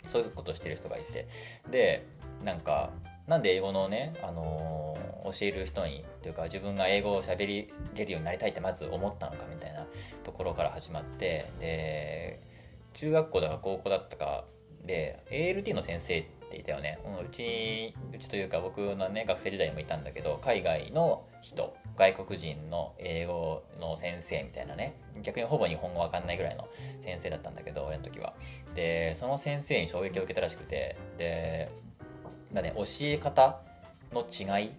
[0.05, 1.27] そういうことしてる人がいて。
[1.69, 2.05] で
[2.43, 2.91] なんか
[3.29, 9.85] なんで英語のね、あのー、教える人にというか自分が英語を喋りれるようになりたいってまず思ったのかみたいな
[10.23, 12.41] ところから始まってで
[12.95, 14.45] 中学校だか高校だったか
[14.83, 26.67] で ALT の先生っていたよね、うん、うちにうちというか僕のね学生時代にもいたんだけど海外の人外国人の英語の先生みたいなね逆にほぼ日本語わかんないぐらいの
[27.01, 28.33] 先生だったんだけど俺の時は。
[28.73, 31.69] でその先生に衝撃を受けたらしくてで
[32.53, 33.61] だね教え方
[34.11, 34.71] の違い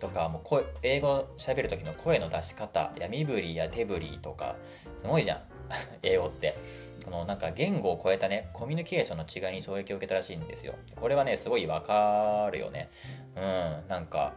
[0.00, 4.56] とかもう声英語喋る時の声の出し方や身振りや手振りとか
[4.98, 5.40] すごいじゃん。
[6.02, 6.56] 英語って。
[7.04, 10.74] このなんか言語を超えたねコミュニケーションの違いに衝撃を受けたらしいんですよ。
[10.94, 12.90] これはねすごいわかるよね。
[13.36, 14.34] うんなんか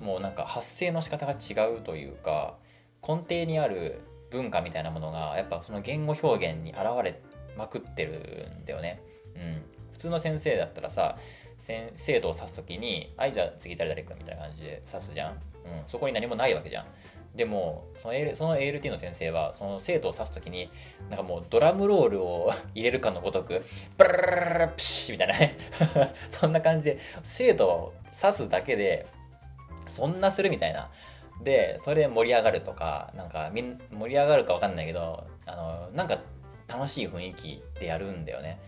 [0.00, 2.56] もうなんか発声の仕方が違うというか
[3.06, 4.00] 根底にある
[4.30, 7.20] 文化みたいなものがやっぱその言語表現に現れ
[7.56, 9.00] まくってるんだよね。
[9.34, 11.18] うん普通の先生だったらさ
[11.60, 15.38] 生徒を指す時に「はいじゃあ次誰々君」みたいな感じで指すじゃん、うん、
[15.86, 16.86] そこに何もないわけじゃん。
[17.34, 20.68] でもその,、L、その ALT の先生はその生徒を指す時に
[21.08, 23.64] なんかもうドラムロールを 入れるかのごとく
[23.96, 25.56] ブララララプシッみたいなね
[26.30, 29.06] そんな感じで生徒を指すだけで
[29.86, 30.90] そんなするみたいな
[31.42, 36.18] でそれで盛り上がるとかなんかみん盛り上がるか分かんないけどあのなんか
[36.68, 38.58] 楽しい雰囲気でやるんだよね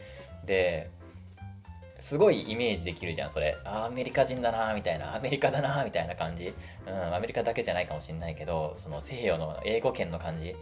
[0.45, 0.91] で
[2.03, 3.57] すごいイメージできるじゃん、それ。
[3.65, 5.15] あアメリカ人だなみたいな。
[5.15, 6.53] アメリカだなみたいな感じ。
[6.85, 10.57] うん、アメリカだけじゃないかもしんないけど、その西洋の英語圏の感じ。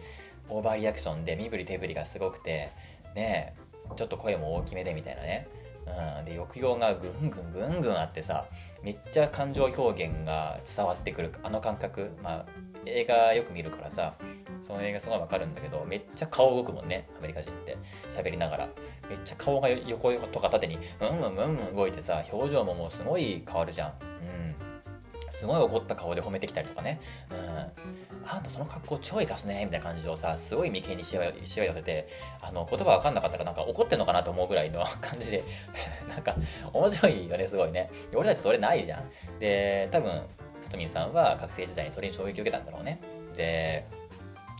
[0.50, 2.68] オーバーリアクションで身振り手振りがすごくて、
[3.14, 3.54] ね
[3.96, 5.48] ちょっと声も大きめでみたいなね。
[5.86, 8.44] うん、で抑揚がぐんぐんぐんぐんあってさ
[8.82, 12.46] めっちゃ感情表現が伝わってくるあの感覚まあ
[12.86, 14.14] 映画よく見るからさ
[14.60, 17.76] その映画すごいわかるんだけどめっちゃ顔動くもんねアメリカ人って
[18.10, 18.68] 喋りながら
[19.10, 23.88] めっちゃ顔が横とか縦にうんうんうん動いてさ表情ももうすごい変わるじゃん。
[23.88, 25.30] うん。
[25.30, 27.00] すごい怒った顔で褒めてきたりとかね。
[27.30, 28.26] うん。
[28.26, 32.08] あんたその格好超いかすねみたいな感じをさすごい眉間にしわしわ寄せて
[32.40, 35.44] あの言葉わかんなかったらなんか怒ってんのかなと思うぐらいの感じで
[36.08, 36.36] なんか
[36.72, 37.90] 面白いよねすごいね。
[38.14, 39.10] 俺たちそれないじゃん。
[39.40, 40.22] で多分
[40.60, 43.00] さとみんさんは学生時代にそれに衝撃を受けたんだろうね。
[43.34, 43.86] で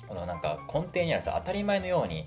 [0.09, 2.27] このなんか根底にあるさ当たり前のように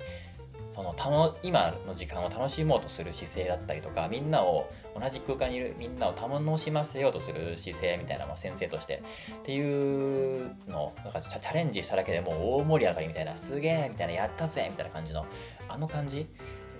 [0.74, 4.67] そのたの今の時間を楽しもうとする姿勢だったりとかみんなを
[4.99, 9.03] 同じ空間にいるみんなを楽しませようとする姿勢みたいなのを先生として。
[9.38, 15.26] っていうのなんかチャレンジしただけでもう大盛り上がりみたいなすげえみたいなやったぜみたいな感じの
[15.67, 16.28] あの感じ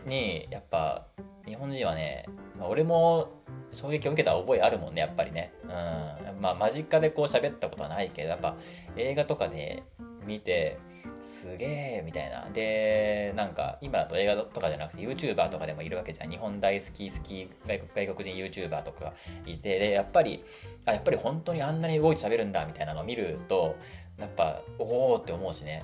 [0.06, 1.06] にやっぱ
[1.46, 2.26] 日本人はね、
[2.58, 3.30] まあ、俺も
[3.74, 5.54] 衝撃を受けた覚えあるもんねやっぱりね。
[5.64, 6.42] うん。
[6.42, 8.56] まあ間近でこう喋ったことはないけどやっぱ
[8.96, 9.84] 映画とかで
[10.26, 10.80] 見て
[11.22, 12.48] すげえみたいな。
[12.54, 16.30] でなんか今だと映画とかじゃなくて YouTuber とかでもいるわけじゃん。
[16.30, 19.14] 日本大好き好き外国外国人 YouTuber とか
[19.46, 19.80] いて。
[19.80, 20.44] でやっぱり
[20.86, 23.76] あやっぱり本当にあんなに動いて喋るんだみたいなのを見ると
[24.18, 25.84] やっぱおおって思うしね。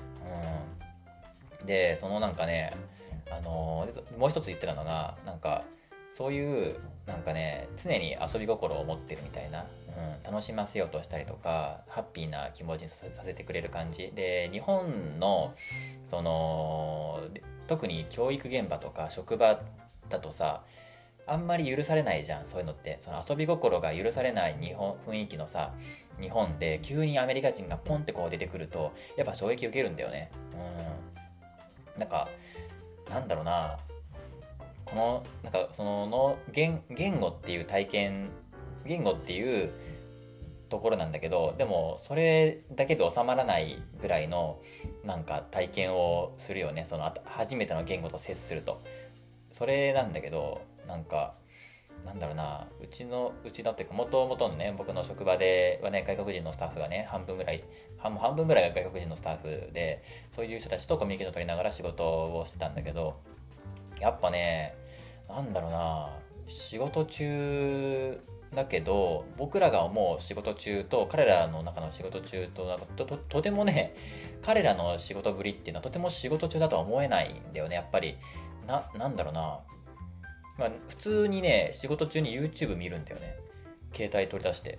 [1.60, 1.66] うん。
[1.66, 2.76] でそのなんかね
[3.30, 5.64] あのー、もう一つ言ってたのがなんか
[6.10, 9.64] そういうなんかね常に遊び心を持ってるみたいな、
[9.96, 14.12] うん、楽しませようとしたりとかハッピーな気持ちにさせてくれる感じ。
[14.14, 15.54] で日本の
[16.04, 17.20] その
[17.66, 19.60] 特に教育現場とか職場
[20.08, 20.62] だとさ
[21.26, 22.98] あんまり許されないじゃんそういうのって。
[23.00, 25.72] その遊び心が許されない日本雰囲気のさ
[26.20, 30.30] 日本で急にアメリカ人がポンってこう出てくるとやっぱ衝撃受けるんだよね。
[31.94, 32.00] うん。
[32.00, 32.28] なんか
[33.08, 33.78] なんだろうな。
[34.84, 38.30] このなんかそのの言言語っていう体験
[38.86, 39.70] 言語っていう
[40.68, 44.60] ところなんだけどでもそれだけで収まらないぐらいの
[45.04, 48.80] なんか体験をするよねその初めての言語と接すると
[49.52, 51.34] それなんだけどなんか
[52.04, 57.62] なんだろうなうちのうちのっていうかもともとのね僕の職場ではね外国人のスタッフがね半分ぐらい
[57.98, 63.20] 半半分ぐらいが外国人のスタッフでそういう人たちとコミュニケーション取りながら仕事をしてたんだけど
[64.00, 64.74] やっぱね
[65.28, 66.10] なんだろうな
[66.46, 68.20] 仕事中
[68.54, 73.94] だけど僕らが思う仕事中と彼らの中の仕事中となんかとととてもね
[74.42, 78.16] 彼らの仕事ぶりっていうのはとても仕事中だとは思えないんだよねやっぱり
[78.66, 79.60] ななんだろうな
[80.60, 83.34] まあ、普通にね、仕事中に YouTube 見るんだよね。
[83.94, 84.78] 携帯取り出して。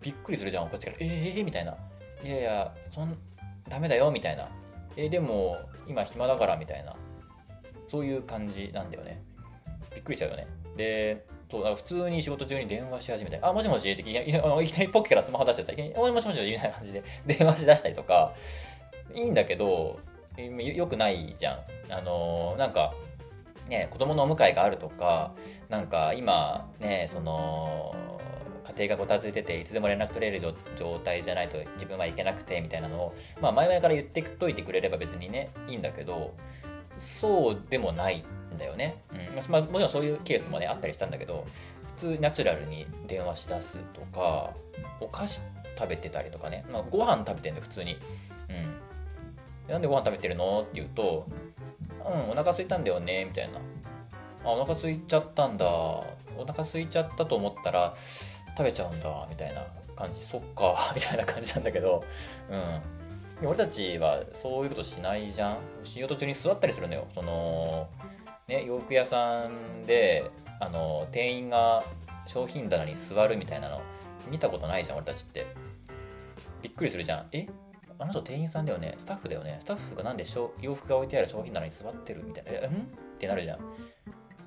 [0.00, 0.96] びっくりするじゃん、こっちから。
[1.00, 1.76] え、えー、みたいな。
[2.24, 3.14] いやいや、そん、
[3.68, 4.48] ダメだよ、みたいな。
[4.96, 6.96] えー、でも、今暇だから、みたいな。
[7.86, 9.22] そういう感じなんだよね。
[9.94, 10.46] びっくりしちゃうよね。
[10.78, 14.32] で、そう、だから普通に仕事中に電話し始めて、あ、もしもしっていきなり
[14.88, 18.34] ポッケからスマホ出してさ、いきなり、もしもしみたいな感じで 電話し出したりとか、
[19.14, 19.98] いいんだけど、
[20.36, 21.92] よくないじゃん。
[21.92, 22.94] あのー、なんか、
[23.68, 25.32] ね、子供のお迎えがあるとか、
[25.68, 27.94] なんか今ね、その、
[28.76, 30.40] 家庭がごたついてていつでも連絡取れる
[30.76, 36.34] 状態じゃないと自分はいけなくてみたいなのを、まあ前々から言ってといてくれれば別にね、いいんだけど、
[36.98, 38.24] そうでもない
[38.56, 39.02] だよね。
[39.12, 39.50] うん。
[39.50, 41.44] まあもちろんそういうケースもね、あったりしたんだけど、
[41.86, 44.54] 普通ナチュラルに電話し出すとか、
[45.00, 45.42] お菓子
[45.76, 47.98] 食べてたりとかね、まあ、ご飯食べてんだよ、普通に。
[48.48, 49.72] うん。
[49.72, 51.26] なんでご飯食べてるのって言うと、
[52.12, 53.58] うんお腹空いたんだよねみたいな
[54.44, 56.06] あお腹空いちゃったんだお
[56.46, 57.94] 腹空いちゃったと思ったら
[58.56, 62.02] 食べちゃうんだみたいな感じそっか みたいな感じなんだけど
[62.50, 67.88] うん俺たちはそういうことしないじゃん仕事中に座ったりするのよその
[68.48, 70.30] ね洋服屋さんで
[70.60, 71.84] あの店員が
[72.26, 73.80] 商品棚に座るみたいなの
[74.30, 75.46] 見たことないじゃん俺たちって。
[76.60, 77.26] びっくりするじゃん。
[77.30, 77.46] え？
[78.00, 80.24] あの人店員さんだよね、スタッフだよね、スタッフがなんで
[80.60, 82.66] 洋服が置いてある商品なのに座ってるみたいな、え、ん？
[82.66, 82.70] っ
[83.18, 83.58] てなるじゃん。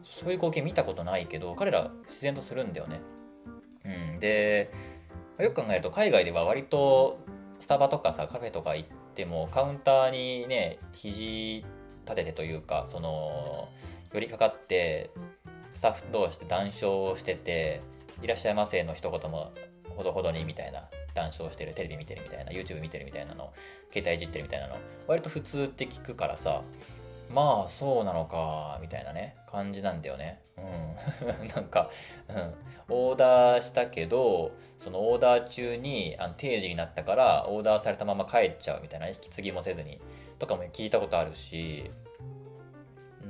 [0.04, 3.00] そういう光景見たことないけど、彼ら自然とするんだよね。
[3.86, 4.20] うん。
[4.20, 4.72] で、
[5.40, 7.20] よく考えると海外では割と
[7.60, 11.66] スタバとかさ、カフェとか行ってもカウンターにね、肘
[12.06, 13.70] 立ててというか、その、
[14.14, 15.10] 寄りかかって、
[15.74, 17.82] スタッフ同士で談笑をしてて、
[18.22, 19.52] いらっしゃいませの一言も
[19.96, 23.52] ほどほどにみたいな談笑してるテレビ見てるみたいな YouTube 見てるみたいなの
[23.92, 26.62] 携帯いじってるみたいなの割と普通って聞くからさ
[27.34, 30.42] まあそうなのかみたいなね感じなんだよね。
[30.58, 31.48] うん。
[31.56, 31.90] なんか、
[32.30, 32.54] うん、
[32.90, 40.00] オーダーしたけどそのオーダー中にあの定時になったからオーダーされたまま帰っちゃうみたいな引き継ぎもせずに
[40.40, 41.90] とかも聞いたことあるし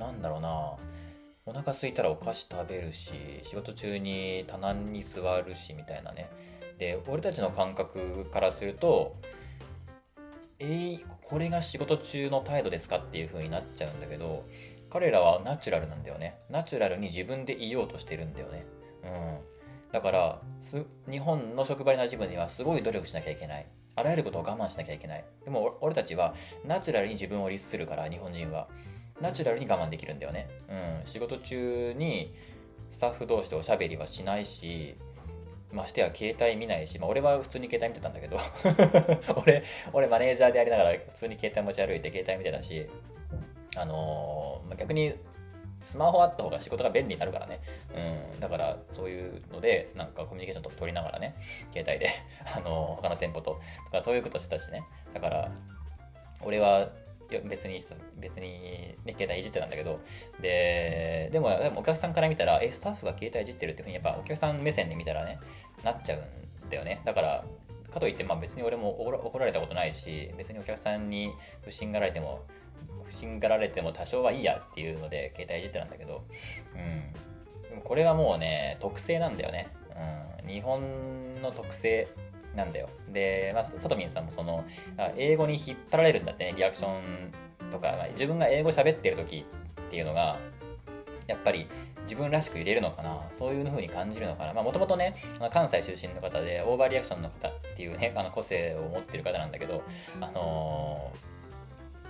[0.01, 0.73] なんだろうな。
[1.45, 6.29] お腹空いたらお菓子食べるし仕事中に棚に座るしみたいなね。
[6.77, 9.15] で俺たちの感覚からすると
[10.59, 14.45] えー、これが仕事中の態度ですかっていう風になっちゃうんだけど
[14.91, 16.37] 彼らはナチュラルなんだよね。
[16.49, 18.65] ナチュラルに自分でいようとしてるんだよね。
[19.03, 19.37] うん。
[19.91, 20.41] だから
[21.09, 23.65] 日本の職場に馴染むにはすごい努力しなきゃいけない。
[23.95, 25.25] あらゆることを我慢しなきゃいけない。
[25.43, 26.33] でも俺たちは
[26.65, 28.67] ナチュラルに自分を律するから日本人は。
[29.21, 32.33] ナチュラルに我慢できるんだよねうん仕事中に
[32.89, 34.95] スタッフ同士でおしゃべりはしないし
[35.71, 38.37] ましてや携帯見ないし、まあ、俺は普通に携帯見てたんだけど
[39.41, 39.63] 俺、
[39.93, 42.85] 俺マネージャーでありながら普通に携帯持ち歩いて携帯見てたし、
[43.77, 45.13] あのー、ま、逆に
[45.81, 47.59] スマホあった方が仕事が便利になるからね。
[48.33, 48.39] うん。
[48.39, 51.35] だから、そういうので、なんかコミュニケーションとか取りながらね、
[51.73, 52.09] 携帯で
[52.55, 54.83] あのー、他の店舗と、とかそういうことしてたしね。
[55.13, 55.51] だから、
[56.41, 56.89] 俺は
[57.39, 57.79] 別に、
[58.17, 59.99] 別に、ね、携帯いじってたんだけど、
[60.41, 65.39] で、でも、お客さんから見たら、え、スタッフが携帯いじってるっていうふうに、やっぱお客さん目線で見たらね、
[65.83, 67.01] なっちゃうんだよね。
[67.05, 67.45] だから、
[67.91, 72.43] かといって、まあ別に俺も怒られたことないし、別にお客さんに不審がられても、
[73.03, 76.23] 不審がられても多少はいいやっていうので、携帯いじってたんだけど、
[76.73, 77.69] うん。
[77.69, 79.67] でもこれはもうね、特性なんだよね。
[80.43, 80.47] うん。
[80.47, 82.07] 日本の特性
[82.55, 82.89] なんだよ。
[83.09, 84.65] で、まあ、さとみんさんもその、
[85.17, 89.45] 英語に引っ張られるんだってね、リアクションとか、自分が英語喋ってる時
[89.87, 90.37] っていうのが、
[91.27, 91.67] やっぱり
[92.03, 93.21] 自分らしく入れるのかな。
[93.31, 94.53] そういう風に感じるのかな。
[94.53, 95.15] まあもともとね
[95.51, 99.83] 関西出身の方でオーバーリアクションの方っていうねあの個性を持ってる方なんだけど
[100.19, 101.11] あの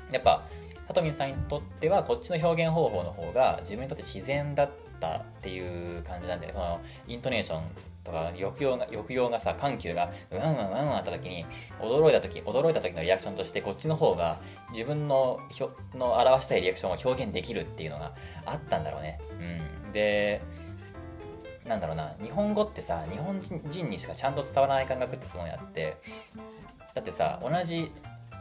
[0.10, 0.44] ー、やっぱ
[0.88, 4.70] さとみんさんにとってはこっちの表現方法の方が自分にとって自然だっ
[5.00, 7.64] たっていう感じなんでねこのイントネーション
[8.04, 11.46] とか抑揚が抑揚がさ緩急がワンワンワンワンあった時に
[11.80, 14.40] 驚いた時驚いた時のリアクションとしてこっちの方が
[14.72, 18.14] 自分のひょの表したいリアクションを表現できるっていうのが
[18.46, 19.20] あったんだろうね。
[19.86, 20.42] うん、で
[21.68, 25.98] なんだろうな日本語ってさ日本人にしかちゃんと伝わらない感覚ってすごいあって
[26.96, 27.92] だってさ同じ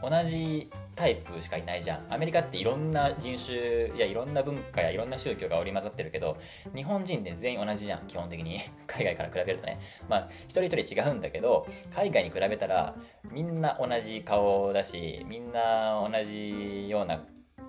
[0.01, 2.13] 同じタイプしかいないじゃん。
[2.13, 6.37] アメリカっていろんな人種やいろんな文化やいろんな宗教が織り交ざってるけど
[6.75, 8.59] 日本人って全員同じじゃん基本的に。
[8.87, 9.79] 海外から比べるとね。
[10.09, 12.95] まあ一人一人違うんだけど海外に比べたら
[13.31, 17.23] みんな同じ顔だしみんな同じような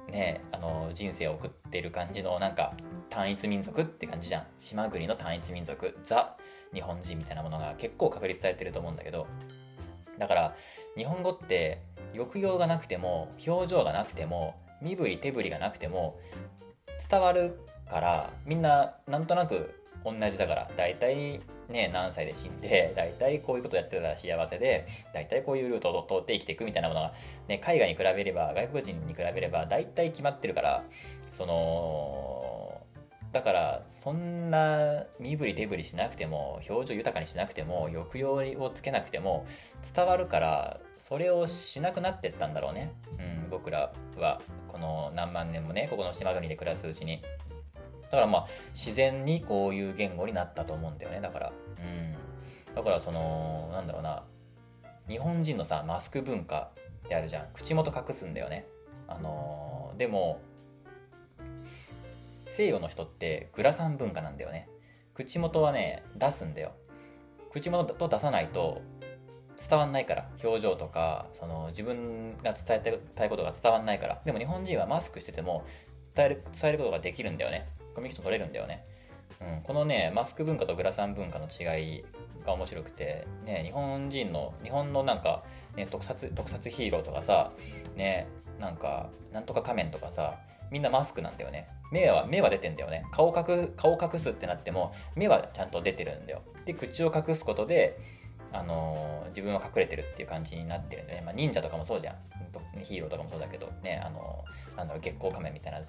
[0.09, 2.75] ねあの人生を送ってる感じのなんか
[3.11, 4.47] 単一民族って感じじゃん。
[4.59, 5.99] 島国の単一民族。
[6.03, 6.37] ザ
[6.75, 9.27] 日本人みたいなものが結構確立されてると思うんだけど。
[10.19, 10.57] だから
[10.97, 11.81] 日本語って
[12.15, 16.19] 抑揚がなくても表情がなくても身振り手振りがなくても
[17.11, 17.59] 伝わる
[17.89, 27.13] からみんななんとなく同じだから大体ね何歳で死んで大体こういうことやってたら幸せで大体こういうルートを通って生きていくみたいなものが、
[27.49, 30.83] ね、海外に比べれば外国人に比べれば大体決まってるから
[31.31, 32.52] その
[33.33, 39.47] だからそんな身振り手振りしなくても表情豊かにしなくても抑揚をつけなくても
[39.95, 47.23] 伝わるからそれをしなくなってったんだろうね、うん、僕らはこの何万年もねここの島国で暮らすうちに。
[48.03, 51.23] だからまあ自然にこういう言語になったと思うんだよね。
[51.23, 51.53] だから。
[51.79, 52.75] うん。
[52.75, 54.23] だからそのなんだろうな。
[55.09, 56.71] 日本人のさマスク文化
[57.07, 57.47] ってあるじゃん。
[57.55, 58.67] 口元隠すんだよね。
[59.09, 60.41] あのー、でも
[62.53, 64.69] 西洋の人ってグラサン文化なんだよね。
[65.15, 66.73] 口元はね出すんだよ。
[67.51, 68.83] 口元と出さないと
[69.69, 70.29] 伝わんないから。
[70.43, 74.21] 表情とかその自分が伝えたいことが伝わんないから。
[74.25, 75.65] でも日本人はマスクしてても
[76.15, 77.69] 伝える伝えることができるんだよね。
[77.95, 78.85] コミュニケーション取れるんだよね、
[79.41, 82.05] うん、このねマスク文化とグラサン文化の違い
[82.45, 85.45] が面白くてね日本人の日本のなんか、
[85.77, 87.53] ね、特撮特撮ヒーローとかさ
[87.97, 88.27] ね
[88.59, 90.39] なんかなんとか仮面とかさ
[90.73, 91.69] みんなマスクなんだよね。
[91.91, 93.05] 目は、目は出てんだよね。
[93.13, 96.41] 顔隠、顔隠すってなっても、目はちゃんと出てるんだよ。
[96.65, 98.01] で、口を隠すことで、
[98.53, 101.23] あのー、自分は隠れてるっていう感じになってるんでね。
[101.27, 102.17] まあ、忍者とかもそうじゃん。
[102.83, 105.81] ヒーローとかもそうだけど、ね、あのー、なんだろう、月光仮面みたいな、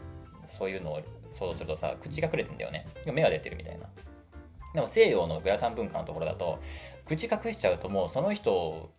[0.45, 2.85] そういうのを想像するとさ、口隠れてんだよね。
[3.05, 3.87] でも目は出てるみたいな。
[4.73, 6.59] でも西洋のグラサン文化のところだと、
[7.05, 8.89] 口隠しちゃうともうその人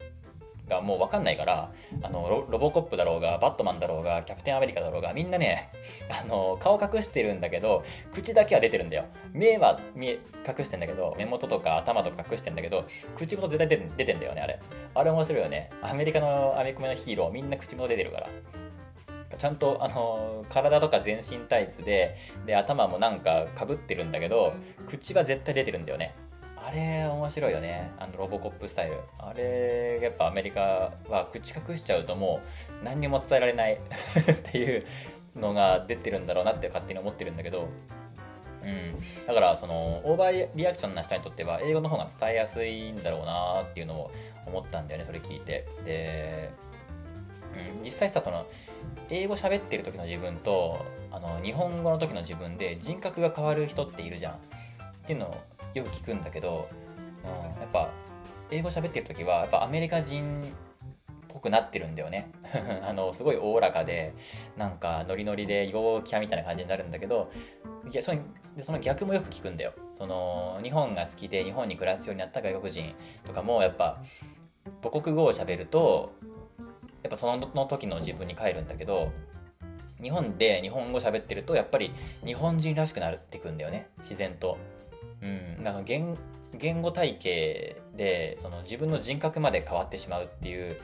[0.68, 5.70] がもう分かんないからあのロボコップだろうがバットマンだろうがキャプテンアメリカだろうがみんなね
[6.22, 9.04] あの顔隠してるんだけど口だけは出てるんだよ。
[9.32, 12.84] 目は見隠してんだけど目元とか頭とか隠してんだけど
[13.14, 14.58] 口元絶対出て出てんだよねあれ。
[14.94, 15.70] あれ面白いよね。
[15.82, 18.28] アメリカのアメコミのヒーローみんな口元出てるから。
[19.36, 24.52] ちゃんとあの体とか全身タイツでで頭もなんかかぶってるんだけど
[24.86, 26.14] 口は絶対出てるんだよね。
[26.66, 27.92] あれ面白いよね。
[27.98, 28.96] あのロボコップスタイル。
[29.18, 32.40] あれやっぱアメリカは口隠しちゃうとも
[32.80, 33.74] う何にも伝えられない。
[33.76, 34.86] っていう
[35.36, 37.68] のが出てるんだろうなって勝手に思ってるんだけど。
[38.62, 44.10] うん、だからそのオーバーリアクションな人にとっては英語の方が伝えやすいんだろうなっていうのを
[44.46, 45.66] 思ったんだよねそれ聞いて。
[45.84, 46.50] で、
[47.76, 48.46] うん、実際さその
[49.10, 54.32] 英語喋ってる時の自分とあの日本語の時の自分で人格が変わる人っているじゃん。
[55.04, 55.36] っていうのを
[55.74, 56.68] よく聞くんだけど、
[57.24, 57.90] うん、やっぱ
[58.50, 60.44] 英語喋ってる時はやっぱアメリカ人っ
[61.28, 62.30] ぽくなってるんだよね。
[62.86, 64.14] あのすごいおおらかで
[64.56, 67.30] なんかノリノリで陽キャみたいな感じになるんだけど
[67.90, 68.20] いやその
[68.56, 69.72] でその逆もよく聞くんだよ。
[69.96, 72.94] その日本が好きで日本に暮らすようになった外国人
[73.26, 74.02] とかもやっぱ
[74.82, 76.12] 母国語を喋ると
[77.02, 79.12] やっぱそのの時の自分に帰るんだけど
[80.02, 81.92] 日本で日本語喋ってるとやっぱり
[82.24, 83.88] 日本人らしくなってくんだよね。
[83.98, 84.58] 自然と。
[85.24, 86.16] うん、なんか言
[86.56, 90.76] 言語体系でその自分の人格まで変わってしまうっていう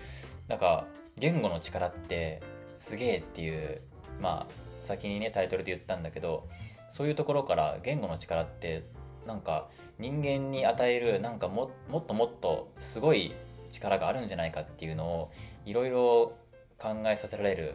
[0.48, 0.86] なんか
[1.16, 2.42] 言語の力って
[2.78, 3.80] すげえっていう
[4.20, 6.48] まあ先にねタイトルで言ったんだけど
[6.88, 8.84] そういうところから言語の力って
[9.26, 9.68] なんか
[9.98, 13.32] 人間に与えるなんかももっともっとすごい
[13.70, 15.30] 力があるんじゃないかっていうのを
[15.66, 16.32] いろいろ
[16.78, 17.74] 考えさせられる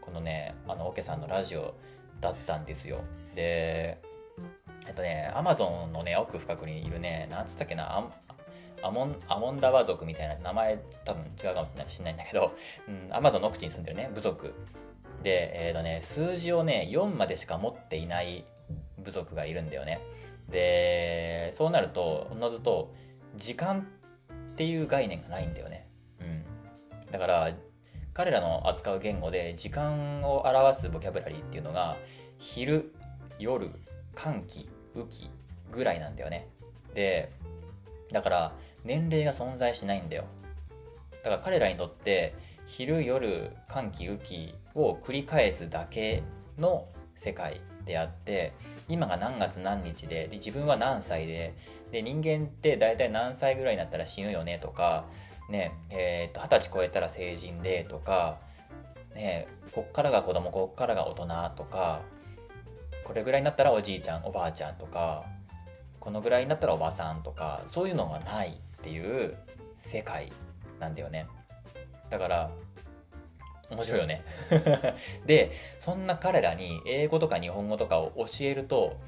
[0.00, 1.74] このねあのオケさんのラジオ
[2.20, 3.00] だったんですよ。
[3.34, 4.00] で
[4.88, 8.10] えっとね、アマゾンのね、奥深くにいるね、なんつったっけな、
[8.82, 12.52] アモン、アモンダワ族みたいな名前多分違うかもしれないんだけど、
[12.88, 14.54] うん、アマゾンの奥地に住んでるね、部族。
[15.22, 18.44] で、えっ、ー、とね、数字をね、4までしか持っていない
[18.98, 20.00] 部族がいるんだよね。
[20.48, 22.94] でそうなるとおのずと
[23.36, 23.86] 時間
[24.32, 25.88] っていう概念がないんだよね。
[26.20, 26.44] うん。
[27.10, 27.50] だから
[28.14, 31.96] 彼らの扱う言語で時間を表すボキャブラリーっていうのが
[32.38, 32.92] 昼
[33.38, 33.70] 夜
[34.14, 34.68] 寒気
[35.00, 35.30] 雨季
[35.72, 36.48] ぐらいなんだよね。
[36.94, 37.30] で
[38.12, 38.52] だから
[38.84, 40.24] 年齢が存在しないんだよ。
[41.24, 42.34] だから彼らにとって
[42.66, 46.22] 昼夜寒気雨季を繰り返すだけ
[46.58, 46.86] の
[47.16, 48.52] 世界であって
[48.88, 51.54] 今が何月何日でで自分は何歳で
[51.90, 55.06] で人間って大体何歳ぐらいになったら死ぬよねとか
[55.48, 58.38] ねえー、と二十歳超えたら成人でとか
[59.14, 61.26] ねこっからが子供こっからが大人
[61.56, 62.02] とか
[63.08, 65.24] これぐらいになったらおじいちゃんおばあちゃんとか
[65.98, 68.52] このぐらいになったらおばさんとかそういうのがないっ
[68.82, 69.34] ていう
[69.76, 70.30] 世界
[70.78, 71.26] なんだよね。
[72.10, 72.50] だから
[73.70, 74.22] 面白いよね。
[75.24, 78.98] でそんな彼らに英語とか日本語とかを教えると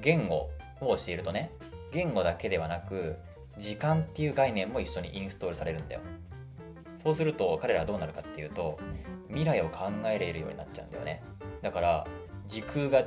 [0.00, 0.48] 言語
[0.80, 1.50] を教えるとね
[1.92, 3.18] 言語だけではなく
[3.58, 6.00] 時間っていう概念も一緒にインストールされるんだよ。
[7.02, 8.78] そうすると彼らはどうなるかっていうと
[9.28, 11.22] 未来を考えれるようになっちゃうんだよね。
[11.60, 12.06] だから
[12.50, 13.04] 時空が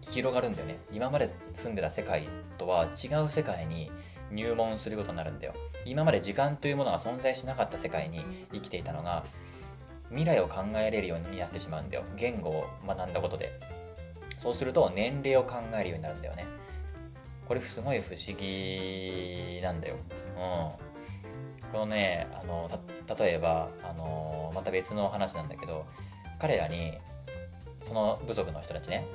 [0.00, 0.78] 広がるんだよね。
[0.90, 2.26] 今まで住んでた世界
[2.56, 3.92] とは違う世界に
[4.30, 5.52] 入門することになるんだよ。
[5.84, 9.24] 今まで時間というものが存在しなかった世界に生きていたのが
[10.08, 12.04] 未来を考えれるようになってしまうんだよ。
[12.16, 13.52] 言語を学んだことで。
[14.38, 16.46] そうすると年齢を考えるようになるんだよね。
[17.46, 19.96] これすごい不思議なんだよ。
[20.36, 21.70] うん。
[21.70, 22.66] このねあの
[23.18, 25.84] 例えばあのまた別の話なんだけど
[26.38, 26.92] 彼らに
[27.82, 29.06] その部族の人たちね。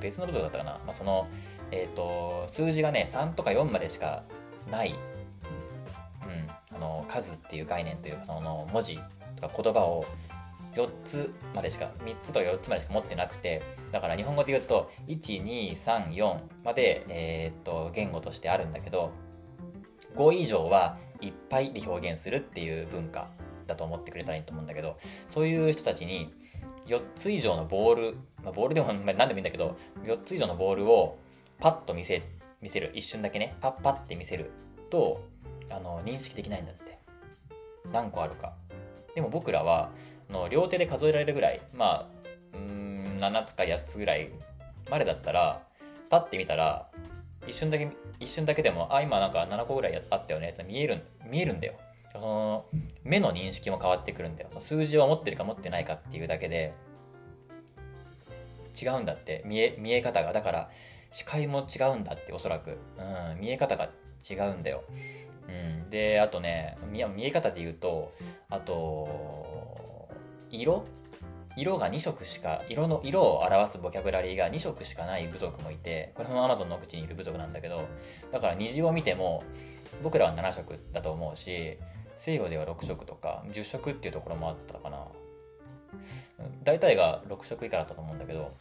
[0.00, 1.28] 別の部族だったかな、まあ、その、
[1.70, 4.22] えーと、数字がね3とか4までしか
[4.70, 8.98] ない、うん、あの数っていう概念というかその文字
[9.36, 10.06] とか言葉を
[10.74, 13.62] 4つまでしか3つとか4つまでしか持ってなくて
[13.92, 19.12] だから日本語で言うと1234まで、えー、と言語としてあるんだけど
[20.16, 23.28] 5以上はいっぱいで表現するっていう文化
[23.66, 24.98] だと思ってくれたらいいと思うんだけど
[25.28, 26.32] そういう人たちに
[26.86, 31.18] 4つ以上のボール、まあ、ボールでも、 まあ、何でもいいんだけど4つ以上のボールを
[31.60, 32.22] パッと見せ
[32.60, 32.90] 見せる。
[32.94, 33.54] 一瞬だけね。
[33.60, 34.50] パッパッて見せる
[34.90, 35.22] と
[35.70, 36.98] あの認識できないんだって。
[37.92, 38.54] 何個あるか。
[39.14, 39.90] でも僕らは
[40.30, 42.08] の両手で数えられるぐらいま
[42.54, 44.30] あうん7つか8つぐらい
[44.90, 45.62] までだったら
[46.10, 46.88] パッて見たら
[47.46, 51.74] 一瞬だけ一瞬だけでもあ今なんか7個ぐらいあったよねって見える見えるんだよ。
[52.12, 52.66] その
[53.04, 54.50] 目の認識も変わってくるんだよ。
[54.58, 56.74] 数字を持ってるか持ってないかっていうだけで。
[58.80, 59.42] 違うんだって。
[59.46, 60.32] 見え見え方が。
[60.32, 60.70] だから
[61.10, 63.88] 視界も違うんだっておそらく、うん、見え方が
[64.28, 64.84] 違うんだよ、
[65.48, 68.12] うん、であとね見え方で言うと
[68.50, 70.08] あと
[70.50, 70.84] 色？
[71.56, 77.88] 色が2色しか色の色を表すボキャブラリーが2色しかない部族もいてこれも Amazon の口にいる部族なんだけど
[78.30, 79.42] だから虹を見ても
[80.02, 81.78] 僕らは7色だと思うし
[82.16, 84.98] 西洋では6色とか10色っていうところもあったかな。
[86.64, 88.54] 大体が6色以下だったと思うんだけど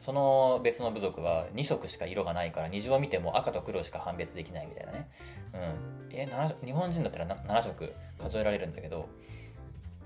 [0.00, 5.10] その別の部族は2色しか色がないから虹を見ても赤と黒しか判別できないみたいなね、
[6.10, 6.28] うん、え
[6.64, 9.08] 日本人だったら7色数えられるんだけど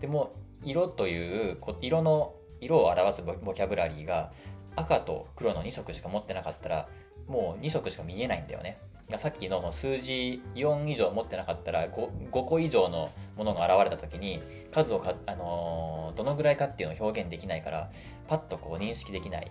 [0.00, 0.32] でも
[0.64, 4.32] 色という色の色を表すボキャブラリーが
[4.76, 6.88] 赤と黒の2色しか持ってなかったら
[7.26, 8.78] もう2色しか見えないんだよね。
[9.18, 17.90] さっきのその数字4以上持ってなかったら 5, 5個以上のものが現れた時に数をか、あのー、どのぐらいかっていうのを表現できないから
[18.28, 19.50] パッとこう認識できない、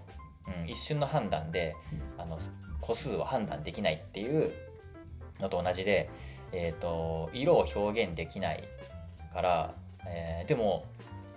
[0.64, 1.76] うん、一瞬の判断で
[2.18, 2.38] あの
[2.80, 4.52] 個数を判断できないっていう
[5.40, 6.10] のと同じで、
[6.52, 8.64] えーと、色を表現できない
[9.34, 9.74] から、
[10.08, 10.86] えー、でも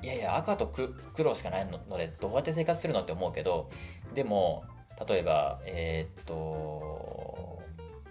[0.02, 0.70] いやいや赤と
[1.14, 3.70] 黒しかないのでどうやって生活するのって思うけど
[4.14, 4.64] でも
[5.08, 7.53] 例えばえっ、と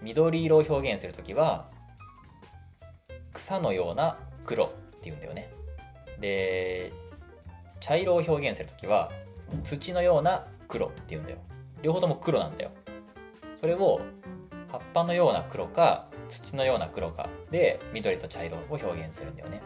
[0.02, 1.68] 緑色を表現するときは
[3.32, 4.70] 草のような黒っ
[5.00, 5.50] ていうんだよね。
[6.20, 6.92] で
[7.80, 9.10] 茶色を表現するときは
[9.62, 11.38] 土のような黒っていうんだよ。
[11.82, 12.70] 両方とも黒なんだよ。
[13.60, 14.00] それを
[14.70, 19.62] 葉っぱのような黒か土のような黒かで緑と茶色を表現するんだよね。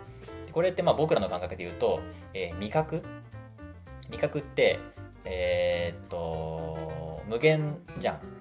[0.52, 2.00] これってまあ僕らの感覚で言うと、
[2.34, 3.02] えー、味覚？
[4.10, 4.78] 味覚って
[5.24, 8.37] えー、っと無限じゃん。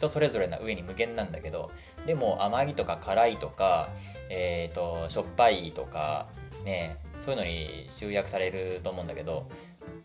[0.00, 1.70] 人それぞれな上に無限なんだけど
[2.06, 3.90] でも甘いとか辛いとか、
[4.30, 6.26] えーと、しょっぱいとか
[6.64, 9.46] ねそういうのに集約されると思うんだけど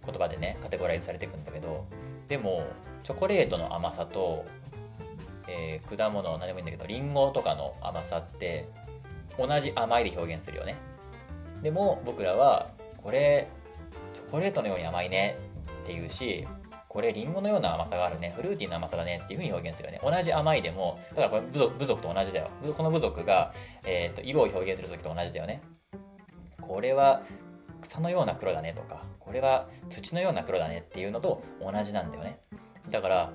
[0.05, 1.85] 言葉でねカテゴライズされていくんだけど
[2.27, 2.65] でも
[3.03, 4.45] チョコレートの甘さと、
[5.47, 8.67] えー、果物何でもいいんだけどリンゴとかの甘さって
[9.39, 10.75] 同じ甘いで表現するよね。
[11.61, 12.67] でも僕らは
[13.01, 13.47] これ
[14.13, 15.37] チョコレートのように甘いね
[15.83, 16.47] っていうし
[16.95, 18.31] これリンゴのような甘さがあるね。
[18.37, 19.99] フルーティーな甘さだねっていうふうに表現するよね。
[20.01, 22.49] 同じ甘いでもだからこれ部族部族と同じだよ。
[22.73, 25.61] この部族が、えーと、色を表現する時と同じだよね。
[26.61, 27.21] これは
[27.81, 32.39] 草のような黒だねとかこれは土のような黒だねっていうのと同じなんだよね。
[32.89, 33.33] だから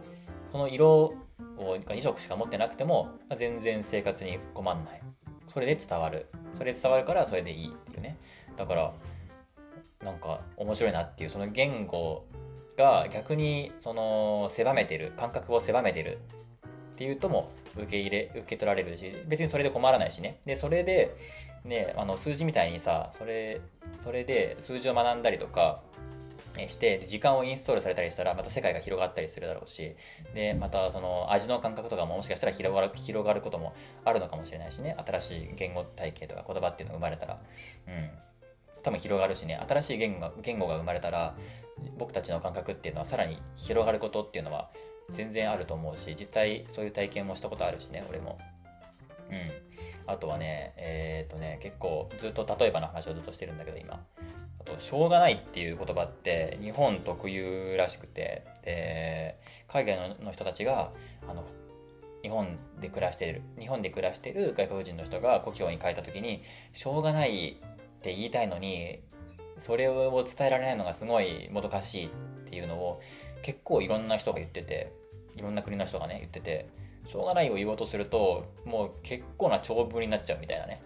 [0.53, 1.15] この色を
[1.59, 5.03] 2色しか持ってなくても全然生活に困んない。
[5.53, 6.31] それで伝わる。
[6.55, 8.17] それで伝わるからそれでいいっていうね。
[8.57, 8.95] だから
[10.03, 12.25] なんか面白いなっていうその言語
[12.81, 16.19] が逆にその狭めてる感覚を狭めてる
[16.95, 20.41] っていうとも受け入れ受け取られるし別にそれで困らないしね。
[20.47, 21.15] でそれで
[21.65, 23.61] ねあの数字みたいにさそれ
[23.99, 25.83] それで数字を学んだりとか
[26.67, 29.95] して時間をインストールされたりしたらまた世界が広がったりするだろうし
[30.35, 33.75] でまたその味の感覚とかももしかしたら広がる広がることも
[34.05, 34.97] あるのかもしれないしね。
[35.07, 37.39] 新しい言語体系とか言葉っていうのが生まれたら。
[37.89, 38.30] うん。
[38.83, 41.35] 多分広がるしね新しい言語が言語が生まれたら
[41.99, 44.71] 僕たちの感覚っていうのはさらに広がることっていうのは
[45.11, 48.39] 全然あると思うし実際そういう体験もしたことあるしね俺も。
[49.31, 49.37] うん。
[50.07, 54.01] あとはねえっ、とね結構ずっと例えばの話をずっとしてるんだけど今。
[54.61, 60.91] あとしょうがないっていう言葉って日本特有らしくてで海外の人たちが
[61.27, 61.45] あの
[62.23, 67.57] 日本で暮らしている日本で暮らしている外国人の人が故郷に帰った時にしょうがない
[68.01, 69.01] って言いたいのに
[69.59, 72.09] それを伝えられないのがすごいもどかしいっ
[72.49, 73.01] ていうのを
[73.43, 74.93] 結構いろんな人が言ってて
[75.37, 76.69] いろんな国の人がね言ってて
[77.07, 80.83] しょうがないを言おうとするともう結構な長文になっちゃうみたいなね、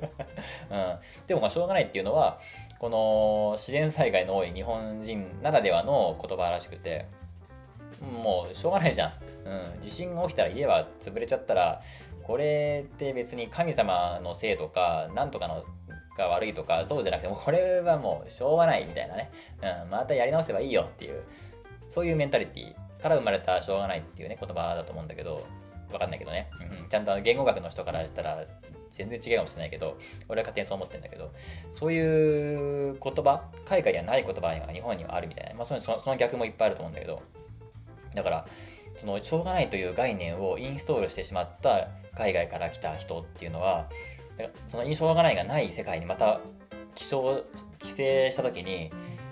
[0.70, 2.38] うん、でもまあしょうがないっていうのは
[2.78, 7.06] この自然災害の多い日本人ならではの言葉らしくて
[8.00, 9.12] もうしょうがないじゃん、
[9.74, 11.82] うん、地震が起きたら家は潰れちゃったら
[12.22, 15.64] これって別に神様のせいとかなんとかの
[16.16, 19.30] が悪いとかそうじゃなくてもこれはもうしょうがないみたいなね、
[19.84, 21.22] うん、またやり直せばいいよっていう
[21.88, 25.46] そういうメンタリティから生まれたしょうがないっていうね言葉だと思うんだけど
[25.92, 26.50] わかんないけどね、
[26.82, 28.44] うん、ちゃんと言語学の人からしたら
[28.90, 29.98] 全然違うかもしれないけど
[30.28, 31.32] 俺は勝手にそう思ってるんだけど
[31.70, 37.22] そういう言葉海外にはない言葉が日本にはあるみたいな、まあ、そのその逆もいっぱいあると思うんだけど。
[38.14, 38.46] だから
[38.96, 43.88] そのしょうがないという概念をインストールしてしまった海外から来た人っていうのは
[44.64, 46.40] その印象がないがない世界にまた
[46.94, 47.44] 帰省
[47.80, 48.90] した時に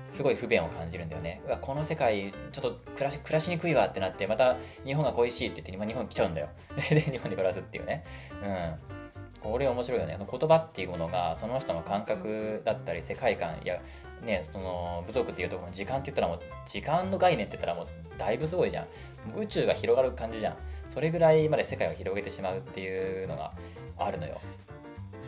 [0.08, 1.40] すごい不便を感じるんだよね。
[1.46, 6.48] うわこの世界ちょっと暮らし暮らしにくいわってなってまた日本が恋しいって言って今日本来ちゃうんだよ。
[6.76, 8.04] で日本で暮らすっていうね。
[8.42, 9.50] うん。
[9.50, 10.18] これ面白いよね。
[10.18, 13.80] 言葉っていうものがその人の感覚だったり世界観や
[14.22, 17.86] ねその部族っていうところの時間って言ったらもう時間の概念って言ったらもう
[18.18, 18.86] だいぶすごいじゃん。
[19.34, 20.56] 宇宙が広がる感じじゃん。
[20.90, 23.52] それぐらいまで世界を広げてしまうっていうのが
[23.96, 24.38] あるのよ。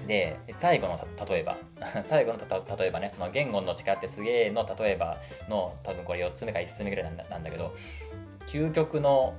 [0.06, 0.98] で最後の
[1.28, 1.56] 例えば。
[2.04, 2.38] 最後の
[2.78, 7.74] 例えばねその言語の力ってすげえの例えばの多分これ4つ目か5つ目ぐらいなんだけど
[8.46, 9.34] 究極の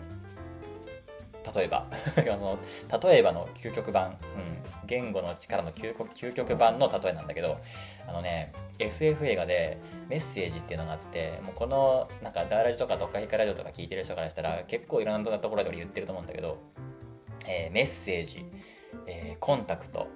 [1.56, 1.86] 例えば。
[2.18, 2.58] あの
[3.02, 4.18] 例えばの究極版、うん、
[4.86, 7.58] 言語の力の究極究極版の例えなんだけど
[8.08, 16.58] あのね SF 映画でメッセージっていうのがあってもうこのなんかダーラジとかドッカヒカラジオとか聞いてる人からしたら結構いろんなところで俺言ってると思うんだけど、
[17.48, 18.46] えー、メッセージ。
[19.08, 20.08] えー、コンタクト、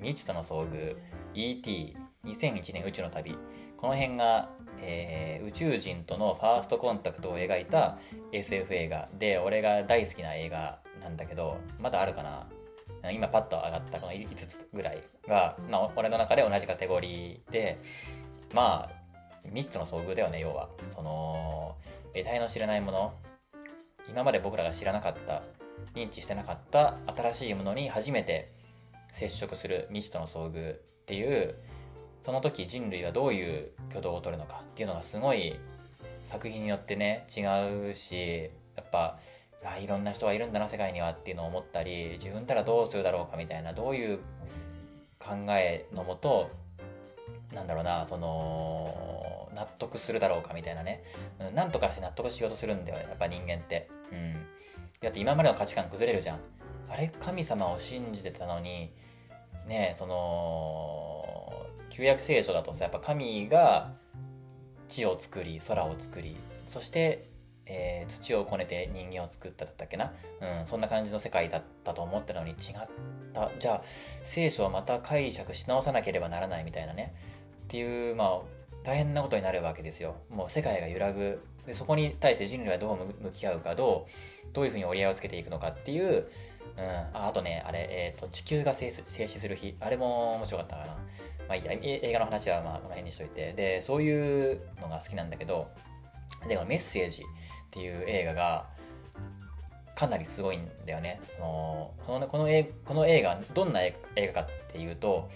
[0.00, 0.96] 未知との遭遇、
[1.34, 3.36] ET、2001年宇宙の旅、
[3.76, 4.48] この辺が、
[4.82, 7.98] えー、宇宙人とのファーストコンタクトを描いた
[8.32, 9.08] SF 映画。
[9.18, 12.46] で、俺が大好きな映画なんだけど、まだあるかな。
[13.12, 17.78] 今パッと上がったこの5つぐらいが、まあ、俺の中で同じカテゴリーで、
[18.52, 18.90] まあ、
[19.44, 20.68] 未知との遭遇だよね、要は。
[20.88, 21.76] その、
[22.14, 23.14] 得体の知らないもの、
[24.08, 25.42] 今まで僕らが知らなかった
[25.94, 28.52] 認知してなかった新しいものに初めて
[29.12, 31.54] 接触する未知との遭遇っていう
[32.22, 35.58] その時人類はどういう挙動を取るのかっていうのがすごい
[36.24, 39.18] 作品によってね違うしやっぱ
[39.64, 44.18] あいろんな人がいるんだな世界にはっていうのを思ったり自分たらどうするだろうかみたいなどういう
[45.18, 46.50] 考えのもと
[47.52, 51.02] なんだろうなその納得するだろうかみたいなね、
[51.40, 53.88] うん、なんとかして納得しようとするんだよやっぱ人間って。
[54.12, 54.34] うん。
[55.00, 56.38] だって今までの価値観崩れるじゃん。
[56.90, 58.92] あれ神様を信じてたのに
[59.66, 63.92] ねその旧約聖書だとさやっぱ神が
[64.88, 66.36] 地を作り空を作り
[66.66, 67.28] そして、
[67.66, 70.12] えー、土をこねて人間を作っただったっけな、
[70.60, 72.56] うん、そんな感じの世界だったと思ったのに違っ
[73.32, 73.50] た。
[73.58, 73.82] じゃあ
[74.22, 77.14] 聖書をまた解釈し直さなければならないみたいなね。
[77.64, 78.40] っていうまあ
[78.82, 80.16] 大変なことになるわけですよ。
[80.28, 81.40] もう世界が揺らぐ。
[81.66, 84.10] でそこに対して人類はどう向き合うかどう
[84.52, 86.26] どういうふうに折り合いをつけていくのかっていう、
[86.80, 90.92] うん、あとね、あれ、えっ、ー、と、地球が静止する日、あれも面白かったかな。
[91.48, 95.68] まあいいや、映画の話はまあこの辺にしといて、で、そういうのが好きなんだけど、
[96.48, 97.24] でこのメッセージっ
[97.70, 98.66] ていう映画が
[99.94, 101.20] かなりすごいんだよね。
[101.36, 105.28] そのこのこの映この映画どんな映画かっていうと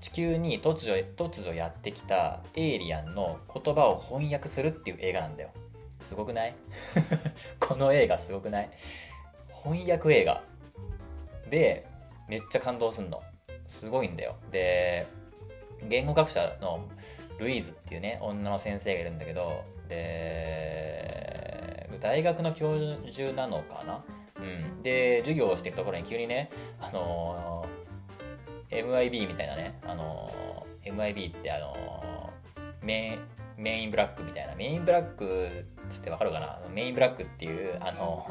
[0.00, 5.50] 地球に突如突如やってきたエイリアンの言葉を翻訳するっていう映画なんだよ。
[6.00, 6.54] すごくない？
[7.58, 8.70] この映画すごくない？
[9.64, 10.42] 翻訳映画。
[11.54, 11.86] で
[12.28, 13.22] めっちゃ感動すんの。
[13.68, 14.34] すごいんだよ。
[14.50, 15.06] で
[15.88, 16.88] 言語学者の
[17.38, 22.76] ルイーズっていうね女の先生がいるんだけどで大学の教
[23.06, 24.04] 授なのかな？
[24.36, 24.40] う
[24.78, 24.82] ん。
[24.82, 26.50] で授業をしてるところに急にね
[26.80, 27.64] あの
[28.70, 32.32] MIB みたいなねあの MIB ってあの
[32.82, 33.18] メイン
[33.62, 34.56] メインブラックみたいな。
[34.56, 35.28] メインブラックっ
[35.88, 36.58] つってわかるかな？
[36.72, 38.26] メインブラックっていうあの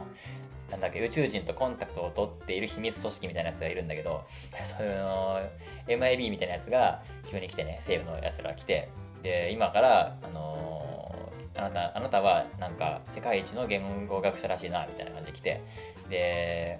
[0.74, 4.24] なんだっけ宇宙人とコンタクトを取っている秘密組織みたいなやつがいるんだけど
[4.66, 5.40] その
[5.88, 8.90] MIB みたいなやつが急に来てね政府のやつらが来て。
[9.22, 11.16] で今からあの
[11.56, 15.62] あなたあなたはなんか世界一の言語学者らしいなみたいな感じで来て。
[16.10, 16.78] で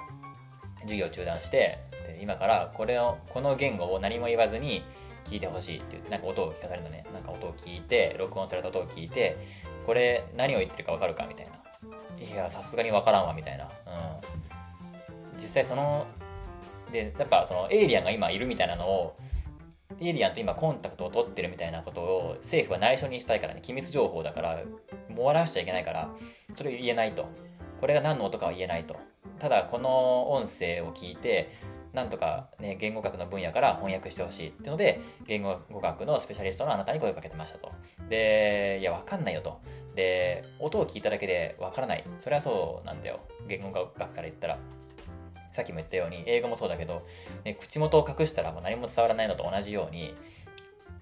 [0.82, 4.84] 授業中断してで今からこれをこの言語を何も言わずに
[5.24, 7.06] 聞いてほしいって言ってなんか音を聞かされるのね。
[7.14, 9.38] なんか音を聞いて録音された音を聞いて
[9.86, 11.63] これ何を言ってるか分かるかみたいな。
[12.32, 13.70] いやさすがに分からんわみたいな、うん、
[15.42, 16.08] 実際その
[16.92, 19.18] でやっぱそのエイリアンが今いるみたいなのを
[20.00, 23.62] エイリアンと今コンタクトを取ってるみたいなことを政府は内緒にしたいからね。
[23.62, 24.60] 機密情報だから
[25.12, 26.10] 漏らしちゃいけないから
[26.56, 27.28] それ言えないと。
[27.80, 28.96] これが何の音かは言えないと。
[29.40, 31.52] ただこの音声を聞いて
[31.94, 37.72] なんとか、ね、言語学の分野から翻訳してほしいっていうので言語学のスペシャリストのあなたに声をかけてましたと。
[38.10, 39.62] でいや分かんないよと。
[39.96, 42.04] で音を聞いただけで分からない。
[42.20, 43.20] それはそうなんだよ。
[43.48, 44.58] 言語学から言ったら。
[45.52, 47.06] さっきも言ったように英語もそうだけど、
[47.46, 50.16] ね、口元を隠したらもう何も伝わらないのと同じように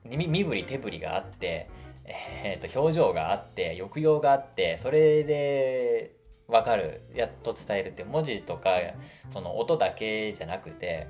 [0.03, 1.69] 身振り手振りがあって
[2.05, 6.15] えー、と表情があって抑揚があってそれで
[6.51, 7.01] 分かる。
[7.15, 8.71] やっと伝えるって文字とか
[9.29, 11.07] その音だけじゃなくて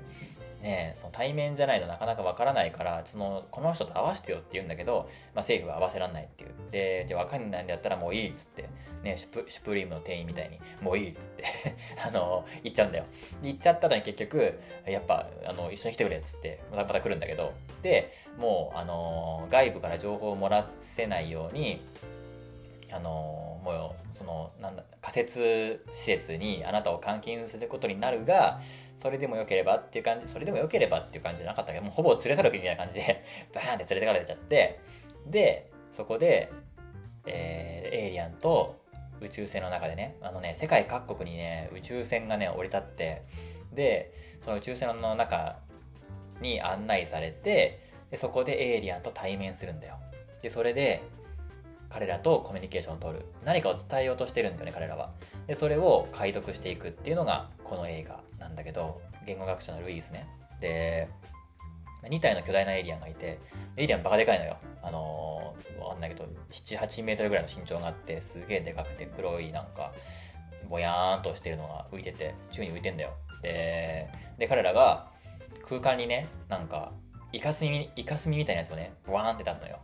[0.62, 6.50] ねその対面じゃないとなかなか分からないからそのこの人と合わせてよって言うんだけど、まあ、政府は合わせらんないっていう。
[6.70, 8.68] でじゃあ分かんないんだったらもういいっつって
[9.02, 11.44] ねシュプシュプリームの店員みたいにもういいっつって
[12.06, 13.04] あの言っちゃうんだよ。
[13.42, 17.52] 言っちゃった後に結局やっぱあの一緒に来てくれっつってまたまた来るんだけど。
[17.82, 21.84] でもうあの外部から情報を漏らせないように
[22.94, 28.60] あのもうそのなんだ仮設施設にあなたを監禁することになるが
[28.96, 33.24] それでもよければっていう感じそれでもよければっていう感じじゃなかったけどもうほぼ連れ去るみたいな感じで
[33.54, 34.80] バーンって連れてかれちゃって
[35.26, 36.50] でそこで、
[37.26, 38.80] えー、エイリアンと
[39.20, 43.22] 宇宙船の中でねあのね世界各国にね宇宙船がね降り立って
[43.72, 45.58] でその宇宙船の中
[46.40, 49.96] に案内されてでそこでエイリアンと対面するんだよ。
[50.42, 51.02] でそれで
[51.92, 53.26] 彼らとコミュニケーションを取る。
[53.44, 55.10] 何かを伝えようとしてるんだよね彼らは。
[55.46, 60.26] でそれを解読していくっていうのがこの映画なんだけど言語学者のルイーズね。
[60.60, 61.08] で
[62.04, 63.38] 2体の巨大なエイリアンがいて
[63.76, 64.56] エイリアンバカでかいのよ。
[64.82, 69.92] あのー、わかんないけど78メートルぐらいの身長があってすげえでかくて黒いなんか
[70.68, 73.10] ぼやーんとしてるのが浮いてて宙に浮いてんだよ。
[73.42, 74.08] で
[74.38, 75.08] で彼らが
[75.68, 76.92] 空間にねなんか
[77.32, 79.78] イカスミイカスミみたいなやつをねブワーンって出すのよ。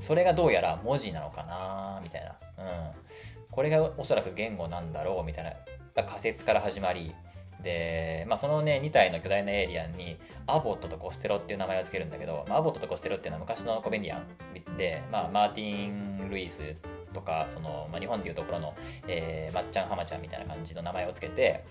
[0.00, 2.64] それがどうやら文字なのかなみたいな。
[2.64, 2.90] うん。
[3.50, 5.44] これがおそらく言語なんだろうみたい
[5.94, 7.14] な仮説から始まり、
[7.62, 10.16] で、まあ、そのね、2体の巨大なエイリアンに、
[10.46, 16.60] アボットとコステロっていう名前を付けるんだけど、まあ、アボットとコステロっていうのは昔のコメディアンで、まあ、マーティン・ルイス
[17.12, 18.74] とか、その、まあ、日本でいうところの、
[19.06, 21.64] えー、まっちゃん、はまちゃんみたいな感じの名前を付けて、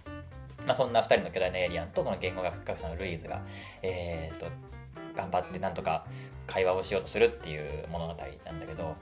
[0.68, 3.42] まあ、そんな2人の巨大なエイリアンとこの言語学学者のルイーズが、
[3.82, 4.46] えー、と
[5.15, 6.06] 頑張ってなんとか
[6.48, 8.14] 会話をしようとするっていう物語
[8.45, 8.95] なんだけど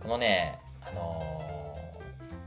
[0.00, 1.42] このねあの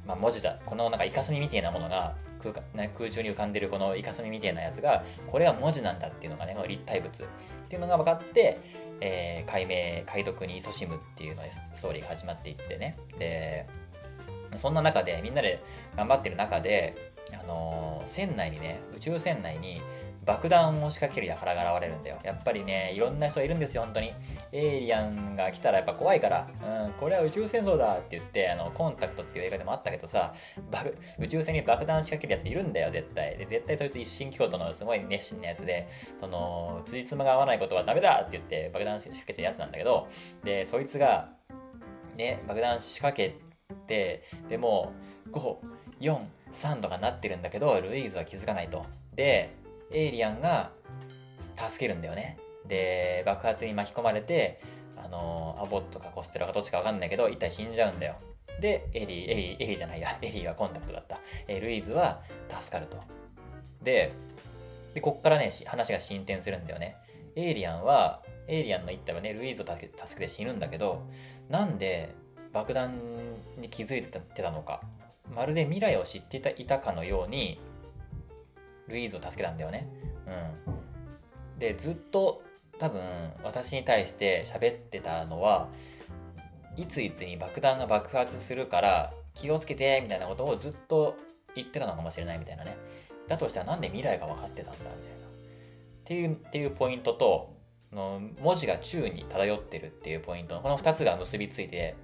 [0.05, 7.23] ー、まあ、文字だこのなんかイカスミみたいなものが空、空中に浮かんでるこのイカスミみたいなやつがこれは文字なんだっていうのがねこの立体物。
[7.23, 7.25] っ
[7.67, 8.59] ていうのが分かって、
[9.01, 12.97] えー、解明解読に勤しむっていうのでストーリーが始まっていってね。
[13.17, 13.67] で
[14.57, 15.61] そんな中でみんなで
[15.97, 19.81] 頑張ってる中であのー、船内にね宇宙船内に
[20.26, 22.18] 爆弾を仕掛ける輩が現れるんだよ。
[22.23, 24.11] やっぱりね、いろんな人いるんですよ、本当に。
[24.52, 26.47] エイリアンが来たらやっぱ怖いから、
[26.85, 30.34] うん、これは宇宙戦争だって言って、あの、コンタクトっていう映画でもあったけどさ、
[31.19, 33.38] 宇宙船に爆弾仕掛けるやついるんだよ、絶対。
[33.38, 35.88] で、絶対そいつ一心京都のすごい熱心なやつで、
[36.19, 40.07] その、辻褄が合わないことはダメだって言って爆弾仕掛けてるやつなんだけど、
[40.43, 41.30] で、そいつが、
[42.15, 43.35] ね、爆弾仕掛け
[43.85, 44.93] て、でも、
[45.31, 45.57] 5、
[45.99, 46.19] 4、
[46.52, 48.85] 3とかなってるんだけど、ルイーズは気づかないと。
[49.14, 49.49] で、
[49.95, 50.72] エイリアンが
[51.55, 52.38] 助けるんだよね。
[52.67, 54.61] で、爆発に巻き込まれて、
[54.97, 58.15] あの、アボットかコステラかどっちかわかんないけど、一体死んじゃうんだよ。
[58.59, 60.17] でエリーエリーエリーじゃないや。
[60.22, 62.97] エリーはコンタクトだった、えルイーズは助かると。
[63.81, 64.11] で
[64.93, 66.95] でこっからね話が進展するんだよね。
[67.35, 71.03] エイリアンはエイリアンの一体はねルイーズを助け助けて死ぬんだけど
[71.49, 72.09] なんで
[72.53, 72.97] 爆弾
[73.57, 74.81] に気づいてたのか。
[75.34, 77.59] まるで未来を知っていたいたかのように
[78.88, 79.88] ルイーズを助けたんだよね。
[80.28, 81.60] うん。
[81.60, 82.44] でずっと
[82.78, 83.02] 多分
[83.44, 85.70] 私に対して喋ってたのは
[86.76, 91.16] いついつに爆弾が爆発するから気をつけてみたいなことをずっと
[91.56, 92.78] 言ってたのかもしれないみたいなね。
[93.28, 95.26] だとしたらなんで未来が分かってたんだみたいな。
[95.26, 95.28] っ
[96.03, 97.56] ていうっていうポイントと
[97.91, 101.95] の文字が宙に漂ってるっていうポイントこの2つが結びついて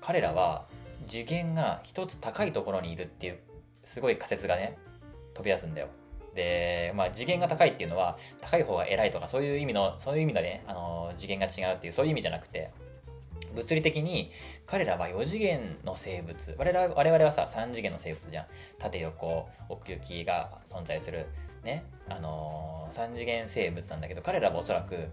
[0.00, 0.66] 彼らは
[1.08, 3.38] 次元が一つ高いところにいるっていう
[3.82, 4.76] すごい仮説がね
[5.36, 5.88] 飛び出すんだよ。
[6.34, 12.70] で、まあ、次元が高いっていうのは高い方が偉いとかそういう意味のそういう意味のねあの次元が違うっていうそういう意味じゃなくて
[13.54, 14.30] 物理的に
[14.66, 18.46] 彼らは4次元の生物我々我々はさ3次元の生物じゃん。
[18.78, 21.26] 縦横奥行きが存在する。
[21.64, 25.08] ねあのー、3次元生物なんだけど彼らはおそらく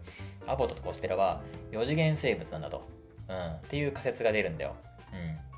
[0.45, 1.41] アボトとコステラは
[1.71, 2.87] 4次元生物なんだと、
[3.27, 4.75] うん、っていう仮説が出るんだよ、
[5.11, 5.52] うん、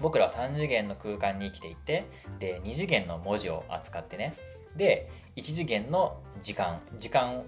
[0.00, 2.04] 僕らは3次元の空間に生きていて
[2.38, 4.34] で2次元の文字を扱ってね。
[4.76, 7.42] で1次元の時間時間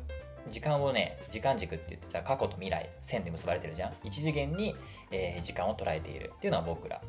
[0.50, 3.92] 時間をね時間軸って言ってさ過去と未来線で結ばれてるじゃん。
[4.04, 4.74] 1次元に、
[5.10, 6.32] えー時間を捉えている。
[6.36, 7.00] っていうのは僕ら。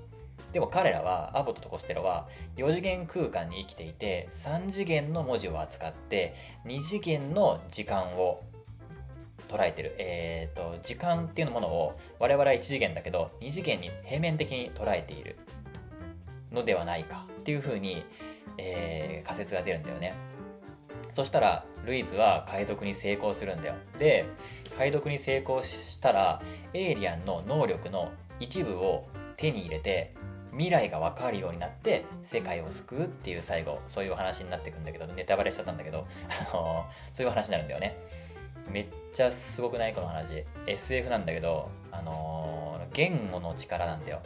[0.54, 6.36] でも彼らはアボットとコステロは4次元空間に生きていて3次元の文字を扱って
[6.68, 8.44] 2次元の時間を
[9.48, 9.96] 捉えてる。
[9.98, 15.36] えっ、と時間っていうものを我々は1次元だけど2次元に平面的に捉えている。
[16.52, 17.26] のではないか。
[17.42, 18.06] っていうふうに、
[18.58, 20.14] えー仮説が出るんだよね。
[21.14, 23.76] そしたらルイズは解読に成功するんだよ。
[23.98, 24.26] で
[24.78, 26.42] 解読に成功したら
[26.74, 29.08] エイリアンの能力の一部を
[29.38, 30.14] 手に入れて
[30.52, 36.08] 未来が分かるようになって世界を救うっていう最後そういう話になってくんだけどネタバレしちゃったんだけど
[36.52, 37.98] あのそういう話になるんだよね。
[38.70, 39.94] めっちゃすごくない？
[39.94, 40.44] この話。
[40.68, 44.20] SF なんだけどあのー言語の力なんだよ。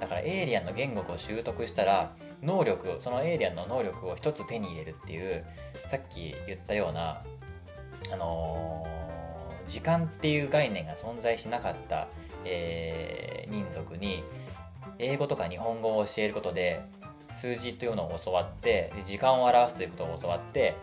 [0.00, 5.44] だからエイリアンの言語を習得したら能力そのエイリアンの能力を一つ手に入れるっていう
[5.86, 7.22] さっき言ったような
[8.12, 12.08] あのー時間っていう概念が存在しなかった、
[12.44, 14.24] えー民族に
[14.98, 16.80] 英語とか日本語を教えることで
[17.32, 20.76] 数字というのを教わって時間を表すということを教わって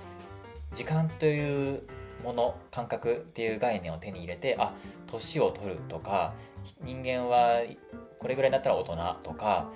[0.74, 1.82] 時間という
[2.24, 4.74] もの感覚っていう概念を手に入れてあ
[5.08, 6.34] 年を取るとか
[6.84, 7.62] 人間は
[8.20, 9.72] これぐらいになったら大人とか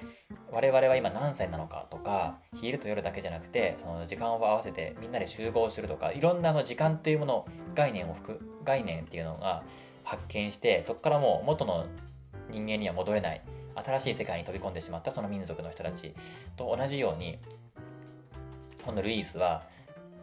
[0.51, 9.63] 我々は今何歳なのかとか昼と夜だけじゃなくてその時間を合わせてみんなで集合するとかいろんなその時間というもの概念を含概念っていうのが
[10.03, 11.88] 発見してそこからもう元の
[12.51, 13.41] 人間には戻れない
[13.76, 16.13] 新しい世界に飛び込んでしまったその民族の人たち
[16.55, 17.38] と同じように
[18.85, 19.63] このルイースは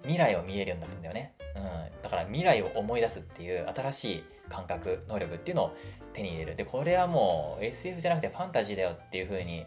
[0.02, 5.76] 未来を見えるようになるんだよね、うん、だから未来を思い出すっていう新しい感覚能力っていうのを
[6.12, 6.56] 手に入れる。
[6.56, 9.64] でこれはもう SF じゃなくてファンタジーだよっていう風に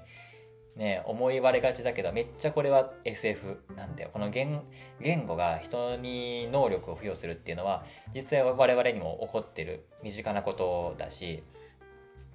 [0.76, 4.10] ね思い割れがちだけどめっちゃこれは SF なんだよ。
[4.12, 4.62] この言
[5.02, 7.84] 言語が人に能力を付与するっていうのは
[8.14, 11.44] 実際は我々にも起こってる身近なことだし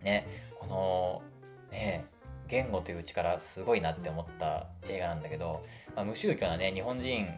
[0.03, 0.27] ね
[0.59, 1.23] この
[1.71, 2.05] ね
[2.49, 5.63] 言語という力すごいなって思った映画なんだけど、
[5.95, 7.29] まあ、無宗教なね日本人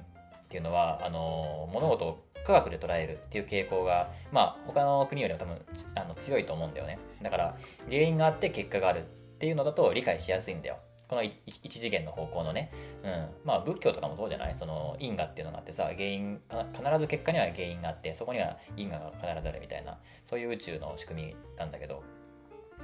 [0.53, 5.57] っていうのはあの物事を科学で捉えるっていう傾向がまあ他の国よりも多分
[5.95, 6.99] あの強いと思うんだよね。
[7.23, 7.57] だから
[7.89, 9.03] 原因があって結果があるっ
[9.39, 10.77] ていうのだと理解しやすいんだよ。
[11.09, 12.71] この一次元の方向のね、
[13.03, 14.55] うん、まあ仏教とかもそうじゃない？
[14.55, 19.97] その因果っていうのがあってさ原因必ず結果には原因があってそこには因果が必ずあるみたいな
[20.27, 22.03] そういう宇宙の仕組みなんだけど。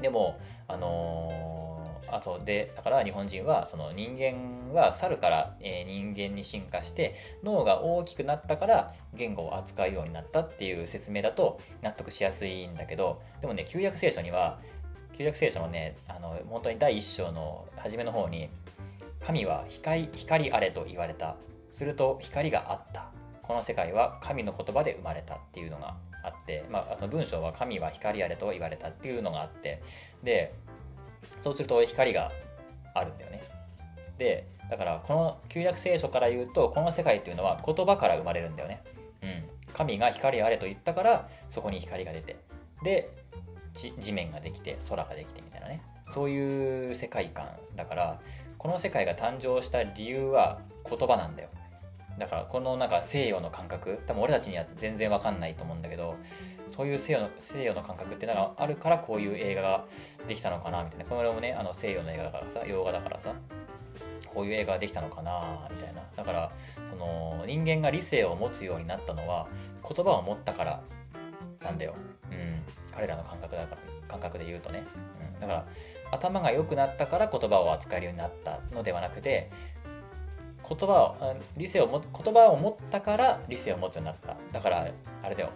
[0.01, 7.15] でもあのーあそうでだから日本人はその人間は猿から、えー人間に進化して
[7.45, 14.59] 脳が大きくなったから言語を扱うようになったっていう説明だと納得しやすいんだけどでもね旧約聖書には
[15.13, 18.49] 旧約聖書のねあの本当に第一章の初めの方に
[19.21, 21.37] 神は光光あれと言われた。
[21.71, 23.11] すると光があった。
[23.43, 29.83] この世界は神の言葉で生まれたっていうのがあって、まあ、あの文章は神は光あれと言われたっていうのがあって
[30.23, 30.53] で
[31.41, 32.33] そうすると光が
[32.95, 33.43] あるんだよね。
[34.19, 38.83] でだからこの旧約聖書から言うとこの世界っていうのは言葉から生まれるんだよね。
[39.23, 39.45] うん。
[39.73, 42.37] 神が光あれと言ったからそこに光が出て
[42.83, 43.11] で
[43.75, 45.83] 地地面ができて空ができてみたいなね。
[46.13, 47.47] そういう世界観
[47.77, 48.21] だから
[48.57, 50.59] この世界が誕生した理由は
[50.89, 51.49] 言葉なんだよ。
[52.19, 56.17] だからこのなんか西洋の感覚多分俺たちには全然わかんないと思うんだけど
[56.69, 59.85] そういう西洋の西洋の感覚っていうのがあるからこういう映画が
[60.27, 61.05] できたのかなみたいな。
[61.05, 63.33] これもねあの西洋の映画だからさ洋画だからさ
[64.27, 66.03] こういう映画ができたのかなみたいな。
[66.17, 66.51] だから
[66.91, 69.47] その人間が理性を持つようになったのは
[69.89, 70.83] 言葉を持ったから
[71.63, 71.95] なんだよ、
[72.31, 72.63] うん、
[72.93, 73.79] 彼らの感覚だから
[74.09, 74.85] 感覚で言うとね、
[75.35, 75.67] うん、だから
[76.11, 79.51] 頭が良くなったから言葉を扱えるようになったのではなくて
[80.69, 84.37] 言葉を理性をも言葉を持ったから理性を持つようになった。
[84.53, 84.87] だから
[85.23, 85.51] あれだよ、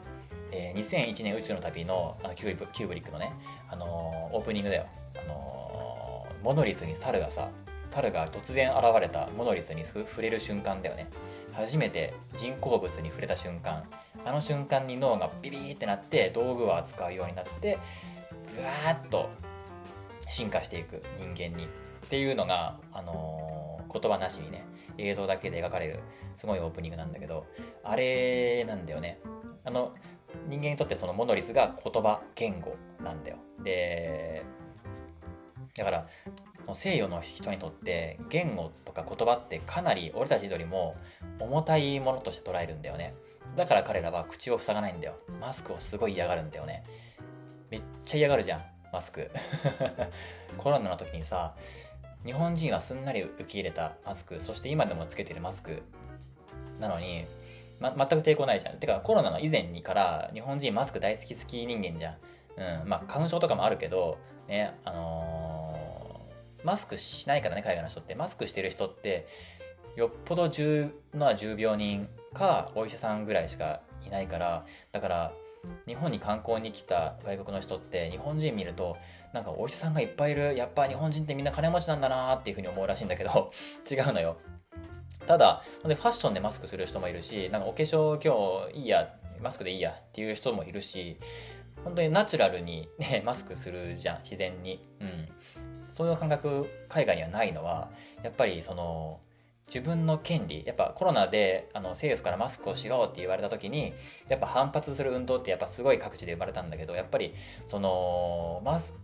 [0.50, 3.32] えー、2001年宇宙の旅のあのキューブリックのね、
[3.70, 4.86] あのー、オープニングだよ、
[5.16, 7.48] あのー、モノリスに猿がさ
[7.84, 11.08] 猿が突然現れたモノリスに触れる瞬間だよね。
[11.52, 13.84] 初めて人工物に触れた瞬間。
[14.24, 17.78] あの瞬間に脳がビビーってなって道具を扱うようになって
[18.54, 19.28] ブワーッと
[20.28, 21.64] 進化していく人間に。
[21.64, 24.64] っていうのが、あのー、言葉なしにね
[24.98, 26.00] 映像だけで描かれる
[26.34, 27.46] すごいオープニングなんだけど
[27.82, 29.20] あれなんだよね。
[29.64, 29.94] あの
[30.48, 33.36] 人間にとってそのモノリスが言葉言語なんだよ。
[33.62, 34.44] で
[35.76, 36.06] だから
[36.62, 40.94] その西洋の人にとって言語とか言葉ってかなり俺たちよりも
[41.40, 43.14] 重たいものとして捉えるんだよね。
[43.56, 45.16] だから彼らは口を塞がないんだよ。
[45.40, 46.84] マスクをすごい嫌がるんだよね。
[47.70, 48.62] めっちゃ嫌がるじゃん
[48.92, 49.30] マスク。
[50.56, 51.54] コロナの時にさ
[52.24, 55.82] 日本人はすんなり受け入れたマスクそして今でもつけてるマスク
[56.78, 57.26] なのに、
[57.80, 58.78] ま、全く抵抗ないじゃん。
[58.78, 62.16] てかコロナの以前にから日本人マスク大好き好き人間じゃん。
[62.82, 68.14] うんまあ花粉症とかもあるけどねあのー、マスクしないからね海外の人って。
[68.14, 69.26] マスクしてる人って
[69.96, 75.32] よっぽど重な重病人かお医者さんぐらいしかいないからだから
[75.86, 78.96] 日本に観光に来た外国の人って日本人見ると
[79.32, 83.50] なんかお医者さんがいっぱいいるやっぱ日本人ってみんな金持ちなんだなっていうふうに思うらしいんだけど
[83.90, 84.36] 違うのよ。
[85.26, 91.16] ただでファッションでマスクする人もいるしなんかお化粧今日いいやマスクでいいやっていう人もいるし
[91.84, 94.86] 本当にナチュラルに、ね、 マスクするじゃん自然に。
[95.00, 95.28] うん。
[95.90, 97.90] そういう感覚海外にはないのは
[98.22, 99.20] やっぱりその
[99.66, 103.92] 自分の権利やっぱコロナであの政府からマスクをしようって言われた時に
[104.28, 107.34] やっぱ反発する運動ってやっぱすごい各地で生まれたんだけどやっぱり
[107.66, 108.94] そのマス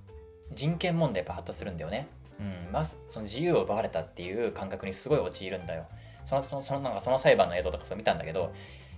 [0.52, 2.08] 人権問題やっぱ発達するんだよね。
[2.40, 5.86] うん、マスその自由を奪われたっていう感覚にすごい陥るんだよ。
[6.24, 8.52] そのそのそのなんかその裁判の映像とかそう見たんだけど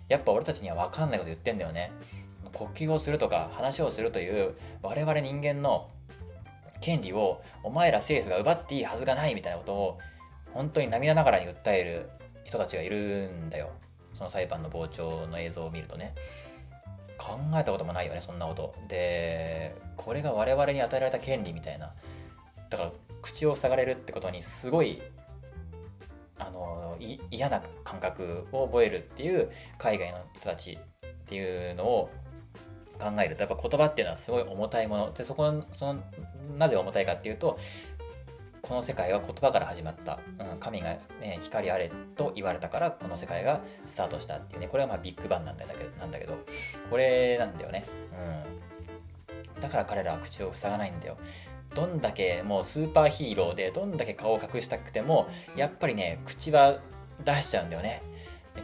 [0.09, 1.93] やっぱ俺たちには分かんないこと言ってんだよね。
[2.53, 5.89] 呼吸をするとか話をするという我々人間の
[6.81, 9.99] 権利をお前ら政府が奪っていいはずがないみたいなことを
[10.53, 12.11] 本当に涙ながらに訴える
[12.45, 13.71] 人たちがいるんだよ
[14.15, 16.15] その裁判の傍聴の映像を見るとね
[17.21, 18.75] 考えたこともないよねそんなこと。
[18.89, 21.93] でこれが我々に与えられた権利みたいな。
[22.71, 25.03] だから口を塞がれるってことにすごい
[26.39, 26.97] あの
[27.31, 32.11] 嫌な感覚を覚えるっていう海外の人たちっていうのを
[32.99, 33.37] 考える。
[33.37, 35.13] とやっぱ言葉っていうのはすごい重たいもの。
[35.13, 36.03] でそこその
[36.57, 37.59] なぜ重たいかっていうと
[38.63, 44.69] この世界は言葉から始まった、うん、神が、ね、光あれと言われたからこの世界がスタートしたっていうね。
[44.69, 46.35] これはまあビッグバンなんだけどなんだけど。
[46.91, 47.85] これなんだよね、
[49.57, 51.17] うん、だから彼らは口を塞がないんだよ。
[51.75, 56.81] どんだけもうスーパーヒーローでどんだけ顔を隠したくてもやっぱりね口は
[57.25, 58.03] 出しちゃうんだよね。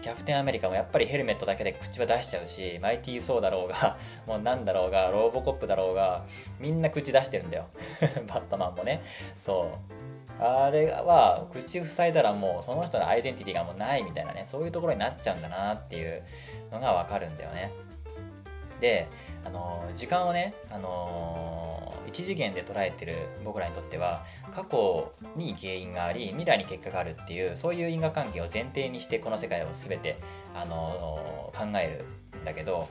[0.03, 3.97] キャプテンアメリカもやっぱりヘルメットだけで口は出しちゃうし、マイティー・ソーだろうが、
[4.27, 6.25] もうなんだろうが、ローボコップだろうが、
[6.59, 7.67] みんな口出してるんだよ。
[8.29, 9.03] バットマンもね。
[9.39, 9.71] そ
[10.41, 10.43] う。
[10.43, 16.23] あれは、口塞いだらもうその人のアイデンティティがもうないみたいなね、そういうところになっちゃうんだなっていう
[16.71, 17.86] のがわかるんだよね。
[18.81, 19.09] で、
[19.45, 30.17] あの、時間をね、あのー、一次元で捉えてる僕らにとっては過去に原因があり未来に結果があるっていうそういう因果関係を前提にしてこの世界を全て、
[30.55, 32.89] あのー、考えるんだけど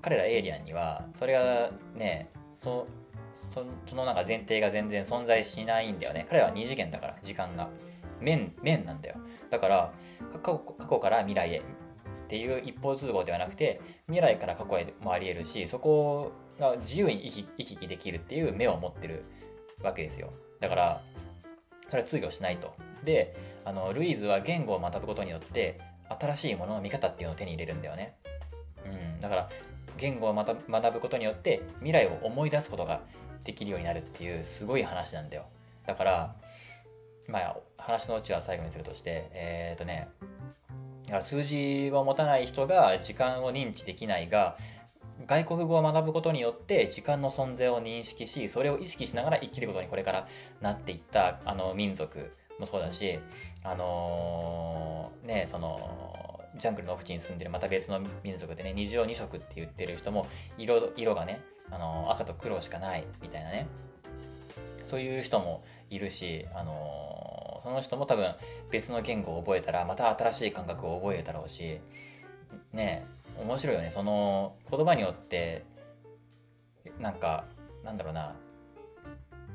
[0.00, 2.86] 彼らエイリアンにはそれがねそ
[3.34, 6.26] そそのなんか前提が全然存在しないんだよね。
[6.28, 7.68] 彼らは二次元だから時間が。
[8.20, 9.16] 面面なんだよ。
[9.50, 9.92] だから
[10.32, 11.62] 過去過去から未来へっ
[12.28, 19.24] ていう一方通行ではなくて未来から過去へもありえるしそこが自由に行き行き来できるっていう目を持ってる
[19.82, 20.32] わけですよ。
[20.60, 21.00] だから
[21.88, 22.74] それは通用しないと。
[23.04, 25.78] であのルイーズは言語を学ぶことによって
[26.08, 28.14] 新しいものの見方っていうのを手に入れるんだよね、
[28.86, 29.50] うん、だから
[29.98, 33.02] 言語を学ぶことによって未来を思い出すことが
[33.44, 35.44] できるようになるっていうすごい話なんだよ。
[35.86, 36.34] だから
[37.28, 40.08] まあ話のうちは最後にするとしてえっ、ー、とね
[41.22, 44.56] 数字を持たない人が時間を認知できないが
[45.26, 50.28] 外国語を学ぶことによって時間の存在を認識しそれを意識しながら生きることにこれから
[50.60, 53.18] なっていったあの民族もそうだし
[53.64, 60.26] あのーねそのジャングルの奥に住んでるまた別の民族でね二条二色って言ってる人も
[60.56, 61.40] 色色がね、
[61.70, 63.68] あのー赤と黒しかないみたいなね。
[64.86, 67.17] そういう人もいるし、あのー
[67.68, 68.34] その人も多分
[68.70, 71.78] 別の言語を覚えたらまた新しい感覚を覚えるだろうし
[72.72, 73.04] ね
[73.38, 73.90] 面白いよね。
[73.92, 75.64] その言葉によって
[76.98, 77.44] なんか
[77.84, 78.34] なんだろうな。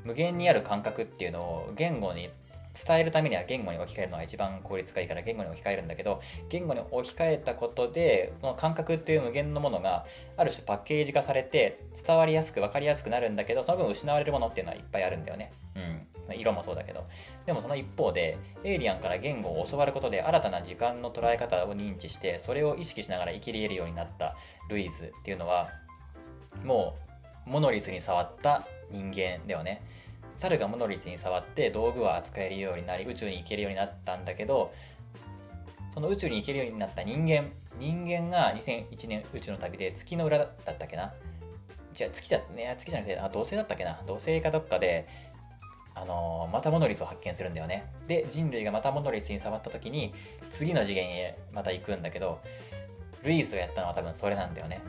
[0.04, 2.30] 無限にある感覚っていうのを言語に
[2.74, 10.06] 伝えるためには言語に置き換えるのが一番効率がいいから言語に置き換えるんだけど言語に置き換えたことでその感覚っていう無限のものが
[10.36, 15.52] ある種パッケージ化されて伝わりやすく分かりやすくなるんだけどその分失われるものっていうのはいっぱいあるんだよね。
[15.76, 16.04] うん。
[16.32, 17.06] 色もそうだけど。
[17.44, 24.34] でもその一方でエイリアンから言語を教わることで新たな時間の捉え方を認知してそれを意識しながら生きれるようになった
[24.70, 25.68] ルイズっていうのは
[26.64, 26.96] も
[27.46, 29.82] うモノリスに触った人間だよね。
[30.34, 34.72] 猿がモノリスに触って道具は扱えるようになり宇宙に行けるようになったんだけど
[35.90, 37.44] その宇宙に行けるようになった人間
[37.78, 41.12] 人間が2001年宇宙の旅で月の裏だったっけな？
[41.92, 42.74] じゃあ月じゃね。
[42.78, 44.00] 月じゃなくてあ土星だったっけな？
[44.06, 45.08] 土星かどっかで
[45.94, 47.86] あのーまたモノリスを発見するんだよね。
[48.08, 50.12] で人類がまたモノリスに触った時に
[50.50, 52.40] 次の次元へまた行くんだけど
[53.22, 54.80] ルイーズがやったのは多分それなんだよね。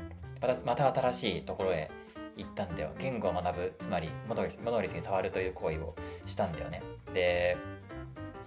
[0.41, 1.91] またまた新しいところへ
[2.38, 2.91] 行ったんだよ。
[2.99, 3.74] 言語を学ぶ。
[3.80, 4.45] つまりモノ
[4.82, 5.95] リスに触るという行為を
[6.26, 6.82] したんだよね。
[7.14, 7.57] で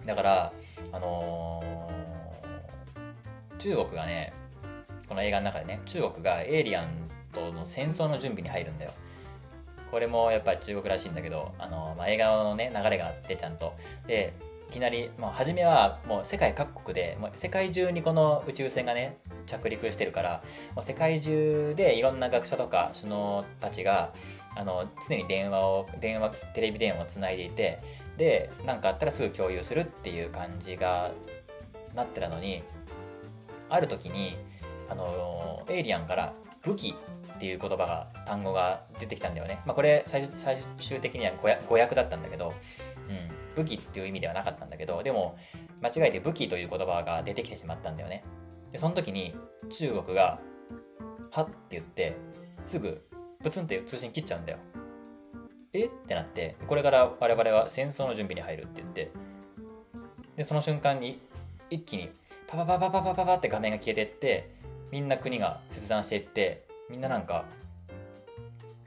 [0.07, 0.53] だから
[0.93, 1.99] あのー
[3.59, 4.33] 中国がね
[5.09, 6.89] この映画の中でね中国がエイリアン
[7.33, 8.93] との戦争の準備に入るんだよ。
[9.91, 13.75] これもやっぱり中国らしいんだけど、あのまあ、映画のね流れがあってちゃんと。
[14.07, 14.33] で
[14.69, 19.17] いきなり、まあ、初めはもう世界各国でもう世界中にこの宇宙船がね
[19.47, 20.43] 着陸してるから
[20.75, 24.13] もう世界中でいろんな学者とか首脳たちが
[24.57, 27.79] あの常に電話を電話テレビ電話をつないでいて
[28.19, 31.13] で何かあったらすぐ共有するっていう感じが
[31.95, 32.63] なってたのに
[33.71, 34.37] ある時に
[34.91, 36.95] あのエイリアンから武器
[37.37, 41.33] っていう言葉が単語が出てきたんだよね、まあ、これ最最終的には
[41.69, 42.53] 語訳だったんだけど、
[43.59, 45.37] 武器っていう意味ではなかったんだけどでも
[45.83, 48.23] 間違えて武器という言葉が出てきてしまったんだよね。
[48.71, 49.35] でその時に
[49.71, 50.39] 中国が
[51.31, 52.17] 「はっ」て言って
[52.65, 53.03] すぐ
[53.43, 54.59] プツンって通信切っちゃうんだよ。
[55.73, 55.87] え？
[55.87, 59.11] ってなってこれから我々は戦争の準備に入るって言って。
[60.37, 61.19] でその瞬間に
[61.69, 62.11] 一気に
[62.47, 64.51] パパパパパパパパって画面が消えてって
[64.93, 67.45] みんな国が切断していってみんななんか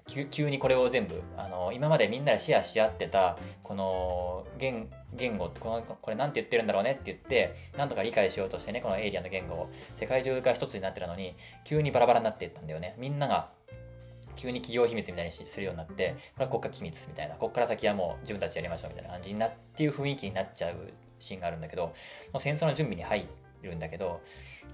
[0.07, 12.95] 急にこれを全部あの今までみんなでシェアし合ってたこの言言語このこれなんて言ってるんだろうねって言ってなんとか理解しようとしてねこのエイリアンの言語を世界中が一つになってたのに急にバラバラになっていったんだよね。
[12.97, 13.49] みんなが
[14.35, 20.75] 急に企業秘密みたいにするようになってこれは国家機密みたいなここから先はもう自分たちやりましょうみたいな感じになっていう雰囲気になっちゃう
[21.19, 21.93] シーンがあるんだけども
[22.35, 23.27] う戦争の準備に入
[23.61, 24.21] るんだけど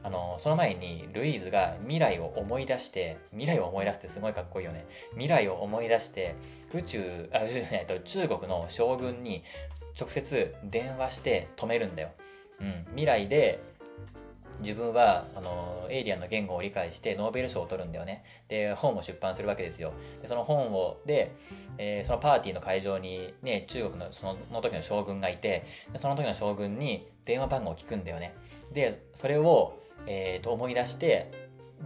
[0.08, 4.86] あのその前にルイーズが未来を思い出して未来を思い出すってすごいかっこいいよね。
[5.12, 6.36] 未来を思い出して
[6.74, 9.44] 宇宙あ宇宙じゃないと中国の将軍に
[10.00, 12.12] 直接電話して止めるんだよ、
[12.62, 13.62] うん、未来で
[14.62, 18.24] 自分はあのエイリアンの言語を理解してノーベル賞を取るんだよね。
[18.48, 19.92] で本を出版するわけですよ。
[20.22, 21.36] でその本をで、
[21.78, 25.66] えーそのパーティーの会場にね中国のそのの時の将軍がいて
[25.98, 28.34] その時の将軍に電話番号を聞くんだよね。
[28.74, 29.78] でそれを、
[30.08, 31.30] えーと思い出して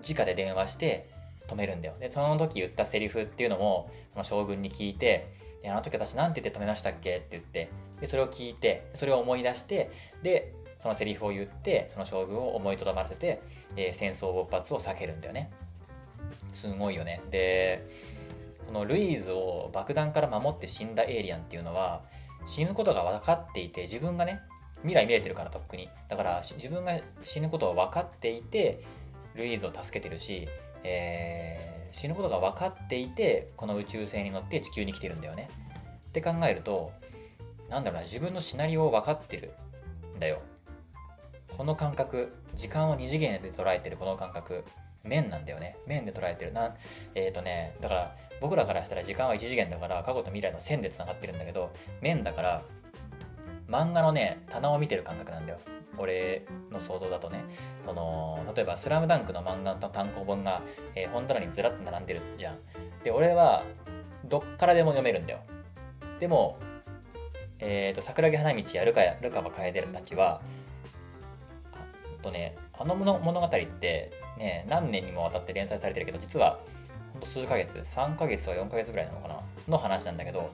[0.08, 1.08] 直で電話して
[1.48, 1.96] 止めるんだよ。
[2.00, 7.18] でその時言ったセリフっていうのもその将軍に聞いてであの時私なんて言って止めましたっけ？
[7.18, 7.70] って言って
[8.00, 9.92] でそれを聞いてそれを思い出して
[10.24, 13.42] でそのセリフを言ってその将軍を思いとどまらせて、
[13.76, 15.52] えー戦争勃発を避けるんだよね。
[16.54, 17.22] すごいよね。
[17.30, 17.86] で
[18.66, 22.02] そのルイーズを爆弾から守って死んだエイリアンっていうのは
[22.46, 24.40] 死ぬことが分かっていて自分がね
[24.82, 25.90] 未来見えてるからとっくに。
[26.08, 28.84] だから自分が死ぬことを分かっていて
[29.36, 30.48] ルイーズを助けてるし、
[30.84, 35.50] えー死ぬことが分かっていてこの宇宙船に乗って地球に来てるんだよね。
[36.10, 36.92] って考えると
[37.70, 39.54] なんだろうな自分のシナリオを分かってる
[40.16, 40.42] んだよ。
[41.58, 44.64] この感覚時間を2次元で捉えてるこの感覚
[45.04, 45.78] 面なんだよね。
[45.86, 46.54] 面で捉えてる。
[46.54, 46.76] な
[47.14, 51.72] えっ、とねだから僕らからしたら時間は1次元だから過去と未来の線でつながってるんだけど
[52.02, 52.64] 面だから
[53.72, 55.60] 漫画のね棚を見てる感覚なんだよ。
[55.98, 57.44] 俺の想像だとね。
[57.80, 60.62] その例えば「スラムダンクの漫画の単行本が、
[60.96, 62.58] えー本棚にずらっと並んでるじゃん。
[63.04, 63.64] で俺は
[64.26, 65.40] どっからでも読めるんだよ。
[66.20, 66.58] でも
[67.60, 70.42] えー、と桜木花道やルカやルカバ楓たちは
[71.74, 71.78] あ
[72.20, 76.60] あとねあの物語ってね何年にもわたって連載されてるけど実は
[77.24, 80.52] 数ヶ月3ヶ月とか4ヶ月ぐらいなのかなの話なんだけど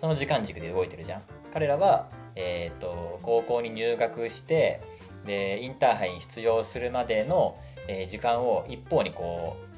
[0.00, 1.22] その時間軸で動いてるじゃん。
[1.52, 4.80] 彼らはえーと、高校に入学して
[5.26, 7.56] でインターハイに出場するまでの、
[7.88, 9.70] えー、時間を一方にこう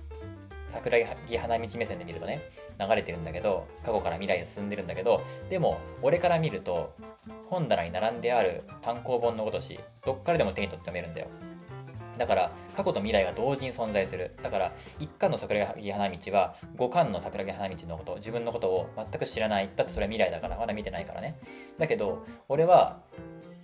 [0.71, 2.41] 桜木花道目線で見るとね
[2.81, 6.95] 流れてるんだけど過去から未来へ進んでるんだけどでも俺から見ると
[7.51, 11.29] 本棚に並んである単行本のごとしどっからでも手に取って読めるんだよ。
[12.19, 14.35] だから過去と未来が同時に存在する。
[14.43, 19.71] だから一巻の桜木花道は五巻の桜木花道のこと自分のことを全く知らない。
[19.75, 21.39] だってそれは未来だからまだ見てないからね。
[21.79, 23.01] だけど俺は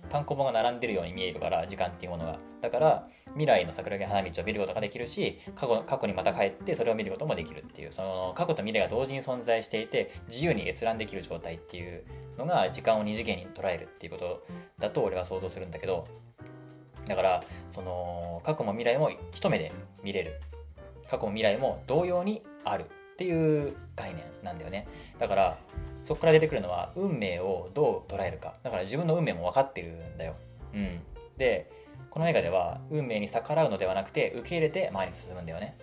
[0.09, 2.39] 単行本が並んでるように見えるから時間っていうものが。
[2.61, 7.93] だから未来の桜木花道を見ることができるし過去過去にまた帰ってそれを見ることもできるっていう。
[7.93, 12.03] その過去と未来が同時に存在していて自由に閲覧できる状態っていう
[12.37, 14.43] のが時間を二次元に捉えるっていうこと
[14.79, 16.07] だと俺は想像するんだけど
[17.09, 19.73] だからその過去も未来も一目で
[20.03, 20.39] 見れる。
[21.09, 24.87] 過去も未来も同様にあるっていう概念なんだよね。
[25.17, 25.57] だから
[26.03, 28.53] そこから出てくるのは運命をどう捉えるか。
[28.63, 30.35] だから自分の運命も分かってるんだよ、
[30.73, 30.99] うん、
[31.37, 31.69] で
[32.09, 35.77] この映画では運命に逆らうのではなくて受け入れて前に進むんだよね。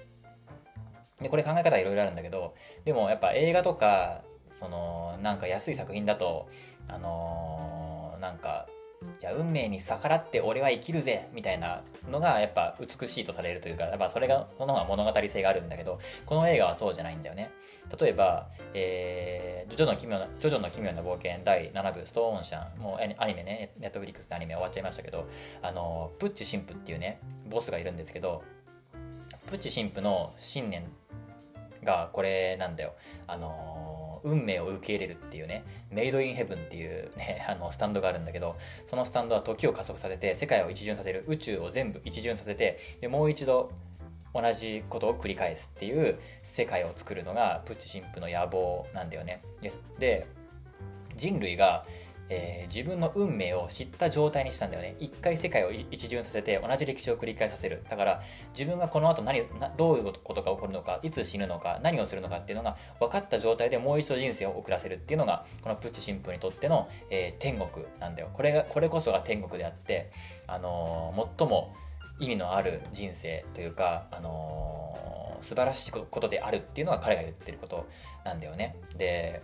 [1.21, 2.55] でこれ考え方はいろいろあるんだけど
[2.85, 6.49] でもやっぱ映画とかそのなんか安い作品だと
[6.89, 8.67] あのー、なんか
[9.21, 17.51] いや運命に逆らって俺は生きるぜみたいなのがやっぱ美しいとされるというかやっぱそれがその方が物語性があるんだけどこの映画はそうじゃないんだよね。
[18.01, 25.29] 例えば、えー、ジョジョの奇妙なジョジョの奇妙な冒険第7部ストーンシャンもうアニメねネットフリックスでアニメ終わっちゃいましたけど
[25.63, 28.43] あのプッチ神父っていうねボスがいるんですけど
[29.47, 30.85] プッチ神父の信念
[31.85, 32.95] がこれなんだよ。
[33.27, 43.71] あの運命を受け入れるっていうね、メイドインヘブンっていうね、 あの、スタンドがあるんだけど、そのスタンドは時を加速させて、世界を一巡させる、宇宙を全部一巡させて、で、もう一度
[44.35, 49.41] 同じことを繰り返すっていう世界を作るのがプッチ神父の野望なんだよね。
[49.99, 50.27] で、
[51.17, 51.87] 人類が
[52.29, 54.97] えー、自分の運命を知った状態にしたんだよね。
[54.99, 57.85] 一回世界を一巡させて同じ歴史を繰り返させる。
[57.89, 58.23] だから
[58.57, 59.43] 自分がこの後何
[59.77, 68.31] どういうことが起こるのか、いつ死ぬのか、何をするのかっていうのが分かった状態でもう一度人生を送らせるっていうのがこのプッチ神父にとっての、えー、天国なんだよ。
[68.33, 70.11] これがこれこそが天国であって、
[70.47, 71.75] あのー、最も
[72.19, 77.87] 意味のある人生というか、あのー、素晴らしいことであるっていうのが彼が言ってること
[78.25, 78.77] なんだよね。
[78.97, 79.43] で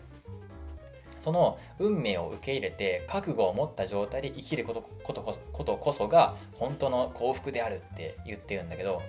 [1.22, 5.22] その運命を受け入れて覚悟を持った状態で生きることこと
[5.52, 9.00] ことこそが本当の幸福であるって言ってるんだけど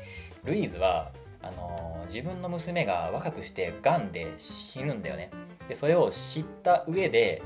[0.43, 1.11] ルイーズは
[1.41, 5.31] あの自分の娘が若くしてがんで死ぬんだよね。
[5.67, 7.41] でそれを知った上で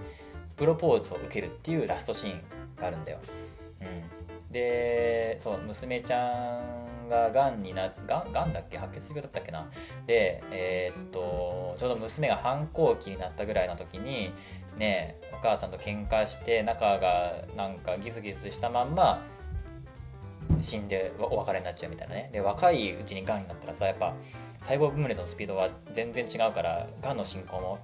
[0.58, 2.42] プロポーズを受けるっていうラストシーン
[2.76, 3.20] があるんだよ、
[3.82, 3.84] う
[4.50, 6.62] ん、でそう娘ちゃ
[7.06, 8.78] んががんにながんだっけ？
[8.78, 9.70] 白血病だったっけな？
[10.08, 14.34] でえー、っとちょうど娘が反抗期になったぐらいの時に
[14.78, 19.22] ねお母さんと喧嘩して仲がなんかギスギスしたまんま
[20.62, 22.30] 死んでお別れになっちゃうみたいなね。
[22.32, 24.14] で若いうちにがんになったらさやっぱ
[24.62, 27.80] 細胞分裂のスピードは全然違うからがんの進行も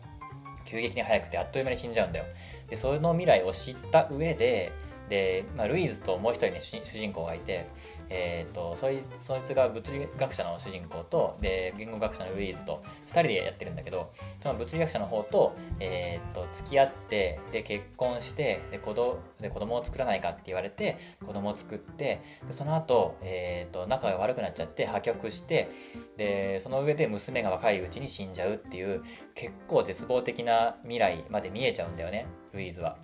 [0.66, 2.26] 急激に速くてあっという間に死んじゃうんだよ。
[2.70, 4.72] でその未来を知った上で
[5.14, 7.68] で、まあ、ルイーズともう一人ね主人公がいて
[8.16, 25.70] えーと、そいそいつが物理学者の主人公とで言語学者のウィーズと2人でやってるんだけどその物理学者の方と,、えーと、付き合ってで結婚してで子どで子供を作らないかって言われて子供を作ってでその後、えーと、仲が悪くなっちゃって破局して
[26.16, 29.02] でその上で娘が若いうちに死んじゃうっていう
[29.34, 32.98] 結構絶望的な未来まで見えちゃうんだよねルイーズは。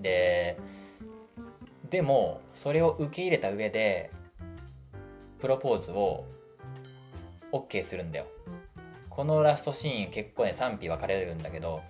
[0.00, 0.56] で
[1.92, 4.10] でもそれを受け入れた上で
[5.38, 6.24] プロポーズを
[7.52, 8.26] OK するんだよ。
[9.10, 11.82] このラストシーン結構ね賛否分かれるんだけど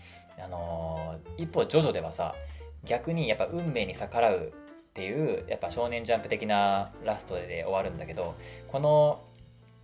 [0.45, 2.35] あのー、一方ジョジョではさ
[2.83, 8.35] 逆にやっぱ運命に逆らうっていうやっぱ少年ジャンプ的なラストで終わるんだけど
[8.67, 9.23] この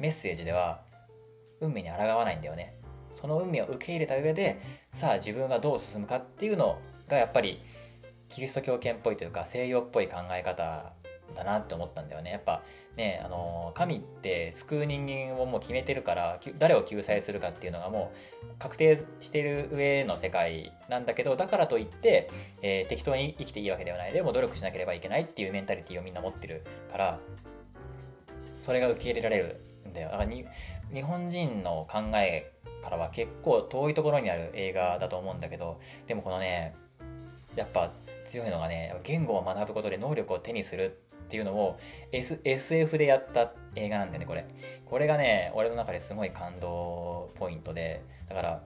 [0.00, 0.80] メッセージでは
[1.60, 2.74] 運命に抗わないんだよね。
[3.12, 7.60] その運命を受け入れた上でさあ自分はどう進むかっていうのがやっぱり
[8.28, 10.92] キリスト教圏っぽいというか西洋っぽい考え方
[11.34, 12.30] だなって思ったんだよね。
[12.32, 12.62] やっぱ
[12.98, 22.28] ね、あの神って救う人間をもう決めてるから誰を救済するかっていうのがもう確定してる上の世界なんだけどだからといって、
[22.60, 27.20] えー、適当に生きていいわけではないでも努力しなければいけないっていうメンタリティーをみんな持ってるから
[28.56, 30.10] それが受け入れられるんだよ。
[30.10, 30.44] だからに
[30.92, 32.50] 日本人の考え
[32.82, 36.74] からは結構遠いところにある映画だと思うんだけどでもこのね
[37.54, 37.92] やっぱ
[38.28, 40.98] 強いのがね言語を学ぶことで能力を手にする
[41.28, 41.78] っていうのを、
[42.10, 44.46] S、SF でやった映画なんだよね、これ。
[44.86, 48.62] これがね、俺の中ですごい感動ポイントで、だから、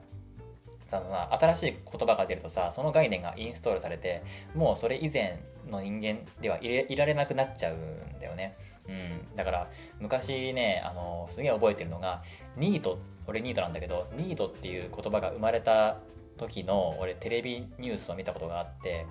[1.01, 4.21] さ新しい言葉が出るとさその概念がインストールされて
[4.53, 8.55] もうそれ以前の人間ではいれいられなくなっちゃうんだよね。
[8.87, 12.21] うん、だから昔ねあのすげえ覚えてるのが
[12.57, 15.99] ニート俺ニートなんだけどニートっていう言葉が生まれた
[16.37, 19.05] 時の俺テレビニュースを見たことがあって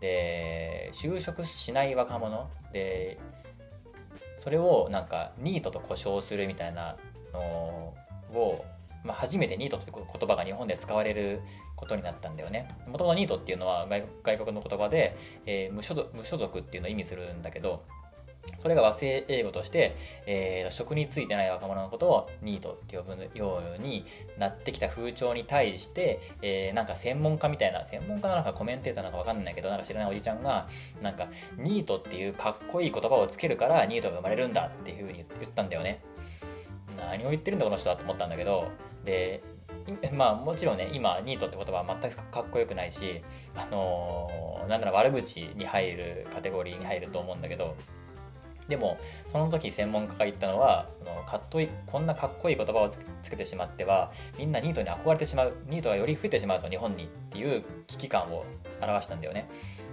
[0.00, 3.18] で就職しない若者で
[4.38, 6.96] それをなんかニートと呼称するみたいな
[7.32, 7.40] の
[8.32, 8.64] を
[9.06, 11.40] まあ、初めてニートという言葉が日本で使われる
[11.76, 12.68] ことになったんだよね。
[12.88, 13.86] もともとニートっていうのは
[14.24, 15.16] 外国の言葉で、
[15.46, 17.84] えー、無所属無所属っていうのを意味するんだけど、
[18.60, 19.96] それが和製英語として、
[20.26, 24.04] えー、職に就いてない若者のことをニートって呼ぶように
[24.38, 30.66] なってきた風潮に対して、えー、なんか専門家みたいな、専門家なのかコメンテーターなのかわかんないけど、なんか知らないおじちゃんが、
[31.02, 36.02] なんか、ニートっていうかっこいい言葉をつけるからニートが生まれるんだっていう風に言ったんだよね。
[36.96, 38.68] 何を言ってるんだこの人はと思ったんだけど、
[39.04, 39.42] で
[40.12, 43.22] まあもちろんね今ニートって言葉は全くかっこよくないし
[43.54, 47.76] あのー、なんなら悪口に入るカテゴリーに入ると思うんだけど
[48.68, 48.98] でも
[49.28, 58.44] その時専門家が言ったのはそのかっといこんなかっこいい言葉をつけてしまってはみんなニートに憧れてしまうニートがより増えてしまうぞ日本にっていう危機感を
[58.82, 59.48] 表したんだよね。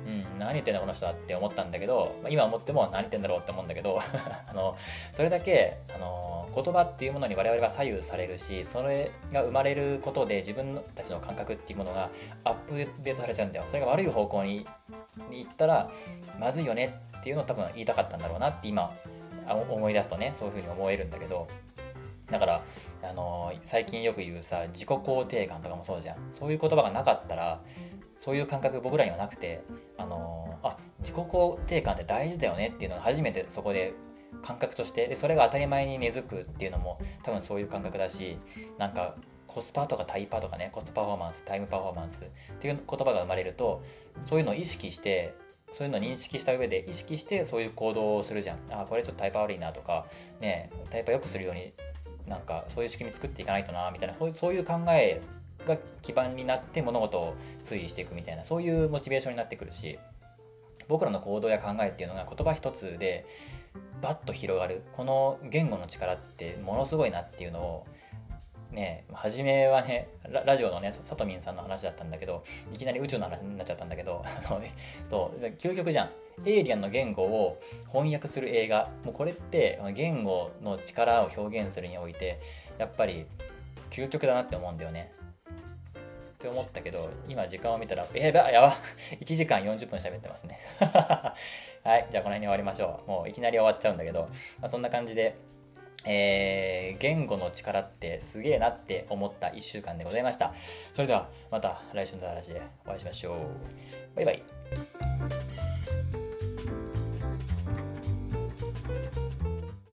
[0.05, 3.99] うん、何言ってんだこの人はって思ったんだけど、まあ、今思っても何言ってんだろうって思うんだけど
[4.47, 4.77] あの
[5.13, 12.09] それだけあの言葉っていうものに我々は左右されるしそれが生まれることで自分たちの感覚っていうものが
[12.43, 13.65] アップデートされちゃうんだよ。
[13.67, 14.65] それが悪い方向に
[15.29, 15.89] に行ったら
[16.39, 18.91] まずいよねっていうのを多分言いたかったんだろうなって今
[19.47, 21.47] 思い出すとねそういうふうに思えるんだけど。
[22.31, 22.61] だから、
[23.03, 26.17] あの、最近よく言うさ自己肯定感とかもそうじゃん。
[26.31, 27.59] そういう言葉がなかったら
[28.23, 29.65] そういう感覚僕らにはなくて、
[29.97, 33.93] あのー、あ自己肯定感って大事だよねっていうのが初めてそこで
[34.41, 38.37] 感覚としてでそれが当たり前に根付くっていうのも多分そういう感覚だし
[38.77, 43.83] なんかコスパとかタイパとかねコストパフォーマンスタイムパフォーマンスっていう言葉が生まれると
[44.21, 45.35] そういうのを意識して
[45.73, 48.57] そういうのを認識した上で意識してそういう行動をするじゃん。
[48.71, 50.05] あこれちょっとタイパ悪いなとか
[50.39, 51.73] ねタイパ良くするように
[52.25, 55.21] なんかそういう仕組み作っていかないとなみたいなそういう考え
[55.65, 59.99] が基盤になって物事を推移していくみたいなそういうモチベーションになってくるし
[60.87, 63.25] 僕らの行動や考えっていうのが言葉一つで
[64.01, 67.87] バッと広がるこの言語の力ってものすごいなっていうのを
[68.71, 70.09] ね初めはね
[70.45, 74.23] ラジオのねさとみんさんの話だったんだけどいきなり宇宙の話になっちゃったんだけど
[75.07, 76.09] そう究極じゃん。
[76.45, 78.89] エイリアンの言語を翻訳する映画。
[79.05, 82.39] もうこれって言語の力を表現するにおいて
[82.79, 83.27] やっぱり
[83.91, 85.11] 究極だなって思うんだよね。
[86.43, 88.73] って思ったけど、今時間を見たら、え、ば、やば、
[89.21, 90.59] 1時間40分喋ってますね。
[91.83, 93.09] はい、じゃあこの辺に終わりましょう。
[93.09, 94.23] もういきなり終わっちゃうんだけど、
[94.59, 95.35] まあ、そんな感じで、
[96.05, 100.53] えー、言語の力ってすげえなって思った1週間でございました。
[100.91, 103.37] それではまた来週の話でお会いしましょう。
[104.15, 104.43] バイバイ。